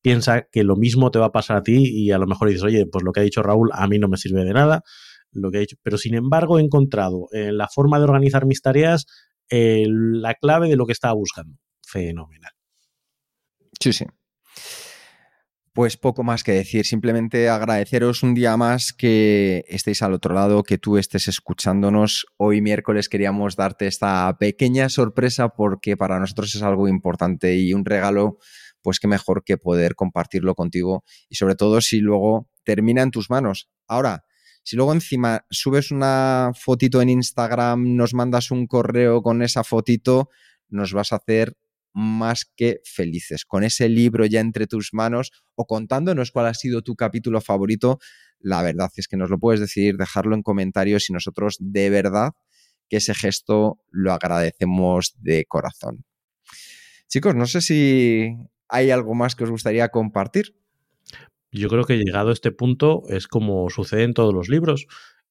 piensa 0.00 0.48
que 0.50 0.64
lo 0.64 0.76
mismo 0.76 1.10
te 1.10 1.18
va 1.18 1.26
a 1.26 1.32
pasar 1.32 1.56
a 1.56 1.62
ti 1.62 1.84
y 1.84 2.10
a 2.12 2.18
lo 2.18 2.26
mejor 2.26 2.48
dices, 2.48 2.62
oye, 2.62 2.86
pues 2.86 3.04
lo 3.04 3.12
que 3.12 3.20
ha 3.20 3.22
dicho 3.22 3.42
Raúl 3.42 3.70
a 3.72 3.86
mí 3.86 3.98
no 3.98 4.08
me 4.08 4.16
sirve 4.16 4.44
de 4.44 4.52
nada, 4.52 4.82
lo 5.32 5.50
que 5.50 5.58
ha 5.58 5.60
dicho, 5.60 5.76
pero 5.82 5.98
sin 5.98 6.14
embargo 6.14 6.58
he 6.58 6.62
encontrado 6.62 7.28
en 7.32 7.58
la 7.58 7.68
forma 7.68 7.98
de 7.98 8.04
organizar 8.04 8.46
mis 8.46 8.62
tareas 8.62 9.06
la 9.50 10.34
clave 10.34 10.68
de 10.68 10.76
lo 10.76 10.86
que 10.86 10.92
estaba 10.92 11.14
buscando. 11.14 11.58
Fenomenal. 11.86 12.52
Sí, 13.80 13.92
sí. 13.92 14.04
Pues 15.72 15.96
poco 15.96 16.24
más 16.24 16.42
que 16.42 16.52
decir, 16.52 16.84
simplemente 16.84 17.48
agradeceros 17.48 18.24
un 18.24 18.34
día 18.34 18.56
más 18.56 18.92
que 18.92 19.64
estéis 19.68 20.02
al 20.02 20.12
otro 20.12 20.34
lado, 20.34 20.64
que 20.64 20.76
tú 20.76 20.98
estés 20.98 21.28
escuchándonos. 21.28 22.26
Hoy 22.36 22.60
miércoles 22.60 23.08
queríamos 23.08 23.54
darte 23.54 23.86
esta 23.86 24.36
pequeña 24.40 24.88
sorpresa 24.88 25.50
porque 25.50 25.96
para 25.96 26.18
nosotros 26.18 26.52
es 26.54 26.62
algo 26.62 26.88
importante 26.88 27.56
y 27.56 27.74
un 27.74 27.84
regalo, 27.84 28.38
pues 28.82 29.00
qué 29.00 29.08
mejor 29.08 29.44
que 29.44 29.56
poder 29.56 29.94
compartirlo 29.94 30.54
contigo 30.54 31.04
y 31.28 31.36
sobre 31.36 31.54
todo 31.54 31.80
si 31.80 32.00
luego 32.00 32.48
termina 32.64 33.02
en 33.02 33.10
tus 33.10 33.30
manos. 33.30 33.68
Ahora, 33.86 34.24
si 34.62 34.76
luego 34.76 34.92
encima 34.92 35.46
subes 35.50 35.90
una 35.90 36.52
fotito 36.54 37.00
en 37.00 37.08
Instagram, 37.08 37.96
nos 37.96 38.12
mandas 38.14 38.50
un 38.50 38.66
correo 38.66 39.22
con 39.22 39.42
esa 39.42 39.64
fotito, 39.64 40.28
nos 40.68 40.92
vas 40.92 41.12
a 41.12 41.16
hacer 41.16 41.56
más 41.94 42.44
que 42.44 42.80
felices. 42.84 43.44
Con 43.44 43.64
ese 43.64 43.88
libro 43.88 44.26
ya 44.26 44.40
entre 44.40 44.66
tus 44.66 44.90
manos 44.92 45.32
o 45.54 45.66
contándonos 45.66 46.30
cuál 46.30 46.46
ha 46.46 46.54
sido 46.54 46.82
tu 46.82 46.96
capítulo 46.96 47.40
favorito, 47.40 47.98
la 48.38 48.62
verdad 48.62 48.90
es 48.96 49.08
que 49.08 49.16
nos 49.16 49.30
lo 49.30 49.38
puedes 49.38 49.60
decir, 49.60 49.96
dejarlo 49.96 50.34
en 50.34 50.42
comentarios 50.42 51.08
y 51.08 51.12
nosotros 51.12 51.56
de 51.58 51.90
verdad 51.90 52.32
que 52.88 52.98
ese 52.98 53.14
gesto 53.14 53.80
lo 53.90 54.12
agradecemos 54.12 55.14
de 55.18 55.44
corazón. 55.46 56.04
Chicos, 57.08 57.34
no 57.34 57.46
sé 57.46 57.60
si 57.60 58.36
hay 58.68 58.90
algo 58.90 59.14
más 59.14 59.34
que 59.34 59.44
os 59.44 59.50
gustaría 59.50 59.88
compartir. 59.88 60.56
Yo 61.50 61.68
creo 61.68 61.84
que 61.84 61.96
llegado 61.96 62.30
a 62.30 62.32
este 62.32 62.52
punto 62.52 63.02
es 63.08 63.26
como 63.26 63.70
sucede 63.70 64.02
en 64.02 64.14
todos 64.14 64.34
los 64.34 64.48
libros, 64.48 64.86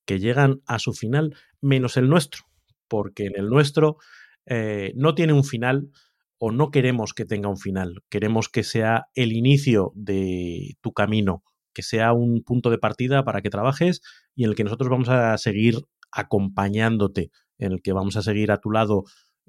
que 0.05 0.19
llegan 0.19 0.61
a 0.65 0.79
su 0.79 0.93
final, 0.93 1.35
menos 1.61 1.97
el 1.97 2.09
nuestro, 2.09 2.45
porque 2.87 3.25
en 3.25 3.33
el 3.35 3.49
nuestro 3.49 3.97
eh, 4.45 4.93
no 4.95 5.13
tiene 5.13 5.33
un 5.33 5.43
final 5.43 5.91
o 6.39 6.51
no 6.51 6.71
queremos 6.71 7.13
que 7.13 7.25
tenga 7.25 7.49
un 7.49 7.57
final, 7.57 8.03
queremos 8.09 8.49
que 8.49 8.63
sea 8.63 9.07
el 9.15 9.33
inicio 9.33 9.91
de 9.95 10.77
tu 10.81 10.93
camino, 10.93 11.43
que 11.73 11.83
sea 11.83 12.13
un 12.13 12.43
punto 12.43 12.69
de 12.69 12.77
partida 12.77 13.23
para 13.23 13.41
que 13.41 13.49
trabajes 13.49 14.01
y 14.35 14.43
en 14.43 14.51
el 14.51 14.55
que 14.55 14.63
nosotros 14.63 14.89
vamos 14.89 15.09
a 15.09 15.37
seguir 15.37 15.81
acompañándote, 16.11 17.31
en 17.57 17.73
el 17.73 17.81
que 17.81 17.93
vamos 17.93 18.15
a 18.17 18.21
seguir 18.21 18.51
a 18.51 18.59
tu 18.59 18.71
lado 18.71 19.03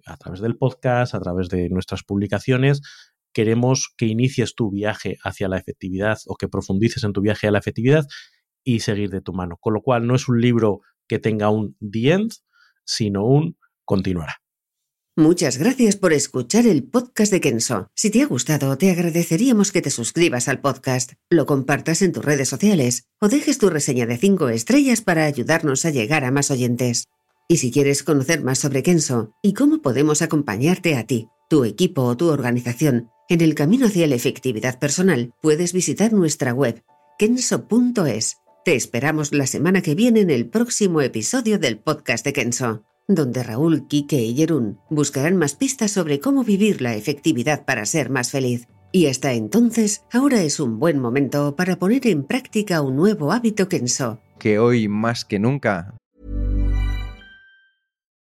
a 0.06 0.16
través 0.16 0.40
del 0.40 0.56
podcast, 0.56 1.14
a 1.14 1.20
través 1.20 1.48
de 1.48 1.68
nuestras 1.68 2.02
publicaciones. 2.02 2.80
Queremos 3.38 3.94
que 3.96 4.06
inicies 4.06 4.56
tu 4.56 4.68
viaje 4.68 5.16
hacia 5.22 5.46
la 5.46 5.58
efectividad 5.58 6.18
o 6.26 6.34
que 6.34 6.48
profundices 6.48 7.04
en 7.04 7.12
tu 7.12 7.20
viaje 7.20 7.46
a 7.46 7.52
la 7.52 7.60
efectividad 7.60 8.04
y 8.64 8.80
seguir 8.80 9.10
de 9.10 9.20
tu 9.20 9.32
mano. 9.32 9.58
Con 9.60 9.74
lo 9.74 9.80
cual 9.80 10.08
no 10.08 10.16
es 10.16 10.26
un 10.26 10.40
libro 10.40 10.80
que 11.06 11.20
tenga 11.20 11.48
un 11.48 11.76
the 11.78 12.10
end, 12.10 12.32
sino 12.84 13.24
un 13.24 13.56
continuará. 13.84 14.42
Muchas 15.16 15.56
gracias 15.56 15.94
por 15.94 16.12
escuchar 16.12 16.66
el 16.66 16.82
podcast 16.82 17.30
de 17.30 17.40
Kenso. 17.40 17.86
Si 17.94 18.10
te 18.10 18.22
ha 18.22 18.26
gustado, 18.26 18.76
te 18.76 18.90
agradeceríamos 18.90 19.70
que 19.70 19.82
te 19.82 19.90
suscribas 19.90 20.48
al 20.48 20.60
podcast, 20.60 21.12
lo 21.30 21.46
compartas 21.46 22.02
en 22.02 22.10
tus 22.10 22.24
redes 22.24 22.48
sociales 22.48 23.04
o 23.20 23.28
dejes 23.28 23.58
tu 23.58 23.70
reseña 23.70 24.06
de 24.06 24.16
5 24.16 24.48
estrellas 24.48 25.00
para 25.00 25.26
ayudarnos 25.26 25.84
a 25.84 25.90
llegar 25.90 26.24
a 26.24 26.32
más 26.32 26.50
oyentes. 26.50 27.04
Y 27.46 27.58
si 27.58 27.70
quieres 27.70 28.02
conocer 28.02 28.42
más 28.42 28.58
sobre 28.58 28.82
Kenso 28.82 29.30
y 29.44 29.54
cómo 29.54 29.80
podemos 29.80 30.22
acompañarte 30.22 30.96
a 30.96 31.06
ti, 31.06 31.28
tu 31.48 31.62
equipo 31.64 32.02
o 32.02 32.16
tu 32.16 32.30
organización 32.30 33.12
en 33.28 33.40
el 33.40 33.54
camino 33.54 33.86
hacia 33.86 34.06
la 34.06 34.14
efectividad 34.14 34.78
personal, 34.78 35.32
puedes 35.40 35.72
visitar 35.72 36.12
nuestra 36.12 36.52
web 36.52 36.82
kenso.es. 37.18 38.38
Te 38.64 38.74
esperamos 38.74 39.32
la 39.32 39.46
semana 39.46 39.82
que 39.82 39.94
viene 39.94 40.20
en 40.20 40.30
el 40.30 40.48
próximo 40.48 41.00
episodio 41.00 41.58
del 41.58 41.78
podcast 41.78 42.24
de 42.24 42.32
Kenso 42.32 42.84
donde 43.08 43.42
Raúl, 43.42 43.88
Quique 43.88 44.20
y 44.22 44.36
Jerún 44.36 44.78
buscarán 44.90 45.36
más 45.36 45.56
pistas 45.56 45.90
sobre 45.90 46.20
cómo 46.20 46.44
vivir 46.44 46.82
la 46.82 46.94
efectividad 46.94 47.64
para 47.64 47.86
ser 47.86 48.10
más 48.10 48.30
feliz. 48.30 48.68
Y 48.92 49.06
hasta 49.06 49.32
entonces, 49.32 50.02
ahora 50.12 50.42
es 50.42 50.60
un 50.60 50.78
buen 50.78 50.98
momento 50.98 51.56
para 51.56 51.76
poner 51.76 52.06
en 52.06 52.24
práctica 52.24 52.80
un 52.80 52.96
nuevo 52.96 53.32
hábito 53.32 53.68
Kenso. 53.68 54.20
Que 54.38 54.58
hoy 54.58 54.88
más 54.88 55.24
que 55.24 55.38
nunca. 55.38 55.94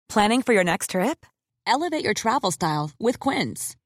Planning 0.08 0.42
for 0.42 0.54
your 0.54 0.64
next 0.64 0.90
trip? 0.90 1.26
Elevate 1.66 2.04
your 2.04 2.14
travel 2.14 2.52
style 2.52 2.92
with 3.00 3.18
Quince. 3.18 3.74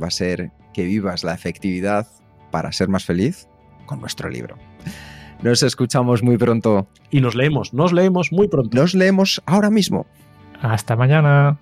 Va 0.00 0.08
a 0.08 0.10
ser 0.10 0.50
que 0.72 0.84
vivas 0.84 1.24
la 1.24 1.34
efectividad 1.34 2.06
para 2.50 2.72
ser 2.72 2.88
más 2.88 3.04
feliz 3.04 3.48
con 3.86 4.00
nuestro 4.00 4.28
libro. 4.28 4.56
Nos 5.42 5.62
escuchamos 5.62 6.22
muy 6.22 6.36
pronto. 6.36 6.86
Y 7.10 7.20
nos 7.20 7.34
leemos, 7.34 7.72
nos 7.72 7.92
leemos 7.92 8.30
muy 8.30 8.48
pronto. 8.48 8.76
Nos 8.76 8.94
leemos 8.94 9.42
ahora 9.46 9.70
mismo. 9.70 10.06
Hasta 10.60 10.96
mañana. 10.96 11.58